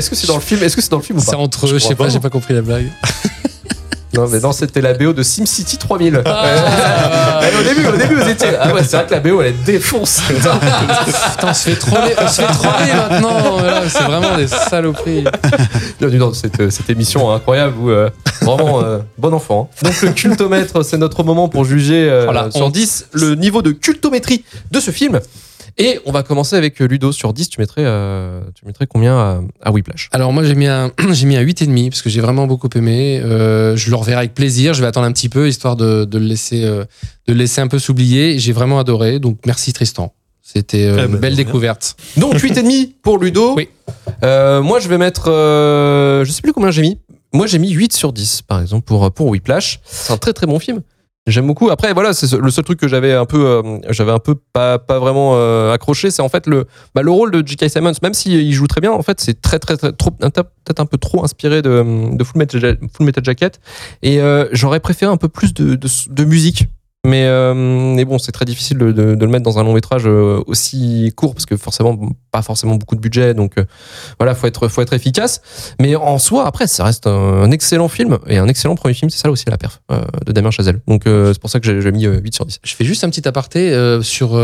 Est-ce 0.00 0.08
que 0.08 0.16
c'est 0.16 0.26
dans 0.26 0.36
le 0.36 0.40
film 0.40 0.62
Est-ce 0.62 0.76
que 0.76 0.80
c'est 0.82 0.90
dans 0.90 0.96
le 0.96 1.02
film 1.02 1.18
ou 1.18 1.20
C'est 1.22 1.32
pas 1.32 1.36
entre 1.36 1.66
eux, 1.66 1.68
Je 1.68 1.74
je 1.74 1.78
sais 1.80 1.94
pas, 1.94 2.04
pas. 2.04 2.10
j'ai 2.10 2.20
pas 2.20 2.30
compris 2.30 2.54
la 2.54 2.62
blague. 2.62 2.90
Non, 4.12 4.26
mais 4.28 4.40
non, 4.40 4.50
c'était 4.50 4.80
la 4.80 4.92
BO 4.92 5.12
de 5.12 5.22
SimCity 5.22 5.78
3000. 5.78 6.22
Ah. 6.24 7.38
Ouais, 7.40 7.48
au 7.60 7.62
début, 7.62 7.86
au 7.86 7.96
début, 7.96 8.16
vous 8.16 8.28
étiez. 8.28 8.48
Ah 8.60 8.74
ouais, 8.74 8.82
c'est 8.82 8.96
vrai 8.96 9.06
que 9.06 9.12
la 9.14 9.20
BO, 9.20 9.40
elle 9.40 9.54
défonce. 9.64 10.20
Putain, 10.26 10.58
on 11.44 11.54
se 11.54 11.70
fait 11.70 11.76
troller, 11.76 12.14
on 12.20 12.26
se 12.26 12.42
fait 12.42 12.52
troller 12.52 12.92
maintenant. 12.92 13.58
C'est 13.88 14.02
vraiment 14.02 14.36
des 14.36 14.48
saloperies. 14.48 15.22
Bienvenue 16.00 16.18
dans 16.18 16.34
cette, 16.34 16.70
cette 16.72 16.90
émission 16.90 17.30
incroyable 17.32 17.76
où 17.78 17.90
euh, 17.90 18.10
vraiment 18.42 18.82
euh, 18.82 18.98
bon 19.16 19.32
enfant. 19.32 19.70
hein. 19.72 19.84
Donc 19.84 20.02
le 20.02 20.10
cultomètre, 20.10 20.84
c'est 20.84 20.98
notre 20.98 21.22
moment 21.22 21.48
pour 21.48 21.64
juger 21.64 22.10
euh, 22.10 22.50
sur 22.50 22.66
honte. 22.66 22.72
10 22.72 23.06
le 23.12 23.36
niveau 23.36 23.62
de 23.62 23.70
cultométrie 23.70 24.44
de 24.72 24.80
ce 24.80 24.90
film. 24.90 25.20
Et 25.78 25.98
on 26.06 26.12
va 26.12 26.22
commencer 26.22 26.56
avec 26.56 26.78
Ludo 26.80 27.12
sur 27.12 27.32
10. 27.32 27.48
Tu 27.48 27.60
mettrais, 27.60 27.82
euh, 27.84 28.40
tu 28.54 28.66
mettrais 28.66 28.86
combien 28.86 29.16
à, 29.16 29.40
à 29.62 29.70
Whiplash? 29.72 30.08
Alors 30.12 30.32
moi 30.32 30.44
j'ai 30.44 30.54
mis 30.54 30.66
un 30.66 30.90
j'ai 31.12 31.26
mis 31.26 31.36
un 31.36 31.42
8,5 31.42 31.90
parce 31.90 32.02
que 32.02 32.10
j'ai 32.10 32.20
vraiment 32.20 32.46
beaucoup 32.46 32.68
aimé. 32.74 33.20
Euh, 33.22 33.76
je 33.76 33.90
le 33.90 33.96
reverrai 33.96 34.18
avec 34.18 34.34
plaisir. 34.34 34.74
Je 34.74 34.80
vais 34.80 34.86
attendre 34.86 35.06
un 35.06 35.12
petit 35.12 35.28
peu 35.28 35.48
histoire 35.48 35.76
de, 35.76 36.04
de 36.04 36.18
le 36.18 36.24
laisser 36.26 36.64
euh, 36.64 36.84
de 37.26 37.32
le 37.32 37.38
laisser 37.38 37.60
un 37.60 37.68
peu 37.68 37.78
s'oublier. 37.78 38.38
J'ai 38.38 38.52
vraiment 38.52 38.78
adoré. 38.78 39.18
Donc 39.18 39.38
merci 39.46 39.72
Tristan. 39.72 40.12
C'était 40.42 40.86
euh, 40.86 41.06
une 41.06 41.12
ben, 41.12 41.20
belle 41.20 41.36
découverte. 41.36 41.96
Donc 42.16 42.34
8,5 42.34 42.94
pour 43.02 43.18
Ludo. 43.18 43.54
Oui. 43.56 43.68
Euh, 44.24 44.60
moi, 44.62 44.80
je 44.80 44.88
vais 44.88 44.98
mettre. 44.98 45.30
euh, 45.30 46.24
je 46.24 46.32
sais 46.32 46.42
plus 46.42 46.52
combien 46.52 46.70
j'ai 46.72 46.82
mis. 46.82 46.98
Moi, 47.32 47.46
j'ai 47.46 47.60
mis 47.60 47.70
8 47.70 47.92
sur 47.92 48.12
10, 48.12 48.42
par 48.42 48.60
exemple, 48.60 48.84
pour, 48.84 49.12
pour 49.12 49.28
Whiplash. 49.28 49.78
C'est 49.84 50.12
un 50.12 50.16
très 50.16 50.32
très 50.32 50.46
bon 50.48 50.58
film. 50.58 50.82
J'aime 51.26 51.46
beaucoup. 51.46 51.70
Après, 51.70 51.92
voilà, 51.92 52.14
c'est 52.14 52.32
le 52.32 52.50
seul 52.50 52.64
truc 52.64 52.80
que 52.80 52.88
j'avais 52.88 53.12
un 53.12 53.26
peu, 53.26 53.46
euh, 53.46 53.78
j'avais 53.90 54.10
un 54.10 54.18
peu 54.18 54.34
pas, 54.34 54.78
pas 54.78 54.98
vraiment 54.98 55.32
euh, 55.34 55.72
accroché, 55.72 56.10
c'est 56.10 56.22
en 56.22 56.30
fait 56.30 56.46
le, 56.46 56.66
bah, 56.94 57.02
le 57.02 57.10
rôle 57.10 57.30
de 57.30 57.46
J.K. 57.46 57.68
Simmons. 57.68 57.92
Même 58.02 58.14
s'il 58.14 58.52
joue 58.52 58.66
très 58.66 58.80
bien, 58.80 58.90
en 58.90 59.02
fait, 59.02 59.20
c'est 59.20 59.40
très 59.40 59.58
très 59.58 59.76
très 59.76 59.92
trop, 59.92 60.10
peut-être 60.12 60.80
un 60.80 60.86
peu 60.86 60.96
trop 60.96 61.22
inspiré 61.22 61.60
de, 61.60 62.16
de 62.16 62.24
Full 62.24 62.38
Metal, 62.38 62.78
Full 62.96 63.06
Metal 63.06 63.22
Jacket. 63.22 63.60
Et 64.02 64.20
euh, 64.20 64.48
j'aurais 64.52 64.80
préféré 64.80 65.12
un 65.12 65.18
peu 65.18 65.28
plus 65.28 65.52
de, 65.52 65.76
de 65.76 66.24
musique 66.24 66.68
Mais, 67.06 67.24
euh, 67.24 67.54
mais 67.54 68.04
bon, 68.04 68.18
c'est 68.18 68.30
très 68.30 68.44
difficile 68.44 68.76
de, 68.76 68.92
de- 68.92 69.14
de 69.14 69.24
le 69.24 69.30
mettre 69.30 69.42
dans 69.42 69.58
un 69.58 69.64
long 69.64 69.72
métrage 69.72 70.02
euh, 70.04 70.42
aussi 70.46 71.10
court 71.16 71.32
parce 71.32 71.46
que 71.46 71.56
forcément, 71.56 71.98
pas 72.30 72.42
forcément 72.42 72.74
beaucoup 72.74 72.94
de 72.94 73.00
budget. 73.00 73.32
Donc 73.32 73.52
euh, 73.56 73.64
voilà, 74.18 74.34
faut 74.34 74.46
être, 74.46 74.68
faut 74.68 74.82
être 74.82 74.92
efficace. 74.92 75.40
Mais 75.80 75.96
en 75.96 76.18
soi, 76.18 76.46
après, 76.46 76.66
ça 76.66 76.84
reste 76.84 77.06
un, 77.06 77.50
excellent 77.52 77.88
film 77.88 78.18
et 78.26 78.36
un 78.36 78.48
excellent 78.48 78.74
premier 78.74 78.92
film. 78.92 79.08
C'est 79.10 79.16
ça 79.22 79.30
aussi 79.30 79.44
la 79.48 79.56
perf 79.56 79.80
euh, 79.90 80.02
de 80.26 80.32
Damien 80.32 80.50
Chazelle. 80.50 80.80
Donc 80.88 81.04
c'est 81.06 81.40
pour 81.40 81.48
ça 81.48 81.58
que 81.58 81.80
j'ai 81.80 81.90
mis 81.92 82.04
euh, 82.04 82.20
8 82.22 82.34
sur 82.34 82.44
10. 82.44 82.58
Je 82.62 82.74
fais 82.74 82.84
juste 82.84 83.02
un 83.02 83.08
petit 83.08 83.26
aparté 83.26 83.70
sur 84.02 84.38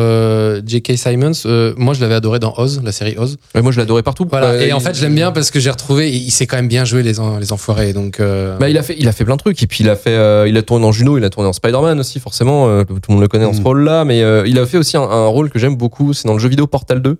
J.K. 0.66 0.96
Simons. 0.96 1.32
Moi, 1.76 1.92
je 1.92 2.00
l'avais 2.00 2.14
adoré 2.14 2.38
dans 2.38 2.54
Oz, 2.56 2.80
la 2.82 2.92
série 2.92 3.16
Oz. 3.18 3.36
Ouais, 3.54 3.60
moi, 3.60 3.70
je 3.70 3.78
l'adorais 3.78 4.02
partout. 4.02 4.26
Voilà. 4.30 4.64
Et 4.64 4.72
en 4.72 4.80
fait, 4.80 4.94
je 4.94 5.02
l'aime 5.02 5.14
bien 5.14 5.30
parce 5.30 5.50
que 5.50 5.60
j'ai 5.60 5.70
retrouvé. 5.70 6.10
Il 6.10 6.30
s'est 6.30 6.46
quand 6.46 6.56
même 6.56 6.68
bien 6.68 6.86
joué 6.86 7.02
les, 7.02 7.20
en- 7.20 7.36
les 7.38 7.52
enfoirés. 7.52 7.92
Donc, 7.92 8.18
Bah, 8.18 8.70
il 8.70 8.78
a 8.78 8.82
fait, 8.82 8.96
il 8.98 9.06
a 9.08 9.12
fait 9.12 9.26
plein 9.26 9.36
de 9.36 9.40
trucs. 9.42 9.62
Et 9.62 9.66
puis 9.66 9.84
il 9.84 9.90
a 9.90 9.96
fait, 9.96 10.48
il 10.48 10.56
a 10.56 10.62
tourné 10.62 10.82
dans 10.86 10.92
Juno, 10.92 11.18
il 11.18 11.24
a 11.24 11.28
tourné 11.28 11.46
dans 11.48 11.52
Spider-Man 11.52 12.00
aussi, 12.00 12.18
forcément. 12.18 12.45
Euh, 12.50 12.84
tout 12.84 12.94
le 13.08 13.12
monde 13.14 13.22
le 13.22 13.28
connaît 13.28 13.44
dans 13.44 13.52
ce 13.52 13.60
Mm. 13.60 13.64
rôle-là. 13.64 14.04
Mais 14.04 14.22
euh, 14.22 14.46
il 14.46 14.58
a 14.58 14.66
fait 14.66 14.78
aussi 14.78 14.96
un, 14.96 15.02
un 15.02 15.26
rôle 15.26 15.50
que 15.50 15.58
j'aime 15.58 15.76
beaucoup. 15.76 16.12
C'est 16.12 16.26
dans 16.28 16.34
le 16.34 16.38
jeu 16.38 16.48
vidéo 16.48 16.66
Portal 16.66 17.00
2 17.02 17.16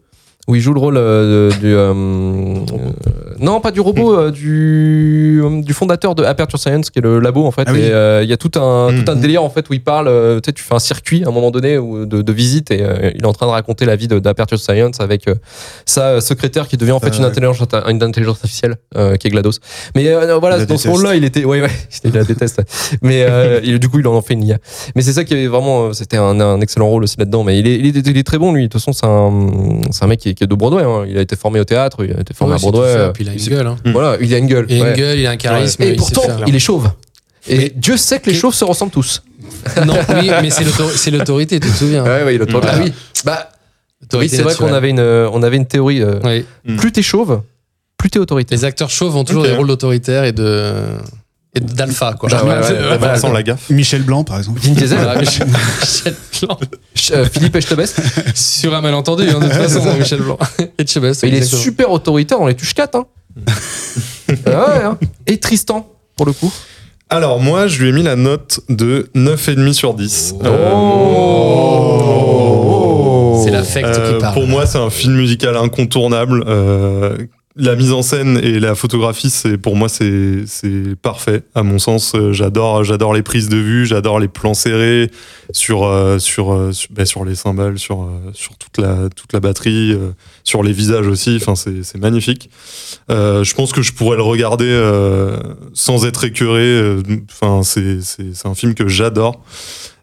où 0.49 0.55
il 0.55 0.61
joue 0.61 0.73
le 0.73 0.81
rôle 0.81 0.97
euh, 0.97 1.51
du, 1.51 1.75
euh, 1.75 1.93
euh, 1.93 2.65
non 3.41 3.61
pas 3.61 3.71
du 3.73 3.81
robot, 3.81 4.15
euh, 4.17 4.31
du 4.31 5.43
du 5.65 5.73
fondateur 5.73 6.15
de 6.15 6.23
Aperture 6.25 6.59
Science, 6.59 6.91
qui 6.91 6.99
est 7.01 7.03
le 7.03 7.19
labo 7.21 7.45
en 7.45 7.51
fait. 7.51 7.65
Ah 7.67 7.73
oui. 7.73 7.81
Et 7.81 8.23
il 8.23 8.29
y 8.29 8.33
a 8.33 8.37
tout 8.37 8.53
un 8.61 8.93
Mm. 8.93 9.05
tout 9.05 9.11
un 9.11 9.17
délire 9.17 9.43
en 9.43 9.51
fait 9.51 9.69
où 9.69 9.73
il 9.75 9.83
parle. 9.83 10.07
tu 10.43 10.47
sais, 10.47 10.53
tu 10.53 10.63
fais 10.63 10.75
un 10.75 10.79
circuit 10.79 11.25
à 11.25 11.29
un 11.29 11.33
moment 11.33 11.51
donné 11.51 11.79
où- 11.79 12.07
de, 12.07 12.23
de 12.23 12.33
visite 12.33 12.71
et 12.71 12.83
il 13.15 13.23
est 13.23 13.27
en 13.27 13.33
train 13.33 13.47
de 13.47 13.51
raconter 13.53 13.85
la 13.85 13.97
vie 13.97 14.09
d'Aperture 14.09 14.59
Science 14.59 15.01
avec 15.01 15.25
sa 15.85 16.21
secrétaire 16.21 16.69
qui 16.69 16.77
devient 16.77 16.93
en 16.93 17.01
fait 17.01 17.17
une 17.17 17.25
intelligence 17.25 17.59
une 17.89 18.03
intelligence 18.03 18.37
artificielle 18.37 18.77
qui 19.19 19.27
est 19.27 19.31
Glados. 19.31 19.59
Mais 19.95 20.05
voilà, 20.39 20.57
dans 20.59 20.63
ce 20.63 20.67
déteste. 20.67 20.87
rôle-là, 20.89 21.15
il 21.17 21.25
était, 21.25 21.45
ouais, 21.45 21.61
ouais, 21.61 21.71
il 22.05 22.13
la 22.13 22.25
déteste. 22.25 22.63
Mais 23.03 23.27
il- 23.65 23.79
du 23.79 23.89
coup, 23.89 23.99
il 23.99 24.07
en 24.07 24.23
fait 24.23 24.35
une 24.35 24.45
IA. 24.45 24.59
Mais 24.95 25.03
c'est 25.03 25.13
ça 25.13 25.25
qui 25.25 25.35
est 25.35 25.47
vraiment, 25.49 25.93
c'était 25.93 26.17
un, 26.17 26.41
un 26.41 26.61
excellent 26.61 26.89
rôle 26.89 27.03
aussi 27.05 27.17
là-dedans. 27.19 27.45
Mais 27.45 27.59
il 27.59 27.67
est, 27.67 27.77
il 27.79 27.87
est, 27.87 28.07
il 28.07 28.17
est 28.17 28.23
très 28.27 28.39
bon 28.39 28.53
lui. 28.53 28.63
De 28.63 28.69
toute 28.69 28.81
façon, 28.81 28.93
c'est 28.93 29.07
un, 29.07 29.91
c'est 29.91 30.05
un 30.05 30.07
mec 30.09 30.21
qui 30.21 30.31
est, 30.31 30.35
qui 30.37 30.45
est 30.45 30.47
de 30.47 30.55
Broadway. 30.55 30.85
hein. 30.85 31.05
Il 31.09 31.19
a 31.19 31.21
été 31.21 31.35
formé 31.35 31.59
au 31.59 31.65
théâtre, 31.65 32.05
il 32.05 32.15
a 32.17 32.21
été 32.21 32.33
formé 32.35 32.55
ouais, 32.55 32.59
à 32.59 32.61
Broadway. 32.61 32.93
fait. 32.93 32.99
euh, 32.99 33.11
Puis 33.13 33.25
il 33.25 33.31
a 33.31 33.33
une 33.33 33.39
gueule. 33.49 33.67
hein. 33.67 33.77
Voilà, 33.87 34.17
il 34.21 34.33
a 34.33 34.39
une 34.39 34.47
gueule. 34.47 34.67
Il 34.69 34.81
a 34.81 34.85
ouais. 34.85 34.91
une 34.91 34.97
gueule, 34.97 35.19
il 35.19 35.27
a 35.27 35.31
un 35.31 35.37
charisme. 35.37 35.83
Et 35.83 35.95
pourtant, 35.95 36.23
il 36.47 36.55
est 36.55 36.61
chauve. 36.61 36.91
Et 37.49 37.73
Dieu 37.75 37.97
sait 37.97 38.19
que 38.21 38.29
les 38.31 38.37
chauves 38.37 38.55
se 38.55 38.65
ressemblent 38.65 38.93
tous. 38.93 39.23
Non, 39.87 39.95
oui, 40.21 40.31
mais 40.43 40.51
c'est 40.51 40.65
l'autor- 40.65 40.91
c'est 40.91 41.11
l'autorité, 41.11 41.61
tu 41.61 41.69
te 41.69 41.75
souviens. 41.77 42.03
Ouais, 42.05 42.25
ouais, 42.25 42.41
a 42.41 42.47
Ah 42.63 42.79
oui. 42.83 42.93
Bah, 43.25 43.51
oui, 44.15 44.29
c'est 44.29 44.43
vrai 44.43 44.55
qu'on 44.55 44.73
avait 44.73 44.91
une, 44.91 45.01
on 45.01 45.43
avait 45.43 45.57
une 45.57 45.67
théorie. 45.67 46.03
euh, 46.03 46.19
Oui. 46.25 46.45
Plus 46.77 46.93
t'es 46.93 47.03
chauve, 47.03 47.43
plus 47.97 48.11
t'es 48.11 48.19
autorité. 48.19 48.55
Les 48.55 48.65
acteurs 48.65 48.91
chauves 48.91 49.17
ont 49.17 49.25
toujours 49.25 49.45
des 49.45 49.53
rôles 49.55 49.69
d'autoritaire 49.69 50.25
et 50.25 50.33
de 50.33 50.73
et 51.57 51.61
d'alpha 51.61 52.15
quoi. 52.19 52.29
Bah, 52.29 52.43
ouais, 52.45 52.99
ouais. 53.01 53.19
Sans 53.19 53.33
la 53.33 53.43
gaffe. 53.43 53.69
Michel 53.71 54.03
Blanc, 54.03 54.23
par 54.25 54.39
exemple. 54.39 54.61
Vin 54.61 54.73
Diesel, 54.73 54.99
Michel 55.19 55.47
Michel 55.81 56.15
Blanc. 56.43 56.59
euh, 57.13 57.25
Philippe 57.33 57.57
Echtebest. 57.57 58.01
Sur 58.35 58.75
un 58.75 58.81
malentendu, 58.81 59.25
hein, 59.29 59.39
de 59.41 59.45
toute 59.45 59.53
façon, 59.53 59.83
Michel 59.99 60.21
Blanc. 60.21 60.39
Et 60.79 60.87
Chebest, 60.87 61.23
Il 61.27 61.35
est 61.35 61.43
super 61.43 61.91
autoritaire 61.91 62.39
dans 62.39 62.47
les 62.47 62.55
touches 62.55 62.75
4. 62.75 62.95
Hein. 62.97 63.07
Ah 64.47 64.51
ouais, 64.51 64.85
hein. 64.85 64.99
Et 65.27 65.39
Tristan, 65.39 65.89
pour 66.17 66.27
le 66.27 66.33
coup. 66.33 66.53
Alors 67.09 67.39
moi, 67.41 67.67
je 67.69 67.81
lui 67.83 67.89
ai 67.91 67.93
mis 67.93 68.03
la 68.03 68.17
note 68.17 68.61
de 68.69 69.09
9,5 69.15 69.73
sur 69.73 69.95
10. 69.95 70.35
Oh. 72.07 73.43
C'est 73.45 73.51
l'affect 73.51 73.87
Euh, 73.87 74.15
qui 74.15 74.19
parle. 74.21 74.35
pour 74.35 74.47
moi, 74.47 74.67
c'est 74.67 74.79
un 74.79 74.91
film 74.91 75.15
musical 75.15 75.57
incontournable. 75.57 76.45
Euh, 76.47 77.17
la 77.59 77.75
mise 77.75 77.93
en 77.93 78.03
scène 78.03 78.39
et 78.43 78.61
la 78.61 78.75
photographie, 78.75 79.31
c'est 79.31 79.57
pour 79.57 79.77
moi 79.77 79.89
c'est 79.89 80.45
parfait. 81.01 81.43
À 81.55 81.63
mon 81.63 81.79
sens, 81.79 82.15
euh, 82.15 82.33
j'adore 82.33 82.85
j'adore 82.85 83.15
les 83.15 83.23
prises 83.23 83.49
de 83.49 83.57
vue, 83.57 83.87
j'adore 83.87 84.21
les 84.21 84.29
plans 84.29 84.53
serrés 84.53 85.11
sur 85.53 85.85
euh, 85.85 86.19
sur 86.19 86.53
euh, 86.53 86.73
sur, 86.73 86.91
bah, 86.91 87.07
sur 87.07 87.25
les 87.25 87.35
cymbales, 87.35 87.79
sur 87.79 88.03
euh, 88.03 88.09
sur 88.35 88.57
toute 88.59 88.77
la 88.79 89.09
toute 89.09 89.33
la 89.33 89.41
batterie, 89.41 89.93
euh, 89.93 90.11
sur 90.45 90.63
les 90.63 90.73
visages 90.73 91.07
aussi. 91.07 91.39
Enfin, 91.41 91.55
c'est 91.57 91.97
magnifique. 91.99 92.51
Euh, 93.11 93.43
je 93.43 93.55
pense 93.55 93.73
que 93.73 93.81
je 93.81 93.93
pourrais 93.93 94.17
le 94.19 94.23
regarder 94.23 94.69
euh, 94.69 95.39
sans 95.73 96.05
être 96.05 96.25
écœuré. 96.25 96.61
euh, 96.63 97.03
Enfin, 97.31 97.63
c'est 97.63 98.01
c'est 98.03 98.47
un 98.47 98.55
film 98.55 98.75
que 98.75 98.87
j'adore 98.87 99.43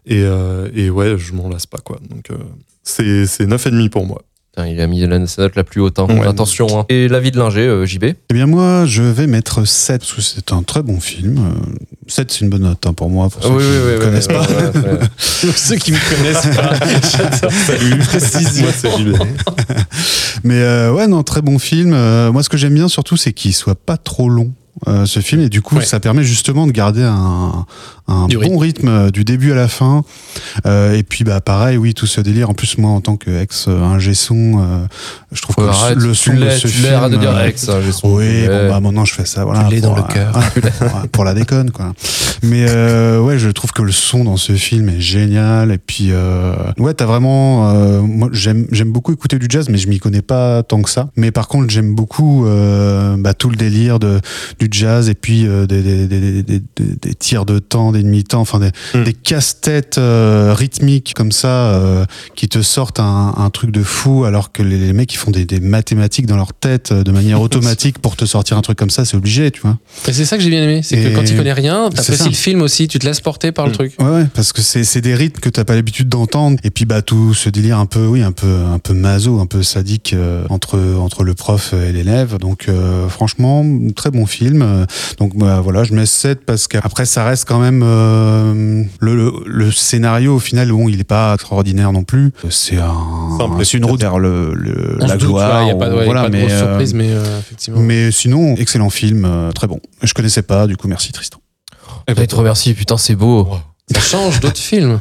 et 0.06 0.22
euh, 0.22 0.68
et 0.74 0.90
ouais, 0.90 1.16
je 1.18 1.32
m'en 1.32 1.48
lasse 1.48 1.66
pas 1.66 1.78
quoi. 1.78 1.98
Donc 2.10 2.30
euh, 2.30 2.34
c'est 2.82 3.26
c'est 3.26 3.46
9,5 3.46 3.90
pour 3.90 4.06
moi. 4.06 4.22
Putain, 4.54 4.68
il 4.68 4.80
a 4.80 4.86
mis 4.86 5.00
la 5.00 5.26
sa 5.26 5.42
note 5.42 5.56
la 5.56 5.64
plus 5.64 5.80
haute. 5.80 5.98
Hein. 5.98 6.06
Ouais. 6.08 6.28
Attention. 6.28 6.68
Hein. 6.78 6.84
Et 6.88 7.08
la 7.08 7.18
vie 7.18 7.32
de 7.32 7.38
Linger, 7.38 7.66
euh, 7.66 7.86
JB. 7.86 8.04
Eh 8.04 8.34
bien, 8.34 8.46
moi, 8.46 8.84
je 8.86 9.02
vais 9.02 9.26
mettre 9.26 9.66
7, 9.66 10.00
parce 10.00 10.12
que 10.12 10.22
c'est 10.22 10.52
un 10.52 10.62
très 10.62 10.82
bon 10.82 11.00
film. 11.00 11.38
Euh, 11.38 11.74
7, 12.06 12.30
c'est 12.30 12.40
une 12.42 12.50
bonne 12.50 12.62
note 12.62 12.86
hein, 12.86 12.92
pour 12.92 13.10
moi, 13.10 13.28
pour 13.30 13.42
ceux 13.42 13.48
qui 13.48 13.56
ne 13.56 13.98
connaissent 13.98 14.28
pas. 14.28 14.46
Ceux 15.18 15.74
qui 15.76 15.90
me 15.90 15.98
connaissent 16.08 16.56
pas. 16.56 16.74
J'adore. 17.16 17.52
Salut, 17.66 17.98
précision. 17.98 18.62
Moi, 18.62 18.72
c'est 18.76 18.90
JB. 18.96 19.16
Mais 20.44 20.60
euh, 20.60 20.92
ouais, 20.92 21.08
non, 21.08 21.24
très 21.24 21.42
bon 21.42 21.58
film. 21.58 21.92
Euh, 21.92 22.30
moi, 22.30 22.44
ce 22.44 22.48
que 22.48 22.56
j'aime 22.56 22.74
bien 22.74 22.86
surtout, 22.86 23.16
c'est 23.16 23.32
qu'il 23.32 23.54
soit 23.54 23.74
pas 23.74 23.96
trop 23.96 24.28
long. 24.28 24.52
Euh, 24.88 25.06
ce 25.06 25.20
film. 25.20 25.40
Et 25.42 25.48
du 25.48 25.62
coup 25.62 25.76
Ouais. 25.76 25.84
ça 25.84 26.00
permet 26.00 26.24
justement 26.24 26.66
de 26.66 26.72
garder 26.72 27.02
un, 27.02 27.64
un 28.08 28.26
Du 28.26 28.38
bon 28.38 28.58
rythme. 28.58 28.88
euh, 28.88 29.10
du 29.10 29.24
début 29.24 29.52
à 29.52 29.54
la 29.54 29.68
fin. 29.68 30.02
Euh, 30.66 30.94
et 30.94 31.02
puis 31.02 31.24
bah 31.24 31.40
pareil 31.40 31.76
oui 31.76 31.94
tout 31.94 32.06
ce 32.06 32.20
délire. 32.20 32.50
En 32.50 32.54
plus 32.54 32.76
moi 32.78 32.90
en 32.90 33.00
tant 33.00 33.16
que 33.16 33.30
ex 33.40 33.68
ingé 33.68 34.14
son 34.14 34.58
euh, 34.60 34.86
je 35.34 35.42
trouve 35.42 35.56
que 35.56 35.60
le- 35.62 35.68
arrête, 35.68 35.96
le 35.98 36.14
son 36.14 36.34
de 36.34 36.48
ce 36.50 36.60
tu 36.60 36.68
film 36.68 36.94
arrête 36.94 37.12
de 37.12 37.16
dire 37.18 37.30
euh, 37.36 37.92
son- 37.92 38.08
oui, 38.08 38.24
Ouais. 38.24 38.48
bon 38.48 38.68
bah 38.70 38.80
maintenant 38.80 39.04
je 39.04 39.14
fais 39.14 39.24
ça 39.26 39.44
voilà. 39.44 39.64
pour, 39.64 39.80
dans 39.80 39.96
le 39.96 40.02
cœur. 40.02 40.32
pour, 40.78 41.08
pour 41.10 41.24
la 41.24 41.34
déconne 41.34 41.70
quoi. 41.70 41.92
Mais 42.42 42.66
euh, 42.68 43.20
ouais, 43.20 43.38
je 43.38 43.48
trouve 43.50 43.72
que 43.72 43.82
le 43.82 43.92
son 43.92 44.24
dans 44.24 44.36
ce 44.36 44.52
film 44.52 44.88
est 44.88 45.00
génial 45.00 45.70
et 45.72 45.78
puis 45.78 46.08
euh, 46.10 46.54
ouais, 46.78 46.94
t'as 46.94 47.06
vraiment 47.06 47.70
euh, 47.70 48.00
moi 48.00 48.28
j'aime 48.32 48.66
j'aime 48.70 48.92
beaucoup 48.92 49.12
écouter 49.12 49.38
du 49.38 49.46
jazz 49.48 49.68
mais 49.68 49.78
je 49.78 49.88
m'y 49.88 49.98
connais 49.98 50.22
pas 50.22 50.62
tant 50.62 50.82
que 50.82 50.90
ça. 50.90 51.08
Mais 51.16 51.30
par 51.30 51.48
contre, 51.48 51.70
j'aime 51.70 51.94
beaucoup 51.94 52.46
euh, 52.46 53.16
bah, 53.18 53.34
tout 53.34 53.50
le 53.50 53.56
délire 53.56 53.98
de 53.98 54.20
du 54.58 54.68
jazz 54.70 55.08
et 55.08 55.14
puis 55.14 55.46
euh, 55.46 55.66
des, 55.66 55.82
des, 55.82 56.06
des, 56.42 56.62
des, 56.78 57.14
tirs 57.14 57.44
de 57.46 57.58
temps, 57.58 57.92
des 57.92 58.02
demi-temps, 58.02 58.40
enfin 58.40 58.58
des, 58.60 58.70
Mm. 58.94 59.04
des 59.04 59.12
casse-têtes 59.12 59.98
euh, 59.98 60.54
rythmiques 60.56 61.14
comme 61.16 61.32
ça 61.32 61.48
euh, 61.48 62.04
qui 62.36 62.48
te 62.48 62.60
sortent 62.62 63.00
un, 63.00 63.34
un 63.36 63.50
truc 63.50 63.70
de 63.70 63.82
fou 63.82 64.24
alors 64.24 64.52
que 64.52 64.62
les, 64.62 64.78
les 64.78 64.92
mecs 64.92 65.12
ils 65.12 65.16
font 65.16 65.23
des, 65.30 65.44
des 65.44 65.60
mathématiques 65.60 66.26
dans 66.26 66.36
leur 66.36 66.52
tête 66.52 66.92
euh, 66.92 67.02
de 67.02 67.10
manière 67.12 67.40
automatique 67.42 67.98
pour 67.98 68.16
te 68.16 68.24
sortir 68.24 68.56
un 68.56 68.62
truc 68.62 68.78
comme 68.78 68.90
ça, 68.90 69.04
c'est 69.04 69.16
obligé, 69.16 69.50
tu 69.50 69.60
vois. 69.60 69.78
Et 70.08 70.12
c'est 70.12 70.24
ça 70.24 70.36
que 70.36 70.42
j'ai 70.42 70.50
bien 70.50 70.62
aimé, 70.62 70.80
c'est 70.82 70.96
que 70.96 71.14
quand 71.14 71.24
tu 71.24 71.34
connais 71.36 71.52
rien, 71.52 71.90
t'apprécies 71.90 72.28
le 72.28 72.34
film 72.34 72.62
aussi, 72.62 72.88
tu 72.88 72.98
te 72.98 73.06
laisses 73.06 73.20
porter 73.20 73.52
par 73.52 73.66
le 73.66 73.72
Mm. 73.72 73.74
truc. 73.74 73.92
Ouais, 73.98 74.06
ouais, 74.06 74.26
parce 74.34 74.52
que 74.52 74.62
c'est 74.62 74.84
c'est 74.84 75.00
des 75.00 75.14
rythmes 75.14 75.40
que 75.40 75.48
t'as 75.48 75.64
pas 75.64 75.74
l'habitude 75.74 76.08
d'entendre 76.08 76.58
et 76.64 76.70
puis 76.70 76.84
bah 76.84 77.02
tout 77.02 77.34
ce 77.34 77.48
délire 77.48 77.78
un 77.78 77.86
peu 77.86 78.06
oui 78.06 78.22
un 78.22 78.32
peu 78.32 78.46
un 78.72 78.78
peu 78.78 78.92
maso, 78.94 79.40
un 79.40 79.46
peu 79.46 79.62
sadique 79.62 80.12
euh, 80.14 80.44
entre 80.50 80.78
entre 80.98 81.24
le 81.24 81.34
prof 81.34 81.72
et 81.74 81.92
l'élève. 81.92 82.38
Donc 82.38 82.66
euh, 82.68 83.08
franchement 83.08 83.64
très 83.96 84.10
bon 84.10 84.26
film. 84.26 84.86
Donc 85.18 85.36
bah, 85.36 85.60
voilà, 85.62 85.84
je 85.84 85.92
mets 85.94 86.06
7 86.06 86.44
parce 86.44 86.68
qu'après 86.68 87.04
ça 87.06 87.24
reste 87.24 87.46
quand 87.46 87.58
même 87.58 87.82
euh, 87.84 88.82
le, 89.00 89.14
le 89.14 89.32
le 89.46 89.70
scénario 89.72 90.34
au 90.36 90.38
final 90.38 90.70
bon 90.70 90.88
il 90.88 91.00
est 91.00 91.04
pas 91.04 91.34
extraordinaire 91.34 91.92
non 91.92 92.04
plus. 92.04 92.30
C'est 92.50 92.76
un 92.76 92.94
c'est 93.62 93.78
une 93.78 93.84
route 93.86 94.00
vers 94.00 94.18
le, 94.18 94.52
le 94.54 94.98
On 95.00 95.08
la 95.14 95.26
gloire. 95.26 95.62
il 95.62 95.64
n'y 95.66 95.70
a 95.70 95.74
pas 95.74 95.88
de, 95.88 95.92
ouais, 95.94 95.98
y 95.98 96.02
a 96.02 96.04
voilà, 96.04 96.22
pas 96.22 96.28
de 96.28 96.32
mais 96.32 96.40
grosse 96.42 96.52
euh, 96.52 96.58
surprise, 96.66 96.94
mais 96.94 97.08
euh, 97.10 97.38
effectivement. 97.40 97.80
mais 97.80 98.10
sinon 98.12 98.54
excellent 98.56 98.90
film, 98.90 99.24
euh, 99.24 99.52
très 99.52 99.66
bon. 99.66 99.80
Je 100.02 100.12
connaissais 100.14 100.42
pas 100.42 100.66
du 100.66 100.76
coup 100.76 100.88
merci 100.88 101.12
Tristan. 101.12 101.38
Eh 102.06 102.14
ben, 102.14 102.22
je 102.22 102.26
te 102.26 102.36
remercie, 102.36 102.74
putain, 102.74 102.96
c'est 102.96 103.14
beau. 103.14 103.48
Ça 103.92 104.00
change 104.00 104.40
d'autres 104.40 104.56
films. 104.60 105.00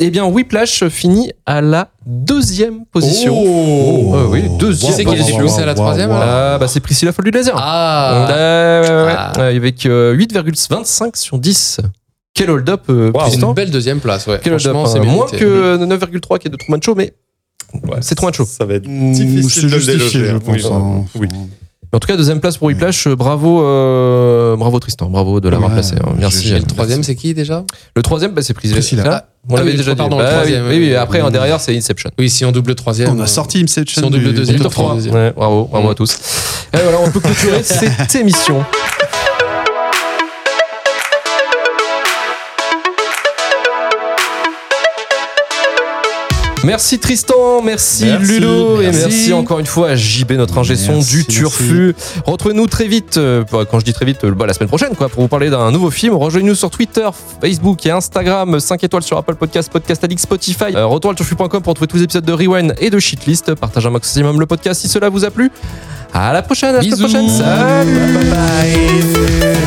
Eh 0.00 0.10
bien, 0.10 0.24
Whiplash 0.24 0.86
finit 0.88 1.32
à 1.46 1.60
la 1.60 1.88
deuxième 2.06 2.84
position. 2.86 3.34
Oh. 3.36 4.14
Euh, 4.14 4.26
oui, 4.28 4.44
deuxième 4.58 4.90
Qui 4.90 4.96
c'est 4.96 5.04
qui 5.04 5.10
est 5.14 5.16
position. 5.18 5.38
débuté 5.38 5.62
à 5.62 5.66
la 5.66 5.74
troisième, 5.74 6.10
Ah, 6.12 6.58
bah, 6.58 6.68
c'est 6.68 6.80
Priscilla 6.80 7.12
Folle 7.12 7.24
du 7.26 7.30
désert. 7.30 7.54
Ah 7.56 8.26
Ouais, 8.28 8.88
ouais, 8.88 9.04
ouais. 9.04 9.14
Ah. 9.16 9.32
Ouais, 9.36 9.56
Avec 9.56 9.86
euh, 9.86 10.14
8,25 10.14 11.16
sur 11.16 11.38
10. 11.38 11.80
Quel 12.34 12.50
hold-up, 12.50 12.82
euh, 12.88 13.12
une 13.34 13.52
belle 13.52 13.70
deuxième 13.70 14.00
place, 14.00 14.26
ouais. 14.26 14.40
Quel 14.42 14.54
hold-up 14.54 14.74
hein. 14.74 14.84
c'est 14.86 15.00
Moins 15.00 15.26
que 15.26 15.76
9,3 15.76 16.38
qui 16.38 16.48
est 16.48 16.50
de 16.50 16.56
Truman 16.56 16.80
Show, 16.82 16.94
mais 16.94 17.12
c'est 18.00 18.14
Truman 18.14 18.32
Show. 18.32 18.44
Ça 18.46 18.64
va 18.64 18.74
être 18.74 18.82
difficile 18.84 19.68
de 19.70 19.74
le 19.74 19.80
justifié, 19.80 20.20
déloger. 20.20 20.24
je 20.26 20.34
hein. 20.34 20.40
pense. 20.40 20.56
Oui, 20.56 20.70
hein. 20.72 21.04
oui. 21.16 21.28
En 21.94 21.98
tout 21.98 22.08
cas, 22.08 22.16
deuxième 22.16 22.40
place 22.40 22.56
pour 22.56 22.68
Whiplash. 22.68 23.06
Bravo, 23.08 23.62
euh, 23.66 24.56
bravo 24.56 24.78
Tristan. 24.80 25.10
Bravo 25.10 25.40
de 25.40 25.48
l'avoir 25.50 25.68
Ouais, 25.68 25.74
placé. 25.76 25.96
hein. 25.96 26.14
Merci. 26.18 26.48
Et 26.48 26.58
le 26.58 26.62
troisième, 26.62 27.02
c'est 27.02 27.14
qui 27.14 27.34
déjà? 27.34 27.64
Le 27.94 28.02
troisième, 28.02 28.32
bah, 28.32 28.40
c'est 28.40 28.54
Priscilla. 28.54 28.78
Priscilla. 28.80 29.04
Ah, 29.06 29.24
on 29.50 29.54
Ah 29.54 29.58
l'avait 29.58 29.72
oui, 29.72 29.76
déjà 29.76 29.90
dit. 29.92 29.98
pardon, 29.98 30.16
le 30.16 30.22
Bah 30.24 30.30
oui, 30.30 30.36
troisième, 30.36 30.64
oui, 30.68 30.78
oui, 30.78 30.86
oui. 30.88 30.94
après, 30.94 31.20
en 31.20 31.30
derrière, 31.30 31.60
c'est 31.60 31.76
Inception. 31.76 32.10
Oui, 32.18 32.30
si 32.30 32.46
on 32.46 32.52
double 32.52 32.74
troisième. 32.76 33.10
On 33.14 33.20
a 33.20 33.24
euh, 33.24 33.26
sorti 33.26 33.58
Inception. 33.62 34.00
si 34.00 34.06
on 34.06 34.10
double 34.10 34.32
deuxième, 34.32 34.56
top 34.56 34.72
top 34.72 34.72
3. 34.72 34.98
trois. 35.00 35.12
Ouais, 35.12 35.32
bravo, 35.36 35.64
bravo 35.70 35.90
à 35.90 35.94
tous. 35.94 36.14
Et 36.72 36.78
voilà, 36.82 36.98
on 37.04 37.10
peut 37.10 37.20
clôturer 37.20 37.62
cette 37.62 38.14
émission. 38.14 38.64
Merci 46.64 46.98
Tristan, 46.98 47.62
merci, 47.62 48.04
Merci, 48.04 48.32
Ludo 48.32 48.80
et 48.80 48.90
merci. 48.90 49.32
encore 49.32 49.58
une 49.58 49.66
fois 49.66 49.90
à 49.90 49.96
JB 49.96 50.32
notre 50.32 50.58
ingé 50.58 50.76
son 50.76 50.98
du. 51.00 51.24
Turfu. 51.24 51.94
Retrouvez-nous 52.24 52.66
très 52.66 52.86
vite, 52.86 53.16
euh, 53.16 53.44
bah, 53.50 53.64
quand 53.70 53.80
je 53.80 53.84
dis 53.84 53.92
très 53.92 54.04
vite, 54.04 54.24
euh, 54.24 54.30
bah, 54.32 54.46
la 54.46 54.52
semaine 54.54 54.68
prochaine 54.68 54.94
quoi, 54.94 55.08
pour 55.08 55.22
vous 55.22 55.28
parler 55.28 55.50
d'un 55.50 55.70
nouveau 55.70 55.90
film. 55.90 56.14
Rejoignez-nous 56.14 56.54
sur 56.54 56.70
Twitter, 56.70 57.08
Facebook 57.40 57.84
et 57.86 57.90
Instagram, 57.90 58.60
5 58.60 58.84
étoiles 58.84 59.02
sur 59.02 59.16
Apple 59.16 59.34
Podcast, 59.34 59.70
Podcast 59.72 60.04
Addict, 60.04 60.20
Spotify. 60.20 60.74
Euh, 60.74 60.86
retour 60.86 61.10
à 61.10 61.14
turfu.com 61.14 61.62
pour 61.62 61.74
trouver 61.74 61.88
tous 61.88 61.96
les 61.96 62.04
épisodes 62.04 62.24
de 62.24 62.32
Rewind 62.32 62.74
et 62.80 62.90
de 62.90 62.98
Shitlist. 62.98 63.54
Partagez 63.54 63.88
un 63.88 63.90
maximum 63.90 64.38
le 64.40 64.46
podcast 64.46 64.80
si 64.80 64.88
cela 64.88 65.08
vous 65.08 65.24
a 65.24 65.30
plu. 65.30 65.50
À 66.14 66.32
la 66.32 66.42
prochaine, 66.42 66.74
à 66.74 66.82
la 66.82 66.82
semaine 66.82 66.98
prochaine. 66.98 67.28
Salut, 67.28 68.14
bye 68.14 68.30
bye. 68.30 69.61